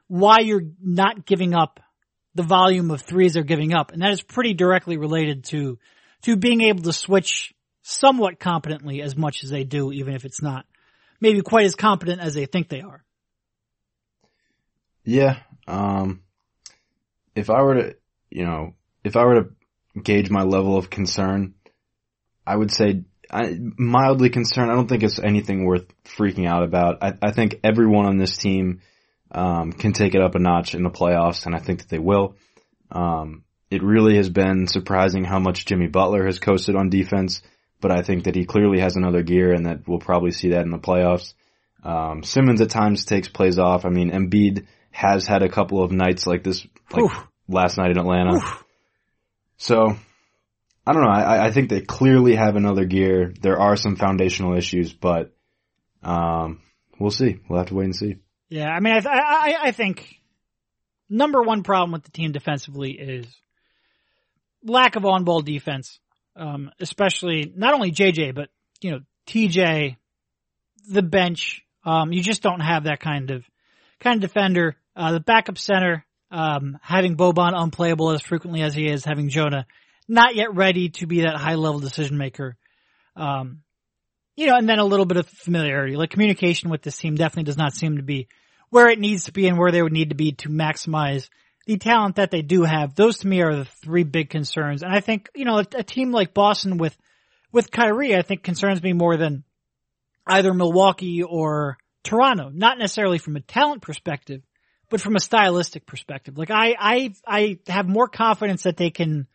why 0.09 0.39
you're 0.41 0.63
not 0.81 1.27
giving 1.27 1.55
up 1.55 1.81
the 2.35 2.45
volume 2.45 2.91
of 2.91 3.03
threes 3.03 3.35
they're 3.35 3.43
giving 3.43 3.75
up, 3.75 3.93
and 3.93 4.03
that 4.03 4.13
is 4.13 4.23
pretty 4.23 4.55
directly 4.55 4.99
related 4.99 5.45
to, 5.45 5.79
to 6.23 6.37
being 6.37 6.61
able 6.61 6.83
to 6.85 6.93
switch 6.93 7.53
somewhat 7.83 8.39
competently 8.39 9.03
as 9.03 9.17
much 9.17 9.43
as 9.43 9.51
they 9.51 9.65
do, 9.65 9.93
even 9.93 10.15
if 10.15 10.25
it's 10.25 10.43
not 10.43 10.65
maybe 11.21 11.41
quite 11.41 11.67
as 11.67 11.75
competent 11.75 12.21
as 12.21 12.35
they 12.35 12.47
think 12.47 12.69
they 12.69 12.83
are. 12.83 13.03
Yeah. 15.07 15.39
Um, 15.67 16.23
if 17.35 17.49
I 17.49 17.63
were 17.63 17.75
to, 17.75 17.97
you 18.31 18.45
know, 18.45 18.75
if 19.05 19.17
I 19.17 19.25
were 19.25 19.43
to 19.43 20.01
gauge 20.03 20.31
my 20.31 20.43
level 20.43 20.77
of 20.77 20.91
concern, 20.91 21.55
I 22.47 22.57
would 22.57 22.73
say 22.73 23.05
I, 23.31 23.57
mildly 23.59 24.31
concerned. 24.31 24.71
I 24.71 24.75
don't 24.75 24.89
think 24.89 25.03
it's 25.03 25.19
anything 25.19 25.65
worth 25.65 25.87
freaking 26.05 26.47
out 26.47 26.65
about. 26.65 27.03
I, 27.03 27.15
I 27.23 27.33
think 27.33 27.61
everyone 27.65 28.07
on 28.07 28.19
this 28.19 28.37
team 28.37 28.81
um, 29.31 29.73
can 29.73 29.93
take 29.93 30.15
it 30.15 30.23
up 30.23 30.35
a 30.35 30.39
notch 30.39 30.75
in 30.75 30.83
the 30.83 30.91
playoffs, 30.91 31.47
and 31.47 31.55
I 31.55 31.59
think 31.59 31.81
that 31.81 31.89
they 31.89 31.99
will. 31.99 32.37
Um, 32.91 33.45
it 33.71 33.83
really 33.83 34.17
has 34.17 34.29
been 34.29 34.67
surprising 34.67 35.25
how 35.25 35.39
much 35.39 35.67
Jimmy 35.67 35.89
Butler 35.89 36.25
has 36.27 36.39
coasted 36.39 36.77
on 36.77 36.91
defense, 36.91 37.43
but 37.81 37.91
I 37.91 38.03
think 38.03 38.25
that 38.25 38.37
he 38.37 38.45
clearly 38.45 38.81
has 38.81 38.97
another 38.97 39.23
gear, 39.23 39.53
and 39.53 39.67
that 39.67 39.87
we'll 39.89 39.99
probably 39.99 40.31
see 40.31 40.51
that 40.51 40.63
in 40.63 40.71
the 40.71 40.79
playoffs. 40.79 41.35
Um, 41.83 42.23
Simmons 42.23 42.61
at 42.61 42.71
times 42.71 43.05
takes 43.05 43.29
plays 43.29 43.59
off. 43.59 43.85
I 43.85 43.91
mean, 43.91 44.11
Embiid 44.11 44.67
has 44.97 45.27
had 45.27 45.43
a 45.43 45.49
couple 45.51 45.85
of 45.85 45.93
nights 45.93 46.27
like 46.27 46.43
this, 46.43 46.67
like 46.91 47.03
Oof. 47.03 47.27
last 47.47 47.77
night 47.77 47.91
in 47.91 47.99
Atlanta. 47.99 48.37
Oof. 48.37 48.65
So, 49.59 49.95
I 50.87 50.93
don't 50.93 51.03
know. 51.03 51.11
I, 51.11 51.47
I 51.47 51.51
think 51.51 51.69
they 51.69 51.83
clearly 51.83 52.35
have 52.35 52.57
another 52.57 52.87
gear. 52.87 53.35
There 53.39 53.61
are 53.61 53.77
some 53.77 53.97
foundational 53.97 54.57
issues, 54.57 54.95
but, 54.95 55.35
um, 56.03 56.63
we'll 56.99 57.11
see. 57.11 57.41
We'll 57.47 57.59
have 57.59 57.69
to 57.69 57.75
wait 57.75 57.85
and 57.85 57.95
see. 57.95 58.17
Yeah, 58.49 58.69
I 58.71 58.81
mean, 58.81 58.95
I, 58.95 59.01
I, 59.07 59.57
I 59.65 59.71
think 59.73 60.17
number 61.11 61.43
one 61.43 61.63
problem 61.63 61.93
with 61.93 62.05
the 62.05 62.11
team 62.11 62.33
defensively 62.33 62.93
is 62.93 63.27
lack 64.65 64.97
of 64.97 65.05
on-ball 65.05 65.43
defense. 65.43 66.01
Um, 66.37 66.71
especially 66.81 67.51
not 67.55 67.73
only 67.73 67.93
JJ, 67.93 68.35
but 68.35 68.51
you 68.83 68.91
know 68.91 68.99
TJ, 69.27 69.97
the 70.87 71.03
bench. 71.03 71.63
Um, 71.83 72.13
you 72.13 72.23
just 72.23 72.43
don't 72.43 72.61
have 72.61 72.85
that 72.85 73.01
kind 73.01 73.31
of 73.31 73.45
kind 74.01 74.23
of 74.23 74.29
defender. 74.29 74.77
Uh, 74.97 75.13
the 75.13 75.21
backup 75.21 75.59
center, 75.59 76.07
um, 76.31 76.79
having 76.83 77.17
Boban 77.17 77.53
unplayable 77.55 78.11
as 78.11 78.23
frequently 78.23 78.63
as 78.63 78.75
he 78.75 78.87
is, 78.87 79.05
having 79.05 79.29
Jonah 79.29 79.67
not 80.09 80.35
yet 80.35 80.55
ready 80.55 80.89
to 80.91 81.07
be 81.07 81.23
that 81.23 81.37
high 81.37 81.55
level 81.55 81.81
decision 81.81 82.17
maker. 82.17 82.57
Um, 83.17 83.63
you 84.37 84.47
know, 84.47 84.57
and 84.57 84.69
then 84.69 84.79
a 84.79 84.85
little 84.85 85.07
bit 85.07 85.17
of 85.17 85.27
familiarity, 85.27 85.97
like 85.97 86.11
communication 86.11 86.71
with 86.71 86.83
this 86.83 86.97
team 86.97 87.17
definitely 87.17 87.45
does 87.45 87.57
not 87.57 87.75
seem 87.75 87.97
to 87.97 88.03
be 88.03 88.29
where 88.71 88.89
it 88.89 88.99
needs 88.99 89.25
to 89.25 89.33
be 89.33 89.47
and 89.47 89.59
where 89.59 89.73
they 89.73 89.83
would 89.83 89.93
need 89.93 90.11
to 90.11 90.15
be 90.15 90.33
to 90.33 90.49
maximize 90.49 91.29
the 91.67 91.79
talent 91.79 92.17
that 92.17 92.31
they 92.31 92.43
do 92.43 92.63
have. 92.63 92.95
Those 92.95 93.19
to 93.19 93.27
me 93.27 93.41
are 93.41 93.55
the 93.55 93.65
three 93.65 94.05
big 94.05 94.29
concerns. 94.29 94.83
And 94.83 94.93
I 94.93 95.01
think, 95.01 95.31
you 95.35 95.45
know, 95.45 95.59
a, 95.59 95.67
a 95.77 95.83
team 95.83 96.13
like 96.13 96.35
Boston 96.35 96.77
with, 96.77 96.97
with 97.51 97.71
Kyrie, 97.71 98.15
I 98.15 98.23
think 98.23 98.43
concerns 98.43 98.83
me 98.83 98.93
more 98.93 99.17
than 99.17 99.45
either 100.27 100.53
Milwaukee 100.53 101.23
or 101.23 101.79
Toronto. 102.05 102.51
Not 102.53 102.79
necessarily 102.79 103.19
from 103.19 103.37
a 103.37 103.41
talent 103.41 103.83
perspective, 103.83 104.43
but 104.89 105.01
from 105.01 105.17
a 105.17 105.21
stylistic 105.21 105.87
perspective. 105.87 106.39
Like 106.39 106.51
I, 106.51 106.75
I, 106.79 107.15
I 107.27 107.59
have 107.69 107.89
more 107.89 108.09
confidence 108.09 108.63
that 108.63 108.77
they 108.77 108.91
can 108.91 109.27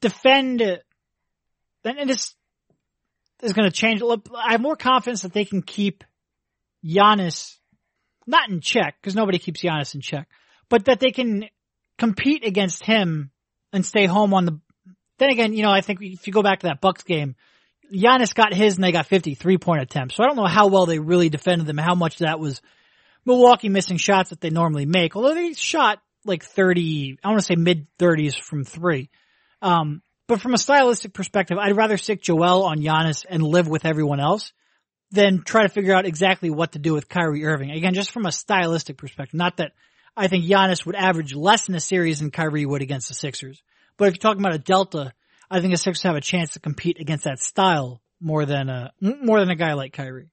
defend, 0.00 0.60
and 0.60 2.10
this 2.10 2.34
is 3.42 3.52
going 3.52 3.70
to 3.70 3.74
change. 3.74 4.02
I 4.02 4.52
have 4.52 4.60
more 4.60 4.76
confidence 4.76 5.22
that 5.22 5.32
they 5.32 5.44
can 5.44 5.62
keep 5.62 6.04
Giannis 6.84 7.56
not 8.26 8.48
in 8.50 8.60
check 8.60 8.96
because 9.00 9.14
nobody 9.14 9.38
keeps 9.38 9.62
Giannis 9.62 9.94
in 9.94 10.00
check, 10.00 10.28
but 10.68 10.86
that 10.86 11.00
they 11.00 11.10
can 11.10 11.46
compete 11.98 12.44
against 12.44 12.84
him 12.84 13.30
and 13.72 13.84
stay 13.84 14.06
home 14.06 14.34
on 14.34 14.44
the. 14.44 14.60
Then 15.18 15.30
again, 15.30 15.54
you 15.54 15.62
know, 15.62 15.70
I 15.70 15.80
think 15.80 16.00
if 16.02 16.26
you 16.26 16.32
go 16.32 16.42
back 16.42 16.60
to 16.60 16.66
that 16.66 16.80
Bucks 16.80 17.04
game, 17.04 17.36
Giannis 17.92 18.34
got 18.34 18.52
his 18.52 18.74
and 18.74 18.84
they 18.84 18.92
got 18.92 19.06
53 19.06 19.58
point 19.58 19.82
attempts. 19.82 20.16
So 20.16 20.24
I 20.24 20.26
don't 20.26 20.36
know 20.36 20.46
how 20.46 20.66
well 20.66 20.86
they 20.86 20.98
really 20.98 21.28
defended 21.28 21.66
them, 21.66 21.78
how 21.78 21.94
much 21.94 22.18
that 22.18 22.40
was 22.40 22.60
Milwaukee 23.26 23.68
missing 23.68 23.96
shots 23.96 24.30
that 24.30 24.40
they 24.40 24.50
normally 24.50 24.86
make. 24.86 25.16
Although 25.16 25.34
they 25.34 25.52
shot 25.54 26.00
like 26.24 26.42
30, 26.42 27.18
I 27.22 27.28
want 27.28 27.40
to 27.40 27.46
say 27.46 27.56
mid 27.56 27.86
30s 27.98 28.38
from 28.38 28.64
three. 28.64 29.10
Um, 29.62 30.02
but 30.26 30.40
from 30.40 30.54
a 30.54 30.58
stylistic 30.58 31.12
perspective, 31.12 31.58
I'd 31.58 31.76
rather 31.76 31.96
stick 31.96 32.22
Joel 32.22 32.64
on 32.64 32.78
Giannis 32.78 33.26
and 33.28 33.42
live 33.42 33.68
with 33.68 33.84
everyone 33.84 34.20
else 34.20 34.52
than 35.10 35.42
try 35.42 35.62
to 35.62 35.68
figure 35.68 35.94
out 35.94 36.06
exactly 36.06 36.50
what 36.50 36.72
to 36.72 36.78
do 36.78 36.94
with 36.94 37.08
Kyrie 37.08 37.44
Irving. 37.44 37.70
Again, 37.70 37.94
just 37.94 38.10
from 38.10 38.26
a 38.26 38.32
stylistic 38.32 38.96
perspective, 38.96 39.34
not 39.34 39.58
that 39.58 39.72
I 40.16 40.28
think 40.28 40.44
Giannis 40.44 40.86
would 40.86 40.96
average 40.96 41.34
less 41.34 41.68
in 41.68 41.74
a 41.74 41.80
series 41.80 42.20
than 42.20 42.30
Kyrie 42.30 42.66
would 42.66 42.82
against 42.82 43.08
the 43.08 43.14
Sixers. 43.14 43.62
But 43.96 44.08
if 44.08 44.14
you're 44.14 44.20
talking 44.20 44.40
about 44.40 44.54
a 44.54 44.58
delta, 44.58 45.12
I 45.50 45.60
think 45.60 45.72
the 45.72 45.78
Sixers 45.78 46.02
have 46.02 46.16
a 46.16 46.20
chance 46.20 46.52
to 46.52 46.60
compete 46.60 47.00
against 47.00 47.24
that 47.24 47.38
style 47.38 48.00
more 48.20 48.46
than 48.46 48.68
a 48.68 48.92
more 49.00 49.40
than 49.40 49.50
a 49.50 49.56
guy 49.56 49.74
like 49.74 49.92
Kyrie. 49.92 50.30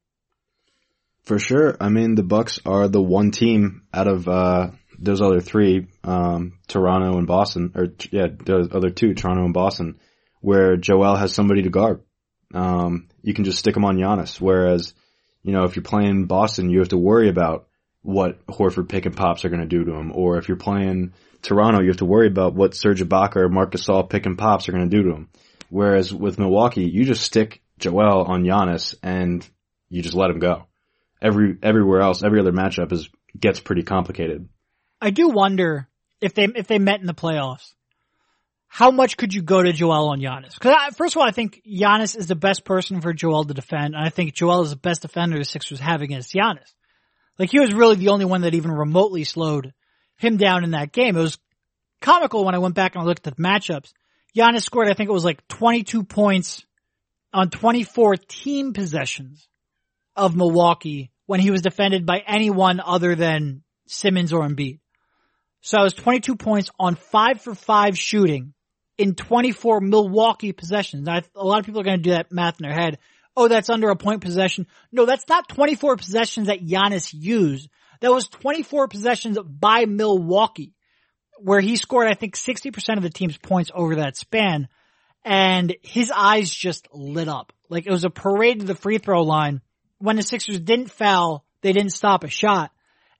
For 1.24 1.38
sure. 1.40 1.78
I 1.80 1.90
mean, 1.90 2.16
the 2.16 2.24
Bucks 2.24 2.60
are 2.66 2.88
the 2.88 3.02
one 3.02 3.32
team 3.32 3.84
out 3.94 4.08
of 4.08 4.28
uh, 4.28 4.72
those 4.98 5.22
other 5.22 5.40
three, 5.40 5.88
um, 6.04 6.60
Toronto 6.68 7.18
and 7.18 7.28
Boston, 7.28 7.74
or 7.76 7.88
yeah, 8.12 8.28
the 8.28 8.70
other 8.74 8.90
two, 8.90 9.14
Toronto 9.14 9.46
and 9.46 9.54
Boston, 9.54 10.00
where 10.42 10.78
Joel 10.78 11.16
has 11.16 11.34
somebody 11.34 11.64
to 11.64 11.70
guard. 11.70 12.02
Um, 12.54 13.10
you 13.22 13.34
can 13.34 13.46
just 13.46 13.60
stick 13.60 13.76
him 13.76 13.86
on 13.86 13.98
Giannis. 13.98 14.42
Whereas, 14.42 14.94
you 15.44 15.54
know, 15.54 15.64
if 15.64 15.76
you're 15.76 15.84
playing 15.84 16.26
Boston, 16.26 16.70
you 16.70 16.80
have 16.80 16.90
to 16.90 16.98
worry 16.98 17.30
about 17.30 17.68
what 18.02 18.46
Horford 18.48 18.90
pick 18.90 19.06
and 19.06 19.16
pops 19.16 19.46
are 19.46 19.50
going 19.50 19.62
to 19.62 19.68
do 19.68 19.86
to 19.86 19.94
him. 19.94 20.12
Or 20.14 20.38
if 20.38 20.48
you're 20.48 20.58
playing 20.58 21.14
Toronto, 21.42 21.82
you 21.82 21.90
have 21.90 21.98
to 21.98 22.06
worry 22.06 22.28
about 22.28 22.56
what 22.56 22.76
Serge 22.76 23.02
Ibaka 23.02 23.38
or 23.38 23.50
Marc 23.50 23.72
Gasol 23.72 24.10
pick 24.10 24.26
and 24.26 24.38
pops 24.38 24.68
are 24.68 24.72
going 24.72 24.90
to 24.90 24.98
do 24.98 25.04
to 25.04 25.16
him. 25.16 25.30
Whereas 25.70 26.14
with 26.14 26.40
Milwaukee, 26.40 26.90
you 26.90 27.06
just 27.06 27.24
stick 27.24 27.62
Joel 27.80 28.24
on 28.24 28.44
Giannis 28.44 28.96
and 29.02 29.48
you 29.90 30.02
just 30.02 30.16
let 30.16 30.32
him 30.32 30.40
go. 30.40 30.68
Every, 31.22 31.58
everywhere 31.62 32.02
else, 32.02 32.24
every 32.24 32.40
other 32.40 32.52
matchup 32.52 32.92
is, 32.92 33.10
gets 33.40 33.60
pretty 33.60 33.84
complicated. 33.84 34.50
I 35.00 35.12
do 35.12 35.30
wonder 35.30 35.88
if 36.20 36.34
they, 36.34 36.48
if 36.56 36.68
they 36.68 36.80
met 36.80 37.00
in 37.00 37.08
the 37.08 37.14
playoffs, 37.14 37.74
how 38.68 38.90
much 38.90 39.18
could 39.18 39.34
you 39.34 39.42
go 39.42 39.62
to 39.62 39.74
Joel 39.74 40.10
on 40.10 40.22
Giannis? 40.22 40.58
Cause 40.58 40.96
first 40.96 41.16
of 41.16 41.22
all, 41.22 41.28
I 41.28 41.32
think 41.32 41.62
Giannis 41.68 42.16
is 42.16 42.28
the 42.28 42.36
best 42.36 42.64
person 42.64 43.02
for 43.02 43.12
Joel 43.12 43.44
to 43.44 43.54
defend. 43.54 43.96
And 43.96 44.04
I 44.04 44.10
think 44.10 44.34
Joel 44.34 44.62
is 44.62 44.70
the 44.70 44.78
best 44.78 45.02
defender 45.02 45.38
the 45.38 45.44
Sixers 45.44 45.82
have 45.82 46.02
against 46.02 46.34
Giannis. 46.34 46.74
Like 47.38 47.52
he 47.52 47.60
was 47.60 47.74
really 47.74 47.98
the 47.98 48.10
only 48.10 48.24
one 48.24 48.42
that 48.42 48.56
even 48.56 48.72
remotely 48.72 49.26
slowed 49.26 49.74
him 50.16 50.38
down 50.38 50.64
in 50.64 50.72
that 50.72 50.94
game. 50.94 51.18
It 51.18 51.22
was 51.22 51.38
comical 52.00 52.46
when 52.46 52.56
I 52.56 52.60
went 52.60 52.76
back 52.76 52.96
and 52.96 53.04
I 53.04 53.06
looked 53.06 53.28
at 53.28 53.36
the 53.36 53.44
matchups. 53.44 53.92
Giannis 54.38 54.62
scored, 54.62 54.88
I 54.88 54.94
think 54.94 55.10
it 55.10 55.14
was 55.14 55.26
like 55.26 55.46
22 55.50 56.04
points 56.04 56.66
on 57.34 57.50
24 57.50 58.16
team 58.16 58.72
possessions 58.72 59.50
of 60.16 60.36
Milwaukee 60.36 61.12
when 61.26 61.40
he 61.40 61.52
was 61.52 61.62
defended 61.62 62.06
by 62.06 62.24
anyone 62.26 62.80
other 62.80 63.16
than 63.16 63.64
Simmons 63.88 64.34
or 64.34 64.48
Embiid. 64.48 64.80
So 65.62 65.78
I 65.78 65.84
was 65.84 65.94
22 65.94 66.36
points 66.36 66.70
on 66.80 66.96
five 66.96 67.42
for 67.42 67.54
five 67.54 67.98
shooting 67.98 68.54
in 68.98 69.16
24 69.16 69.82
Milwaukee 69.82 70.52
possessions. 70.52 71.06
Now, 71.06 71.22
a 71.36 71.46
lot 71.46 71.60
of 71.60 71.66
people 71.66 71.82
are 71.82 71.86
going 71.86 72.00
to 72.00 72.04
do 72.04 72.12
that 72.12 72.32
math 72.32 72.60
in 72.60 72.68
their 72.68 72.78
head. 72.78 73.00
Oh, 73.36 73.48
that's 73.48 73.70
under 73.70 73.90
a 73.90 73.96
point 73.96 74.22
possession. 74.22 74.68
No, 74.92 75.06
that's 75.06 75.28
not 75.30 75.48
24 75.48 75.98
possessions 75.98 76.48
that 76.48 76.66
Giannis 76.66 77.14
used. 77.14 77.70
That 78.02 78.12
was 78.12 78.28
24 78.28 78.88
possessions 78.88 79.38
by 79.40 79.86
Milwaukee 79.86 80.74
where 81.40 81.62
he 81.62 81.76
scored, 81.76 82.08
I 82.08 82.14
think, 82.14 82.36
60% 82.36 82.98
of 82.98 83.04
the 83.04 83.10
team's 83.10 83.38
points 83.38 83.72
over 83.74 83.96
that 83.96 84.18
span. 84.18 84.68
And 85.24 85.76
his 85.82 86.12
eyes 86.16 86.50
just 86.52 86.88
lit 86.92 87.28
up. 87.28 87.54
Like 87.70 87.86
it 87.86 87.92
was 87.92 88.04
a 88.04 88.10
parade 88.10 88.60
to 88.60 88.66
the 88.66 88.76
free 88.76 88.98
throw 88.98 89.24
line. 89.24 89.62
When 90.02 90.16
the 90.16 90.24
Sixers 90.24 90.60
didn't 90.60 90.92
foul, 90.92 91.46
they 91.62 91.74
didn't 91.74 91.92
stop 91.92 92.24
a 92.24 92.28
shot. 92.28 92.72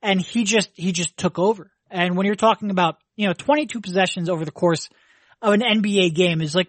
And 0.02 0.20
he 0.20 0.44
just, 0.44 0.70
he 0.74 0.92
just 0.92 1.16
took 1.16 1.38
over. 1.38 1.70
And 1.90 2.16
when 2.16 2.26
you're 2.26 2.34
talking 2.34 2.70
about, 2.70 2.98
you 3.16 3.26
know, 3.26 3.34
22 3.34 3.80
possessions 3.80 4.28
over 4.28 4.44
the 4.44 4.50
course 4.50 4.88
of 5.40 5.52
an 5.52 5.60
NBA 5.60 6.14
game 6.14 6.40
is 6.40 6.54
like 6.54 6.68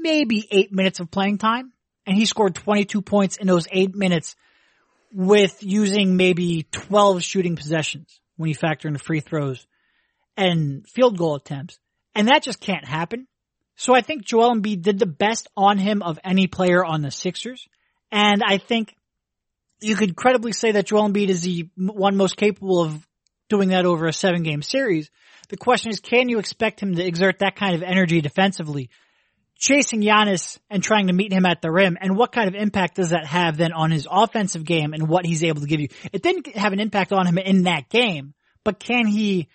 maybe 0.00 0.46
eight 0.50 0.72
minutes 0.72 1.00
of 1.00 1.10
playing 1.10 1.38
time. 1.38 1.72
And 2.06 2.16
he 2.16 2.26
scored 2.26 2.54
22 2.54 3.00
points 3.02 3.38
in 3.38 3.46
those 3.46 3.66
eight 3.72 3.94
minutes 3.94 4.36
with 5.12 5.62
using 5.62 6.16
maybe 6.16 6.66
12 6.70 7.22
shooting 7.22 7.56
possessions 7.56 8.20
when 8.36 8.48
you 8.48 8.54
factor 8.54 8.88
in 8.88 8.94
the 8.94 9.00
free 9.00 9.20
throws 9.20 9.66
and 10.36 10.86
field 10.88 11.16
goal 11.16 11.36
attempts. 11.36 11.78
And 12.14 12.28
that 12.28 12.42
just 12.42 12.60
can't 12.60 12.84
happen. 12.84 13.26
So 13.76 13.94
I 13.94 14.02
think 14.02 14.24
Joel 14.24 14.54
Embiid 14.54 14.82
did 14.82 14.98
the 14.98 15.06
best 15.06 15.48
on 15.56 15.78
him 15.78 16.02
of 16.02 16.18
any 16.22 16.46
player 16.46 16.84
on 16.84 17.02
the 17.02 17.10
Sixers. 17.10 17.66
And 18.12 18.42
I 18.44 18.58
think 18.58 18.94
you 19.84 19.96
could 19.96 20.16
credibly 20.16 20.52
say 20.52 20.72
that 20.72 20.86
Joel 20.86 21.08
Embiid 21.08 21.28
is 21.28 21.42
the 21.42 21.68
one 21.76 22.16
most 22.16 22.36
capable 22.36 22.80
of 22.80 23.06
doing 23.48 23.68
that 23.68 23.84
over 23.84 24.06
a 24.06 24.12
seven 24.12 24.42
game 24.42 24.62
series. 24.62 25.10
The 25.50 25.56
question 25.56 25.90
is, 25.90 26.00
can 26.00 26.28
you 26.28 26.38
expect 26.38 26.80
him 26.80 26.94
to 26.94 27.06
exert 27.06 27.40
that 27.40 27.56
kind 27.56 27.74
of 27.74 27.82
energy 27.82 28.20
defensively, 28.22 28.88
chasing 29.58 30.00
Giannis 30.00 30.58
and 30.70 30.82
trying 30.82 31.08
to 31.08 31.12
meet 31.12 31.32
him 31.32 31.44
at 31.44 31.60
the 31.60 31.70
rim? 31.70 31.98
And 32.00 32.16
what 32.16 32.32
kind 32.32 32.48
of 32.48 32.54
impact 32.54 32.96
does 32.96 33.10
that 33.10 33.26
have 33.26 33.58
then 33.58 33.72
on 33.72 33.90
his 33.90 34.08
offensive 34.10 34.64
game 34.64 34.94
and 34.94 35.06
what 35.06 35.26
he's 35.26 35.44
able 35.44 35.60
to 35.60 35.66
give 35.66 35.80
you? 35.80 35.88
It 36.12 36.22
didn't 36.22 36.56
have 36.56 36.72
an 36.72 36.80
impact 36.80 37.12
on 37.12 37.26
him 37.26 37.36
in 37.36 37.64
that 37.64 37.90
game, 37.90 38.32
but 38.64 38.80
can 38.80 39.06
he, 39.06 39.48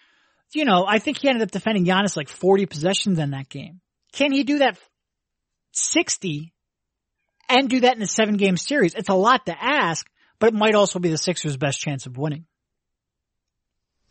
you 0.54 0.66
know, 0.66 0.86
I 0.88 1.00
think 1.00 1.20
he 1.20 1.28
ended 1.28 1.44
up 1.44 1.52
defending 1.52 1.86
Giannis 1.86 2.16
like 2.16 2.30
40 2.30 2.68
possessions 2.68 3.18
in 3.18 3.32
that 3.32 3.50
game. 3.50 3.82
Can 4.14 4.32
he 4.32 4.44
do 4.44 4.60
that 4.60 4.78
60 5.72 6.54
and 7.50 7.68
do 7.68 7.80
that 7.80 7.96
in 7.96 8.02
a 8.04 8.08
seven 8.08 8.38
game 8.38 8.58
series? 8.58 8.94
It's 8.94 9.10
a 9.10 9.16
lot 9.16 9.48
to 9.48 9.56
ask, 9.60 10.08
but 10.40 10.48
it 10.48 10.54
might 10.54 10.76
also 10.76 11.00
be 11.00 11.10
the 11.10 11.18
Sixers' 11.18 11.58
best 11.58 11.80
chance 11.80 12.06
of 12.06 12.18
winning. 12.18 12.46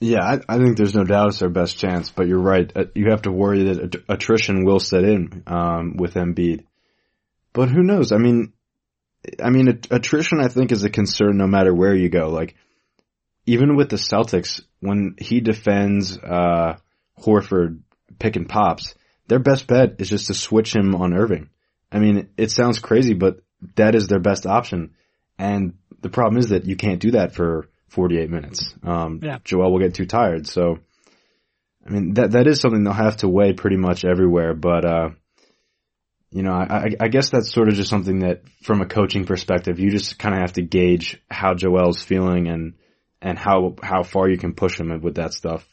Yeah, 0.00 0.22
I, 0.22 0.40
I, 0.48 0.58
think 0.58 0.76
there's 0.76 0.94
no 0.94 1.02
doubt 1.02 1.28
it's 1.28 1.40
their 1.40 1.48
best 1.48 1.76
chance, 1.76 2.10
but 2.10 2.28
you're 2.28 2.40
right. 2.40 2.70
Uh, 2.74 2.84
you 2.94 3.10
have 3.10 3.22
to 3.22 3.32
worry 3.32 3.64
that 3.64 4.04
attrition 4.08 4.64
will 4.64 4.78
set 4.78 5.02
in 5.02 5.42
um, 5.48 5.96
with 5.96 6.14
Embiid. 6.14 6.66
But 7.52 7.68
who 7.68 7.82
knows? 7.82 8.12
I 8.12 8.18
mean, 8.18 8.52
I 9.42 9.50
mean, 9.50 9.80
attrition 9.90 10.40
I 10.40 10.46
think 10.46 10.70
is 10.70 10.84
a 10.84 10.90
concern 10.90 11.36
no 11.36 11.48
matter 11.48 11.74
where 11.74 11.94
you 11.94 12.08
go. 12.08 12.28
Like, 12.28 12.54
even 13.46 13.74
with 13.74 13.88
the 13.88 13.96
Celtics, 13.96 14.60
when 14.78 15.16
he 15.18 15.40
defends 15.40 16.16
uh, 16.16 16.76
Horford 17.20 17.80
pick 18.20 18.36
and 18.36 18.48
pops, 18.48 18.94
their 19.26 19.40
best 19.40 19.66
bet 19.66 19.96
is 19.98 20.08
just 20.08 20.28
to 20.28 20.34
switch 20.34 20.76
him 20.76 20.94
on 20.94 21.12
Irving. 21.12 21.48
I 21.90 21.98
mean, 21.98 22.28
it 22.36 22.52
sounds 22.52 22.78
crazy, 22.78 23.14
but 23.14 23.40
that 23.74 23.96
is 23.96 24.06
their 24.06 24.20
best 24.20 24.46
option. 24.46 24.94
And 25.38 25.74
the 26.00 26.08
problem 26.08 26.38
is 26.38 26.48
that 26.50 26.64
you 26.66 26.76
can't 26.76 27.00
do 27.00 27.12
that 27.12 27.32
for 27.34 27.68
48 27.88 28.28
minutes. 28.30 28.74
Um, 28.82 29.20
Yeah. 29.22 29.38
Joel 29.44 29.72
will 29.72 29.78
get 29.80 29.94
too 29.94 30.06
tired. 30.06 30.46
So, 30.46 30.78
I 31.86 31.90
mean, 31.90 32.14
that, 32.14 32.32
that 32.32 32.46
is 32.46 32.60
something 32.60 32.84
they'll 32.84 32.92
have 32.92 33.18
to 33.18 33.28
weigh 33.28 33.52
pretty 33.52 33.76
much 33.76 34.04
everywhere. 34.04 34.54
But, 34.54 34.84
uh, 34.84 35.10
you 36.30 36.42
know, 36.42 36.52
I, 36.52 36.64
I- 36.84 36.96
I 37.00 37.08
guess 37.08 37.30
that's 37.30 37.50
sort 37.52 37.68
of 37.68 37.74
just 37.74 37.88
something 37.88 38.18
that 38.20 38.42
from 38.62 38.82
a 38.82 38.86
coaching 38.86 39.24
perspective, 39.24 39.78
you 39.78 39.90
just 39.90 40.18
kind 40.18 40.34
of 40.34 40.40
have 40.42 40.52
to 40.54 40.62
gauge 40.62 41.20
how 41.30 41.54
Joel's 41.54 42.02
feeling 42.02 42.48
and, 42.48 42.74
and 43.22 43.38
how, 43.38 43.76
how 43.82 44.02
far 44.02 44.28
you 44.28 44.36
can 44.38 44.54
push 44.54 44.78
him 44.78 45.00
with 45.00 45.14
that 45.16 45.32
stuff. 45.32 45.66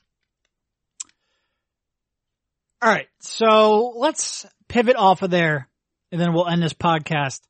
All 2.82 2.90
right. 2.92 3.08
So 3.20 3.94
let's 3.98 4.46
pivot 4.68 4.96
off 4.96 5.22
of 5.22 5.32
there 5.32 5.68
and 6.12 6.22
then 6.22 6.34
we'll 6.34 6.48
end 6.48 6.62
this 6.62 6.74
podcast 6.74 7.42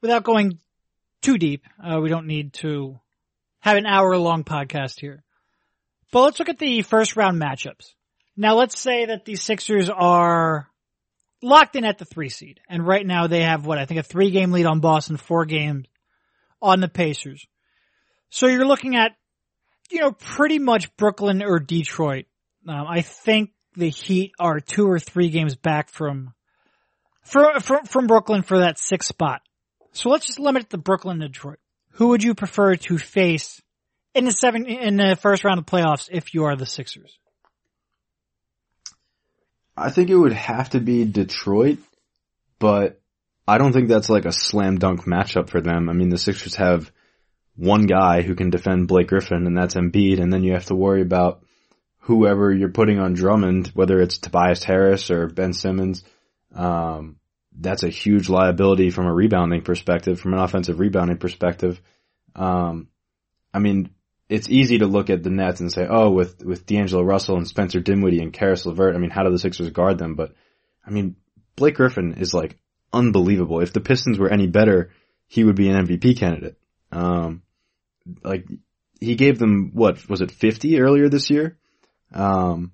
without 0.00 0.24
going 0.24 0.58
too 1.26 1.38
deep. 1.38 1.64
Uh, 1.82 1.98
we 2.00 2.08
don't 2.08 2.28
need 2.28 2.52
to 2.52 3.00
have 3.58 3.76
an 3.76 3.84
hour 3.84 4.16
long 4.16 4.44
podcast 4.44 5.00
here. 5.00 5.24
But 6.12 6.22
let's 6.22 6.38
look 6.38 6.48
at 6.48 6.60
the 6.60 6.82
first 6.82 7.16
round 7.16 7.42
matchups. 7.42 7.94
Now 8.36 8.54
let's 8.54 8.78
say 8.78 9.06
that 9.06 9.24
the 9.24 9.34
Sixers 9.34 9.90
are 9.90 10.68
locked 11.42 11.74
in 11.74 11.84
at 11.84 11.98
the 11.98 12.04
three 12.04 12.28
seed. 12.28 12.60
And 12.68 12.86
right 12.86 13.04
now 13.04 13.26
they 13.26 13.42
have 13.42 13.66
what 13.66 13.76
I 13.76 13.86
think 13.86 13.98
a 13.98 14.04
three 14.04 14.30
game 14.30 14.52
lead 14.52 14.66
on 14.66 14.78
Boston, 14.78 15.16
four 15.16 15.46
games 15.46 15.88
on 16.62 16.78
the 16.78 16.86
Pacers. 16.86 17.44
So 18.30 18.46
you're 18.46 18.64
looking 18.64 18.94
at, 18.94 19.16
you 19.90 20.02
know, 20.02 20.12
pretty 20.12 20.60
much 20.60 20.96
Brooklyn 20.96 21.42
or 21.42 21.58
Detroit. 21.58 22.26
Um, 22.68 22.86
I 22.88 23.02
think 23.02 23.50
the 23.74 23.88
Heat 23.88 24.30
are 24.38 24.60
two 24.60 24.88
or 24.88 25.00
three 25.00 25.30
games 25.30 25.56
back 25.56 25.88
from, 25.88 26.34
from, 27.24 27.60
from, 27.60 27.84
from 27.84 28.06
Brooklyn 28.06 28.42
for 28.42 28.60
that 28.60 28.78
sixth 28.78 29.08
spot. 29.08 29.42
So 29.96 30.10
let's 30.10 30.26
just 30.26 30.38
limit 30.38 30.64
it 30.64 30.70
to 30.70 30.78
Brooklyn 30.78 31.22
and 31.22 31.32
Detroit. 31.32 31.58
Who 31.92 32.08
would 32.08 32.22
you 32.22 32.34
prefer 32.34 32.76
to 32.76 32.98
face 32.98 33.62
in 34.14 34.26
the 34.26 34.30
seven, 34.30 34.66
in 34.66 34.96
the 34.96 35.16
first 35.16 35.42
round 35.42 35.58
of 35.58 35.64
playoffs 35.64 36.10
if 36.12 36.34
you 36.34 36.44
are 36.44 36.54
the 36.54 36.66
Sixers? 36.66 37.18
I 39.74 39.90
think 39.90 40.10
it 40.10 40.16
would 40.16 40.34
have 40.34 40.70
to 40.70 40.80
be 40.80 41.06
Detroit, 41.06 41.78
but 42.58 43.00
I 43.48 43.56
don't 43.56 43.72
think 43.72 43.88
that's 43.88 44.10
like 44.10 44.26
a 44.26 44.32
slam 44.32 44.78
dunk 44.78 45.04
matchup 45.04 45.48
for 45.48 45.62
them. 45.62 45.88
I 45.88 45.94
mean, 45.94 46.10
the 46.10 46.18
Sixers 46.18 46.56
have 46.56 46.92
one 47.54 47.86
guy 47.86 48.20
who 48.20 48.34
can 48.34 48.50
defend 48.50 48.88
Blake 48.88 49.08
Griffin, 49.08 49.46
and 49.46 49.56
that's 49.56 49.76
Embiid, 49.76 50.20
and 50.20 50.30
then 50.30 50.44
you 50.44 50.52
have 50.52 50.66
to 50.66 50.74
worry 50.74 51.00
about 51.00 51.42
whoever 52.00 52.52
you're 52.52 52.68
putting 52.68 52.98
on 52.98 53.14
Drummond, 53.14 53.68
whether 53.68 53.98
it's 53.98 54.18
Tobias 54.18 54.62
Harris 54.62 55.10
or 55.10 55.28
Ben 55.28 55.54
Simmons. 55.54 56.04
Um, 56.54 57.16
that's 57.58 57.82
a 57.82 57.88
huge 57.88 58.28
liability 58.28 58.90
from 58.90 59.06
a 59.06 59.14
rebounding 59.14 59.62
perspective, 59.62 60.20
from 60.20 60.34
an 60.34 60.40
offensive 60.40 60.78
rebounding 60.78 61.18
perspective. 61.18 61.80
Um, 62.34 62.88
I 63.52 63.58
mean, 63.58 63.90
it's 64.28 64.50
easy 64.50 64.78
to 64.78 64.86
look 64.86 65.08
at 65.08 65.22
the 65.22 65.30
Nets 65.30 65.60
and 65.60 65.72
say, 65.72 65.86
oh, 65.88 66.10
with, 66.10 66.44
with 66.44 66.66
D'Angelo 66.66 67.02
Russell 67.02 67.36
and 67.36 67.46
Spencer 67.46 67.80
Dinwiddie 67.80 68.20
and 68.20 68.32
Karis 68.32 68.66
LeVert, 68.66 68.94
I 68.94 68.98
mean, 68.98 69.10
how 69.10 69.22
do 69.22 69.30
the 69.30 69.38
Sixers 69.38 69.70
guard 69.70 69.98
them? 69.98 70.14
But, 70.14 70.32
I 70.86 70.90
mean, 70.90 71.16
Blake 71.54 71.76
Griffin 71.76 72.14
is 72.14 72.34
like 72.34 72.58
unbelievable. 72.92 73.60
If 73.60 73.72
the 73.72 73.80
Pistons 73.80 74.18
were 74.18 74.30
any 74.30 74.46
better, 74.46 74.90
he 75.26 75.44
would 75.44 75.56
be 75.56 75.68
an 75.68 75.86
MVP 75.86 76.18
candidate. 76.18 76.58
Um, 76.92 77.42
like, 78.22 78.46
he 79.00 79.14
gave 79.14 79.38
them, 79.38 79.70
what, 79.74 80.08
was 80.08 80.20
it 80.20 80.30
50 80.30 80.80
earlier 80.80 81.08
this 81.08 81.30
year? 81.30 81.56
Um, 82.12 82.72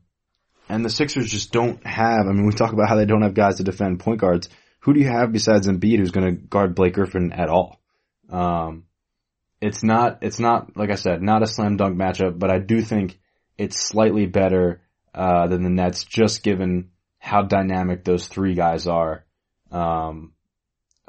and 0.68 0.85
the 0.85 0.91
Sixers 0.91 1.30
just 1.30 1.53
don't 1.53 1.85
have, 1.87 2.26
I 2.26 2.33
mean, 2.33 2.47
we 2.47 2.53
talk 2.53 2.72
about 2.72 2.89
how 2.89 2.97
they 2.97 3.05
don't 3.05 3.22
have 3.22 3.35
guys 3.35 3.57
to 3.57 3.64
defend 3.64 4.01
point 4.01 4.20
guards. 4.20 4.49
Who 4.83 4.95
do 4.95 5.01
you 5.01 5.07
have 5.07 5.33
besides 5.33 5.68
Embiid 5.68 5.99
who's 5.99 6.11
going 6.11 6.26
to 6.26 6.43
guard 6.43 6.74
Blake 6.74 6.95
Griffin 6.95 7.33
at 7.33 7.49
all? 7.49 7.80
Um, 8.28 8.85
it's 9.61 9.85
not, 9.85 10.18
it's 10.22 10.41
not, 10.41 10.76
like 10.76 10.91
I 10.91 10.97
said, 10.97 11.22
not 11.22 11.43
a 11.43 11.47
slam 11.47 11.76
dunk 11.76 11.97
matchup, 11.97 12.37
but 12.37 12.51
I 12.51 12.59
do 12.59 12.80
think 12.80 13.20
it's 13.57 13.78
slightly 13.78 14.26
better, 14.26 14.83
uh, 15.14 15.47
than 15.47 15.62
the 15.62 15.70
Nets 15.70 16.03
just 16.03 16.43
given 16.43 16.91
how 17.18 17.43
dynamic 17.43 18.03
those 18.03 18.26
three 18.26 18.55
guys 18.55 18.89
are, 18.89 19.24
um, 19.70 20.33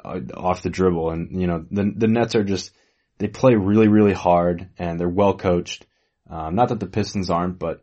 uh, 0.04 0.20
off 0.36 0.62
the 0.62 0.70
dribble. 0.70 1.10
And, 1.10 1.40
you 1.40 1.48
know, 1.48 1.66
the, 1.68 1.92
the 1.96 2.06
Nets 2.06 2.36
are 2.36 2.44
just, 2.44 2.70
they 3.18 3.26
play 3.26 3.56
really, 3.56 3.88
really 3.88 4.12
hard 4.12 4.68
and 4.78 5.00
they're 5.00 5.08
well 5.08 5.36
coached. 5.36 5.84
Um, 6.30 6.54
not 6.54 6.68
that 6.68 6.78
the 6.78 6.86
Pistons 6.86 7.28
aren't, 7.28 7.58
but 7.58 7.82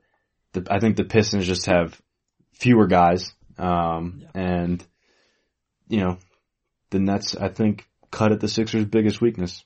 the, 0.54 0.66
I 0.72 0.80
think 0.80 0.96
the 0.96 1.04
Pistons 1.04 1.46
just 1.46 1.66
have 1.66 2.02
fewer 2.54 2.88
guys. 2.88 3.34
Um, 3.58 4.24
and, 4.34 4.82
you 5.92 6.00
know, 6.00 6.18
the 6.89 7.00
Nets, 7.00 7.36
I 7.36 7.50
think, 7.50 7.88
cut 8.10 8.32
at 8.32 8.39
the 8.39 8.48
Sixers' 8.48 8.86
biggest 8.86 9.22
weakness. 9.22 9.64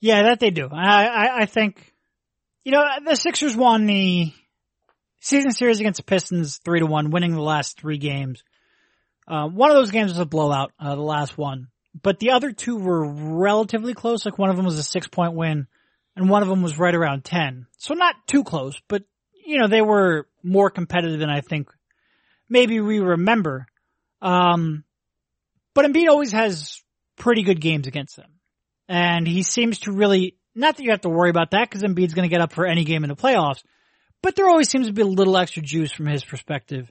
Yeah, 0.00 0.22
that 0.24 0.40
they 0.40 0.50
do. 0.50 0.68
I, 0.72 1.06
I, 1.06 1.40
I 1.42 1.46
think, 1.46 1.94
you 2.64 2.72
know, 2.72 2.84
the 3.04 3.16
Sixers 3.16 3.56
won 3.56 3.86
the 3.86 4.32
season 5.20 5.50
series 5.50 5.80
against 5.80 5.98
the 5.98 6.04
Pistons 6.04 6.58
three 6.64 6.80
to 6.80 6.86
one, 6.86 7.10
winning 7.10 7.34
the 7.34 7.42
last 7.42 7.78
three 7.78 7.98
games. 7.98 8.42
Uh, 9.28 9.48
one 9.48 9.70
of 9.70 9.76
those 9.76 9.90
games 9.90 10.12
was 10.12 10.18
a 10.18 10.26
blowout, 10.26 10.72
uh, 10.78 10.94
the 10.94 11.02
last 11.02 11.36
one, 11.36 11.68
but 12.00 12.18
the 12.18 12.30
other 12.30 12.52
two 12.52 12.76
were 12.76 13.06
relatively 13.06 13.92
close. 13.92 14.24
Like 14.24 14.38
one 14.38 14.50
of 14.50 14.56
them 14.56 14.66
was 14.66 14.78
a 14.78 14.84
six 14.84 15.08
point 15.08 15.34
win 15.34 15.66
and 16.14 16.30
one 16.30 16.42
of 16.42 16.48
them 16.48 16.62
was 16.62 16.78
right 16.78 16.94
around 16.94 17.24
10. 17.24 17.66
So 17.76 17.94
not 17.94 18.14
too 18.26 18.44
close, 18.44 18.80
but 18.88 19.02
you 19.44 19.58
know, 19.58 19.68
they 19.68 19.82
were 19.82 20.26
more 20.42 20.70
competitive 20.70 21.20
than 21.20 21.30
I 21.30 21.40
think 21.40 21.68
maybe 22.48 22.80
we 22.80 23.00
remember. 23.00 23.66
Um, 24.22 24.84
but 25.76 25.84
Embiid 25.84 26.08
always 26.08 26.32
has 26.32 26.80
pretty 27.18 27.42
good 27.42 27.60
games 27.60 27.86
against 27.86 28.16
them. 28.16 28.30
And 28.88 29.28
he 29.28 29.42
seems 29.42 29.80
to 29.80 29.92
really, 29.92 30.38
not 30.54 30.78
that 30.78 30.82
you 30.82 30.90
have 30.90 31.02
to 31.02 31.10
worry 31.10 31.28
about 31.28 31.50
that 31.50 31.68
because 31.68 31.82
Embiid's 31.82 32.14
going 32.14 32.26
to 32.26 32.34
get 32.34 32.40
up 32.40 32.54
for 32.54 32.66
any 32.66 32.84
game 32.84 33.04
in 33.04 33.10
the 33.10 33.14
playoffs, 33.14 33.62
but 34.22 34.34
there 34.34 34.48
always 34.48 34.70
seems 34.70 34.86
to 34.86 34.94
be 34.94 35.02
a 35.02 35.06
little 35.06 35.36
extra 35.36 35.60
juice 35.60 35.92
from 35.92 36.06
his 36.06 36.24
perspective 36.24 36.90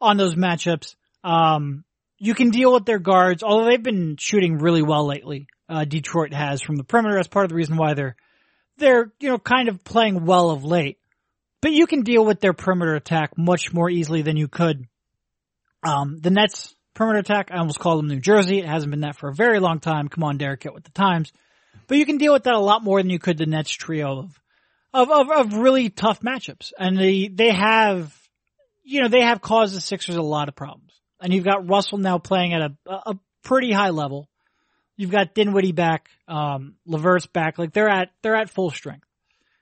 on 0.00 0.16
those 0.16 0.34
matchups. 0.34 0.96
Um, 1.22 1.84
you 2.18 2.34
can 2.34 2.50
deal 2.50 2.72
with 2.72 2.86
their 2.86 2.98
guards, 2.98 3.44
although 3.44 3.66
they've 3.66 3.80
been 3.80 4.16
shooting 4.18 4.58
really 4.58 4.82
well 4.82 5.06
lately. 5.06 5.46
Uh, 5.68 5.84
Detroit 5.84 6.32
has 6.34 6.60
from 6.60 6.74
the 6.74 6.82
perimeter. 6.82 7.14
That's 7.14 7.28
part 7.28 7.44
of 7.44 7.50
the 7.50 7.54
reason 7.54 7.76
why 7.76 7.94
they're, 7.94 8.16
they're, 8.78 9.12
you 9.20 9.28
know, 9.28 9.38
kind 9.38 9.68
of 9.68 9.84
playing 9.84 10.24
well 10.24 10.50
of 10.50 10.64
late. 10.64 10.98
But 11.62 11.70
you 11.70 11.86
can 11.86 12.02
deal 12.02 12.24
with 12.24 12.40
their 12.40 12.52
perimeter 12.52 12.96
attack 12.96 13.38
much 13.38 13.72
more 13.72 13.88
easily 13.88 14.22
than 14.22 14.36
you 14.36 14.48
could. 14.48 14.88
Um, 15.84 16.18
the 16.20 16.30
Nets 16.30 16.74
perimeter 16.98 17.20
attack, 17.20 17.50
I 17.52 17.58
almost 17.58 17.78
called 17.78 18.00
them 18.00 18.08
New 18.08 18.18
Jersey. 18.18 18.58
It 18.58 18.66
hasn't 18.66 18.90
been 18.90 19.02
that 19.02 19.16
for 19.16 19.28
a 19.28 19.34
very 19.34 19.60
long 19.60 19.78
time. 19.78 20.08
Come 20.08 20.24
on, 20.24 20.36
Derek, 20.36 20.60
get 20.60 20.74
with 20.74 20.82
the 20.82 20.90
times. 20.90 21.32
But 21.86 21.96
you 21.96 22.04
can 22.04 22.18
deal 22.18 22.32
with 22.32 22.42
that 22.42 22.54
a 22.54 22.58
lot 22.58 22.82
more 22.82 23.00
than 23.00 23.08
you 23.08 23.20
could 23.20 23.38
the 23.38 23.46
Nets 23.46 23.70
trio 23.70 24.18
of, 24.18 24.40
of, 24.92 25.10
of, 25.10 25.30
of 25.30 25.54
really 25.54 25.90
tough 25.90 26.20
matchups. 26.20 26.72
And 26.76 26.98
they, 26.98 27.28
they 27.28 27.52
have, 27.52 28.12
you 28.82 29.00
know, 29.00 29.08
they 29.08 29.22
have 29.22 29.40
caused 29.40 29.76
the 29.76 29.80
Sixers 29.80 30.16
a 30.16 30.22
lot 30.22 30.48
of 30.48 30.56
problems. 30.56 30.92
And 31.20 31.32
you've 31.32 31.44
got 31.44 31.68
Russell 31.68 31.98
now 31.98 32.18
playing 32.18 32.52
at 32.52 32.62
a, 32.62 32.74
a 32.90 33.18
pretty 33.44 33.72
high 33.72 33.90
level. 33.90 34.28
You've 34.96 35.12
got 35.12 35.34
Dinwiddie 35.34 35.72
back, 35.72 36.08
um, 36.26 36.74
LeVert's 36.84 37.26
back. 37.26 37.60
Like 37.60 37.72
they're 37.72 37.88
at, 37.88 38.10
they're 38.22 38.34
at 38.34 38.50
full 38.50 38.70
strength. 38.70 39.06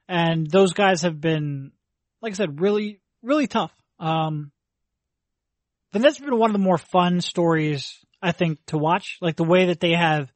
And 0.08 0.50
those 0.50 0.72
guys 0.72 1.02
have 1.02 1.20
been, 1.20 1.72
like 2.22 2.32
I 2.32 2.36
said, 2.36 2.62
really, 2.62 3.00
really 3.22 3.46
tough. 3.46 3.72
Um, 4.00 4.52
the 5.92 5.98
Nets 5.98 6.18
have 6.18 6.26
been 6.26 6.38
one 6.38 6.50
of 6.50 6.54
the 6.54 6.62
more 6.62 6.78
fun 6.78 7.20
stories, 7.20 7.98
I 8.22 8.32
think, 8.32 8.64
to 8.66 8.78
watch. 8.78 9.18
Like 9.20 9.36
the 9.36 9.44
way 9.44 9.66
that 9.66 9.80
they 9.80 9.92
have 9.92 10.32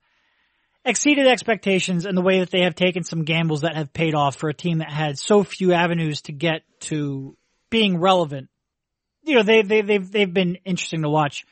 exceeded 0.84 1.26
expectations 1.26 2.06
and 2.06 2.16
the 2.16 2.22
way 2.22 2.40
that 2.40 2.50
they 2.50 2.62
have 2.62 2.74
taken 2.74 3.04
some 3.04 3.24
gambles 3.24 3.62
that 3.62 3.76
have 3.76 3.92
paid 3.92 4.14
off 4.14 4.36
for 4.36 4.48
a 4.48 4.54
team 4.54 4.78
that 4.78 4.90
had 4.90 5.18
so 5.18 5.42
few 5.42 5.72
avenues 5.72 6.22
to 6.22 6.32
get 6.32 6.62
to 6.80 7.36
being 7.68 7.98
relevant. 7.98 8.48
You 9.22 9.36
know, 9.36 9.42
they, 9.42 9.62
they, 9.62 9.82
they've, 9.82 10.10
they've 10.10 10.32
been 10.32 10.56
interesting 10.64 11.02
to 11.02 11.10
watch. 11.10 11.44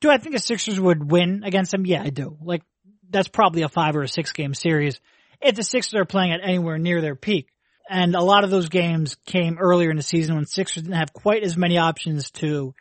Do 0.00 0.10
I 0.10 0.18
think 0.18 0.34
the 0.34 0.40
Sixers 0.40 0.78
would 0.78 1.10
win 1.10 1.42
against 1.44 1.70
them? 1.70 1.86
Yeah, 1.86 2.02
I 2.02 2.10
do. 2.10 2.36
Like, 2.42 2.62
that's 3.08 3.28
probably 3.28 3.62
a 3.62 3.68
five 3.68 3.96
or 3.96 4.02
a 4.02 4.08
six 4.08 4.32
game 4.32 4.54
series 4.54 5.00
if 5.40 5.54
the 5.54 5.62
Sixers 5.62 5.94
are 5.94 6.04
playing 6.04 6.32
at 6.32 6.40
anywhere 6.42 6.78
near 6.78 7.00
their 7.00 7.16
peak. 7.16 7.48
And 7.88 8.14
a 8.14 8.22
lot 8.22 8.44
of 8.44 8.50
those 8.50 8.68
games 8.68 9.16
came 9.26 9.58
earlier 9.58 9.90
in 9.90 9.96
the 9.96 10.02
season 10.02 10.36
when 10.36 10.46
Sixers 10.46 10.82
didn't 10.82 10.96
have 10.96 11.12
quite 11.12 11.42
as 11.42 11.56
many 11.56 11.78
options 11.78 12.30
to 12.32 12.74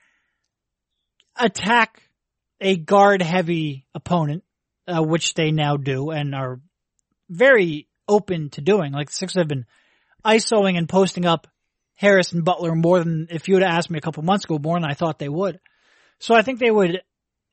attack 1.45 2.01
a 2.59 2.77
guard 2.77 3.21
heavy 3.21 3.85
opponent, 3.93 4.43
uh, 4.87 5.01
which 5.01 5.33
they 5.33 5.51
now 5.51 5.77
do 5.77 6.11
and 6.11 6.35
are 6.35 6.59
very 7.29 7.87
open 8.07 8.49
to 8.51 8.61
doing. 8.61 8.91
Like 8.91 9.07
the 9.07 9.13
Sixers 9.13 9.41
have 9.41 9.47
been 9.47 9.65
ISOing 10.23 10.77
and 10.77 10.87
posting 10.87 11.25
up 11.25 11.47
Harris 11.95 12.33
and 12.33 12.45
Butler 12.45 12.75
more 12.75 12.99
than 12.99 13.27
if 13.29 13.47
you 13.47 13.55
would 13.55 13.63
have 13.63 13.73
asked 13.73 13.89
me 13.89 13.97
a 13.97 14.01
couple 14.01 14.23
months 14.23 14.45
ago, 14.45 14.59
more 14.59 14.79
than 14.79 14.89
I 14.89 14.93
thought 14.93 15.19
they 15.19 15.29
would. 15.29 15.59
So 16.19 16.35
I 16.35 16.41
think 16.41 16.59
they 16.59 16.71
would, 16.71 17.01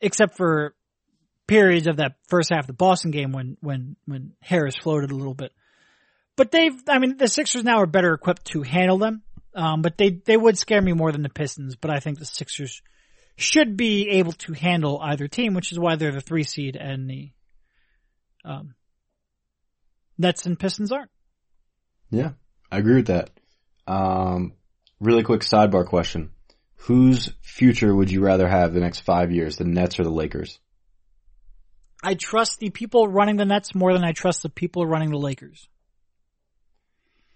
except 0.00 0.36
for 0.36 0.74
periods 1.46 1.86
of 1.86 1.96
that 1.96 2.16
first 2.28 2.50
half 2.50 2.64
of 2.64 2.66
the 2.66 2.72
Boston 2.74 3.10
game 3.10 3.32
when, 3.32 3.56
when, 3.60 3.96
when 4.04 4.32
Harris 4.40 4.76
floated 4.76 5.10
a 5.10 5.16
little 5.16 5.34
bit. 5.34 5.52
But 6.36 6.50
they've, 6.50 6.76
I 6.88 6.98
mean, 6.98 7.16
the 7.16 7.28
Sixers 7.28 7.64
now 7.64 7.78
are 7.78 7.86
better 7.86 8.12
equipped 8.12 8.44
to 8.46 8.62
handle 8.62 8.98
them. 8.98 9.22
Um, 9.54 9.82
but 9.82 9.96
they, 9.96 10.10
they 10.10 10.36
would 10.36 10.58
scare 10.58 10.82
me 10.82 10.92
more 10.92 11.10
than 11.10 11.22
the 11.22 11.30
Pistons, 11.30 11.74
but 11.74 11.90
I 11.90 12.00
think 12.00 12.18
the 12.18 12.26
Sixers 12.26 12.82
should 13.38 13.76
be 13.76 14.08
able 14.10 14.32
to 14.32 14.52
handle 14.52 15.00
either 15.00 15.28
team, 15.28 15.54
which 15.54 15.70
is 15.70 15.78
why 15.78 15.94
they're 15.94 16.12
the 16.12 16.20
three 16.20 16.42
seed 16.42 16.74
and 16.74 17.08
the, 17.08 17.30
um, 18.44 18.74
Nets 20.18 20.44
and 20.44 20.58
Pistons 20.58 20.90
aren't. 20.90 21.10
Yeah, 22.10 22.30
I 22.70 22.78
agree 22.78 22.96
with 22.96 23.06
that. 23.06 23.30
Um, 23.86 24.54
really 25.00 25.22
quick 25.22 25.42
sidebar 25.42 25.86
question. 25.86 26.32
Whose 26.82 27.32
future 27.40 27.94
would 27.94 28.10
you 28.10 28.22
rather 28.22 28.48
have 28.48 28.74
the 28.74 28.80
next 28.80 29.00
five 29.00 29.30
years, 29.30 29.56
the 29.56 29.64
Nets 29.64 30.00
or 30.00 30.02
the 30.02 30.10
Lakers? 30.10 30.58
I 32.02 32.14
trust 32.14 32.58
the 32.58 32.70
people 32.70 33.06
running 33.06 33.36
the 33.36 33.44
Nets 33.44 33.72
more 33.72 33.92
than 33.92 34.04
I 34.04 34.12
trust 34.12 34.42
the 34.42 34.48
people 34.48 34.84
running 34.84 35.10
the 35.10 35.18
Lakers. 35.18 35.68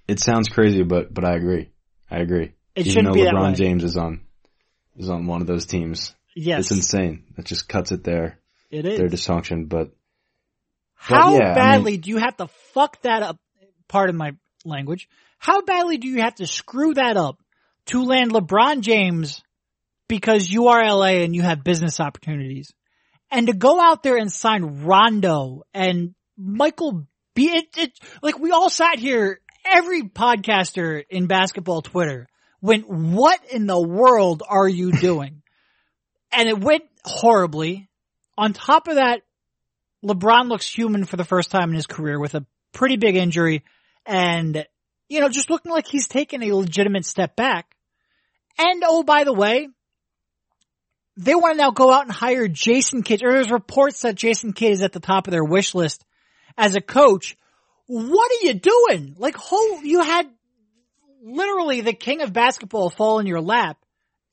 It 0.09 0.19
sounds 0.19 0.49
crazy, 0.49 0.83
but 0.83 1.15
but 1.15 1.25
I 1.25 1.37
agree. 1.37 1.71
I 2.11 2.19
agree. 2.19 2.55
It 2.75 2.87
Even 2.87 2.93
shouldn't 2.93 3.07
though 3.07 3.21
be 3.21 3.25
that 3.25 3.35
LeBron 3.35 3.51
way. 3.51 3.55
James 3.55 3.85
is 3.85 3.97
on 3.97 4.21
is 4.97 5.11
on 5.11 5.27
one 5.27 5.41
of 5.41 5.47
those 5.47 5.67
teams. 5.67 6.15
Yes, 6.35 6.61
It's 6.61 6.71
insane. 6.71 7.25
That 7.37 7.45
just 7.47 7.69
cuts 7.69 7.93
it 7.93 8.05
there. 8.05 8.39
it 8.71 8.87
is. 8.87 8.99
Their 8.99 9.09
dysfunction, 9.09 9.69
but 9.69 9.91
How 10.95 11.35
yeah, 11.35 11.53
I 11.53 11.55
badly 11.55 11.97
do 11.99 12.11
you 12.11 12.19
have 12.19 12.37
to 12.39 12.49
fuck 12.73 13.01
that 13.03 13.23
up? 13.23 13.39
Pardon 13.89 14.17
my 14.17 14.33
language. 14.65 15.09
How 15.39 15.63
badly 15.63 15.99
do 15.99 16.09
you 16.09 16.21
have 16.21 16.37
to 16.37 16.47
screw 16.47 16.95
that 16.95 17.17
up 17.17 17.39
to 17.87 18.05
land 18.05 18.33
LeBron 18.33 18.81
James 18.81 19.43
because 20.09 20.51
you 20.51 20.69
are 20.69 20.85
LA 20.85 21.23
and 21.25 21.35
you 21.35 21.43
have 21.43 21.65
business 21.65 22.01
opportunities? 22.01 22.73
And 23.31 23.47
to 23.49 23.53
go 23.53 23.81
out 23.81 24.03
there 24.03 24.17
and 24.17 24.31
sign 24.33 24.85
Rondo 24.85 25.63
and 25.75 26.15
Michael 26.37 27.07
B, 27.35 27.49
it, 27.51 27.67
it, 27.77 27.99
like 28.23 28.39
we 28.39 28.51
all 28.51 28.71
sat 28.71 28.99
here, 28.99 29.41
every 29.65 30.03
podcaster 30.03 31.03
in 31.09 31.27
basketball 31.27 31.83
Twitter 31.83 32.29
went, 32.63 32.89
what 32.89 33.41
in 33.51 33.67
the 33.67 33.81
world 33.81 34.43
are 34.49 34.69
you 34.69 34.93
doing? 35.01 35.43
and 36.33 36.49
it 36.49 36.59
went 36.59 36.85
horribly. 37.05 37.89
On 38.37 38.53
top 38.53 38.89
of 38.89 38.97
that, 38.97 39.23
LeBron 40.05 40.49
looks 40.49 40.69
human 40.69 41.05
for 41.05 41.17
the 41.17 41.25
first 41.25 41.51
time 41.51 41.71
in 41.71 41.77
his 41.77 41.87
career 41.87 42.19
with 42.19 42.35
a 42.35 42.47
pretty 42.73 42.97
big 42.97 43.17
injury 43.17 43.63
and, 44.07 44.67
you 45.09 45.21
know, 45.21 45.29
just 45.29 45.51
looking 45.51 45.71
like 45.71 45.87
he's 45.87 46.09
taken 46.09 46.43
a 46.43 46.53
legitimate 46.53 47.05
step 47.05 47.37
back. 47.37 47.77
And 48.59 48.83
oh, 48.85 49.03
by 49.03 49.25
the 49.25 49.33
way, 49.33 49.69
they 51.17 51.35
want 51.35 51.55
to 51.55 51.59
now 51.59 51.71
go 51.71 51.93
out 51.93 52.05
and 52.05 52.13
hire 52.13 52.49
Jason 52.49 53.03
Kidd, 53.03 53.23
or 53.23 53.33
there's 53.33 53.51
reports 53.51 54.01
that 54.03 54.15
Jason 54.15 54.55
Kidd 54.55 54.73
is 54.73 54.83
at 54.83 54.93
the 54.93 55.01
top 55.01 55.27
of 55.27 55.31
their 55.31 55.45
wish 55.45 55.75
list 55.75 56.05
as 56.57 56.75
a 56.75 56.81
coach. 56.81 57.37
What 57.87 58.31
are 58.31 58.47
you 58.47 58.55
doing? 58.55 59.15
Like, 59.19 59.37
whole, 59.37 59.83
you 59.85 60.03
had 60.03 60.29
literally 61.23 61.81
the 61.81 61.93
king 61.93 62.23
of 62.23 62.33
basketball 62.33 62.91
fall 62.91 63.19
in 63.19 63.27
your 63.27 63.41
lap 63.41 63.79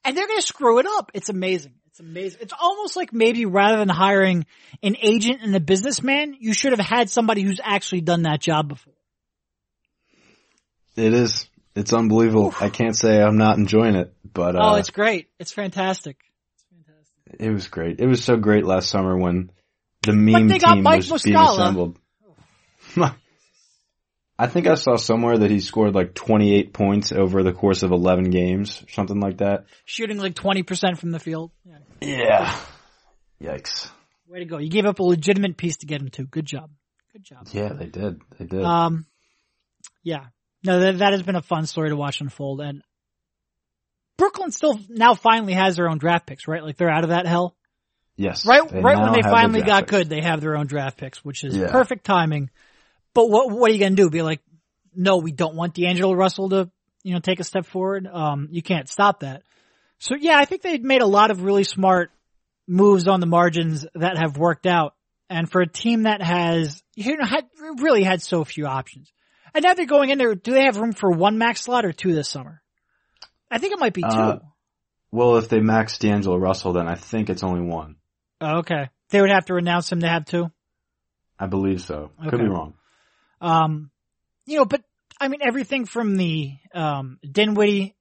and 0.03 0.17
they're 0.17 0.27
going 0.27 0.39
to 0.39 0.45
screw 0.45 0.79
it 0.79 0.85
up. 0.87 1.11
It's 1.13 1.29
amazing. 1.29 1.73
It's 1.87 1.99
amazing. 1.99 2.39
It's 2.41 2.53
almost 2.59 2.95
like 2.95 3.13
maybe 3.13 3.45
rather 3.45 3.77
than 3.77 3.89
hiring 3.89 4.45
an 4.81 4.95
agent 5.01 5.41
and 5.43 5.55
a 5.55 5.59
businessman, 5.59 6.35
you 6.39 6.53
should 6.53 6.71
have 6.71 6.79
had 6.79 7.09
somebody 7.09 7.43
who's 7.43 7.59
actually 7.63 8.01
done 8.01 8.23
that 8.23 8.41
job 8.41 8.69
before. 8.69 8.93
it 10.95 11.13
is 11.13 11.47
it's 11.75 11.93
unbelievable. 11.93 12.53
I 12.59 12.69
can't 12.69 12.95
say 12.95 13.21
I'm 13.21 13.37
not 13.37 13.57
enjoying 13.57 13.95
it, 13.95 14.13
but 14.23 14.55
uh, 14.55 14.59
oh, 14.61 14.75
it's 14.75 14.89
great. 14.89 15.29
It's 15.39 15.51
fantastic. 15.51 16.17
It's 16.55 16.65
fantastic. 16.65 17.39
it 17.39 17.51
was 17.51 17.67
great. 17.67 17.99
It 17.99 18.07
was 18.07 18.23
so 18.23 18.35
great 18.35 18.65
last 18.65 18.89
summer 18.89 19.17
when 19.17 19.51
the 20.01 20.13
meme 20.13 20.49
team 20.49 20.83
Mike 20.83 21.09
was 21.09 21.23
being 21.23 21.37
Muscala. 21.37 21.59
assembled. 21.59 21.99
I 24.41 24.47
think 24.47 24.67
I 24.67 24.75
saw 24.75 24.95
somewhere 24.95 25.37
that 25.39 25.51
he 25.51 25.59
scored 25.59 25.93
like 25.93 26.13
28 26.13 26.71
points 26.73 27.11
over 27.11 27.43
the 27.43 27.51
course 27.51 27.83
of 27.83 27.91
11 27.91 28.29
games, 28.29 28.81
something 28.89 29.19
like 29.19 29.39
that. 29.39 29.65
Shooting 29.83 30.17
like 30.17 30.33
20% 30.33 30.97
from 30.97 31.11
the 31.11 31.19
field. 31.19 31.51
Yeah. 31.65 31.77
Yeah. 32.01 32.59
Yikes. 33.41 33.89
Way 34.29 34.39
to 34.39 34.45
go. 34.45 34.57
You 34.57 34.69
gave 34.69 34.85
up 34.85 34.99
a 34.99 35.03
legitimate 35.03 35.57
piece 35.57 35.77
to 35.77 35.85
get 35.87 36.01
him 36.01 36.09
to. 36.11 36.23
Good 36.23 36.45
job. 36.45 36.69
Good 37.11 37.23
job. 37.25 37.47
Yeah, 37.51 37.73
they 37.73 37.87
did. 37.87 38.21
They 38.37 38.45
did. 38.45 38.63
Um, 38.63 39.05
yeah. 40.03 40.27
No, 40.63 40.79
that, 40.79 40.99
that 40.99 41.11
has 41.11 41.23
been 41.23 41.35
a 41.35 41.41
fun 41.41 41.65
story 41.65 41.89
to 41.89 41.95
watch 41.97 42.21
unfold. 42.21 42.61
And 42.61 42.81
Brooklyn 44.17 44.51
still 44.51 44.79
now 44.89 45.15
finally 45.15 45.53
has 45.53 45.75
their 45.75 45.89
own 45.89 45.97
draft 45.97 46.27
picks, 46.27 46.47
right? 46.47 46.63
Like 46.63 46.77
they're 46.77 46.89
out 46.89 47.03
of 47.03 47.09
that 47.09 47.25
hell. 47.25 47.55
yes. 48.17 48.45
Right, 48.45 48.61
right 48.71 48.97
when 48.99 49.13
they 49.13 49.21
finally 49.21 49.61
got 49.61 49.81
picks. 49.83 49.91
good, 49.91 50.09
they 50.09 50.21
have 50.21 50.41
their 50.41 50.55
own 50.57 50.67
draft 50.67 50.97
picks, 50.97 51.23
which 51.25 51.43
is 51.43 51.55
Yeah. 51.57 51.71
perfect 51.71 52.05
timing. 52.05 52.49
But 53.13 53.29
what 53.29 53.51
what 53.51 53.69
are 53.69 53.73
you 53.73 53.79
gonna 53.79 53.95
do? 53.95 54.09
Be 54.09 54.21
like, 54.21 54.41
no, 54.95 55.17
we 55.17 55.31
don't 55.31 55.55
want 55.55 55.73
D'Angelo 55.75 56.13
Russell 56.13 56.49
to, 56.49 56.69
you 57.03 57.13
know, 57.13 57.19
take 57.19 57.39
a 57.39 57.43
step 57.43 57.65
forward. 57.65 58.07
Um, 58.07 58.47
you 58.51 58.61
can't 58.61 58.89
stop 58.89 59.21
that. 59.21 59.43
So 59.99 60.15
yeah, 60.19 60.37
I 60.37 60.45
think 60.45 60.61
they've 60.61 60.81
made 60.81 61.01
a 61.01 61.07
lot 61.07 61.31
of 61.31 61.43
really 61.43 61.63
smart 61.63 62.11
moves 62.67 63.07
on 63.07 63.19
the 63.19 63.25
margins 63.25 63.85
that 63.95 64.17
have 64.17 64.37
worked 64.37 64.65
out. 64.65 64.93
And 65.29 65.49
for 65.49 65.61
a 65.61 65.67
team 65.67 66.03
that 66.03 66.23
has, 66.23 66.81
you 66.95 67.15
know, 67.17 67.25
had 67.25 67.45
really 67.79 68.03
had 68.03 68.21
so 68.21 68.43
few 68.43 68.65
options, 68.65 69.11
and 69.53 69.63
now 69.63 69.75
they're 69.75 69.85
going 69.85 70.09
in 70.09 70.17
there. 70.17 70.33
Do 70.33 70.53
they 70.53 70.63
have 70.63 70.77
room 70.77 70.91
for 70.91 71.11
one 71.11 71.37
max 71.37 71.61
slot 71.61 71.85
or 71.85 71.91
two 71.91 72.15
this 72.15 72.29
summer? 72.29 72.61
I 73.51 73.59
think 73.59 73.73
it 73.73 73.79
might 73.79 73.93
be 73.93 74.01
two. 74.01 74.07
Uh, 74.07 74.39
Well, 75.11 75.37
if 75.37 75.49
they 75.49 75.59
max 75.59 75.97
D'Angelo 75.99 76.37
Russell, 76.37 76.73
then 76.73 76.87
I 76.87 76.95
think 76.95 77.29
it's 77.29 77.43
only 77.43 77.61
one. 77.61 77.97
oh, 78.41 78.59
okay, 78.59 78.89
they 79.09 79.21
would 79.21 79.29
have 79.31 79.45
to 79.45 79.55
announce 79.55 79.91
him 79.91 79.99
to 80.01 80.07
have 80.07 80.25
two. 80.25 80.49
I 81.37 81.45
believe 81.45 81.81
so. 81.81 82.11
Could 82.27 82.39
be 82.39 82.47
wrong. 82.47 82.73
Um, 83.41 83.91
you 84.45 84.57
know, 84.57 84.65
but 84.65 84.83
I 85.19 85.27
mean, 85.27 85.41
everything 85.45 85.85
from 85.85 86.15
the 86.15 86.53
um, 86.73 87.19
Dinwiddie 87.29 87.95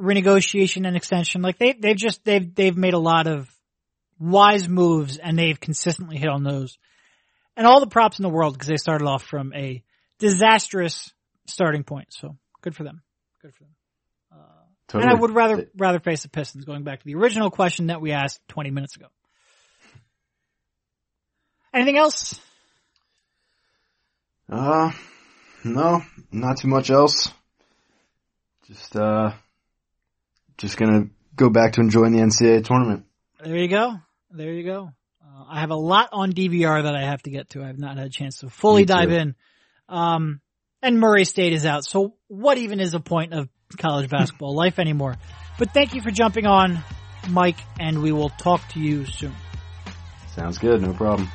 renegotiation 0.00 0.86
and 0.86 0.96
extension, 0.96 1.42
like 1.42 1.58
they 1.58 1.72
they've 1.72 1.96
just 1.96 2.24
they've 2.24 2.54
they've 2.54 2.76
made 2.76 2.94
a 2.94 2.98
lot 2.98 3.26
of 3.26 3.48
wise 4.18 4.68
moves 4.68 5.18
and 5.18 5.38
they've 5.38 5.58
consistently 5.58 6.16
hit 6.16 6.28
on 6.28 6.42
those, 6.44 6.78
and 7.56 7.66
all 7.66 7.80
the 7.80 7.86
props 7.86 8.18
in 8.18 8.22
the 8.22 8.28
world 8.28 8.54
because 8.54 8.68
they 8.68 8.76
started 8.76 9.06
off 9.06 9.22
from 9.22 9.52
a 9.54 9.82
disastrous 10.18 11.12
starting 11.46 11.84
point. 11.84 12.08
So 12.10 12.36
good 12.60 12.74
for 12.74 12.84
them. 12.84 13.02
Good 13.40 13.54
for 13.54 13.64
them. 13.64 13.74
Totally. 14.92 15.08
And 15.08 15.16
I 15.16 15.18
would 15.18 15.34
rather 15.34 15.70
rather 15.74 16.00
face 16.00 16.22
the 16.22 16.28
Pistons. 16.28 16.66
Going 16.66 16.82
back 16.82 17.00
to 17.00 17.06
the 17.06 17.14
original 17.14 17.50
question 17.50 17.86
that 17.86 18.02
we 18.02 18.12
asked 18.12 18.40
20 18.48 18.70
minutes 18.70 18.94
ago. 18.94 19.06
Anything 21.72 21.96
else? 21.96 22.38
Uh, 24.52 24.92
no, 25.64 26.02
not 26.30 26.58
too 26.58 26.68
much 26.68 26.90
else. 26.90 27.32
Just, 28.66 28.94
uh, 28.94 29.32
just 30.58 30.76
gonna 30.76 31.06
go 31.34 31.48
back 31.48 31.72
to 31.72 31.80
enjoying 31.80 32.12
the 32.12 32.18
NCAA 32.18 32.62
tournament. 32.62 33.06
There 33.42 33.56
you 33.56 33.68
go. 33.68 33.94
There 34.30 34.52
you 34.52 34.64
go. 34.64 34.90
Uh, 35.24 35.44
I 35.48 35.60
have 35.60 35.70
a 35.70 35.76
lot 35.76 36.10
on 36.12 36.32
DVR 36.32 36.82
that 36.82 36.94
I 36.94 37.00
have 37.00 37.22
to 37.22 37.30
get 37.30 37.48
to. 37.50 37.62
I 37.62 37.68
have 37.68 37.78
not 37.78 37.96
had 37.96 38.08
a 38.08 38.10
chance 38.10 38.40
to 38.40 38.50
fully 38.50 38.84
dive 38.84 39.10
in. 39.10 39.36
Um, 39.88 40.42
and 40.82 41.00
Murray 41.00 41.24
State 41.24 41.54
is 41.54 41.64
out. 41.64 41.86
So 41.86 42.16
what 42.28 42.58
even 42.58 42.78
is 42.78 42.92
the 42.92 43.00
point 43.00 43.32
of 43.32 43.48
college 43.78 44.10
basketball 44.10 44.54
life 44.54 44.78
anymore? 44.78 45.16
But 45.58 45.72
thank 45.72 45.94
you 45.94 46.02
for 46.02 46.10
jumping 46.10 46.44
on, 46.44 46.84
Mike, 47.30 47.58
and 47.80 48.02
we 48.02 48.12
will 48.12 48.28
talk 48.28 48.68
to 48.72 48.80
you 48.80 49.06
soon. 49.06 49.32
Sounds 50.34 50.58
good, 50.58 50.82
no 50.82 50.92
problem. 50.92 51.30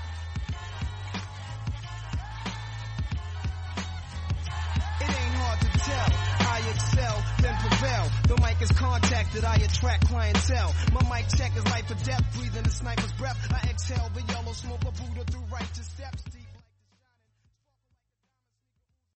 Attract 9.78 10.08
clientele. 10.08 10.74
My 10.94 11.18
mic 11.18 11.28
check 11.38 11.56
is 11.56 11.66
life 11.66 11.90
or 11.92 12.04
death, 12.06 12.24
breathing 12.36 12.64
the 12.64 12.70
sniper's 12.70 13.12
breath. 13.14 13.38
I 13.52 13.70
exhale 13.70 14.10
the 14.14 14.22
yellow 14.34 14.54
smoke 14.54 14.84
of 14.86 14.94
Buddha 14.96 15.24
through 15.32 15.44
righteous 15.52 15.88
steps. 15.88 16.37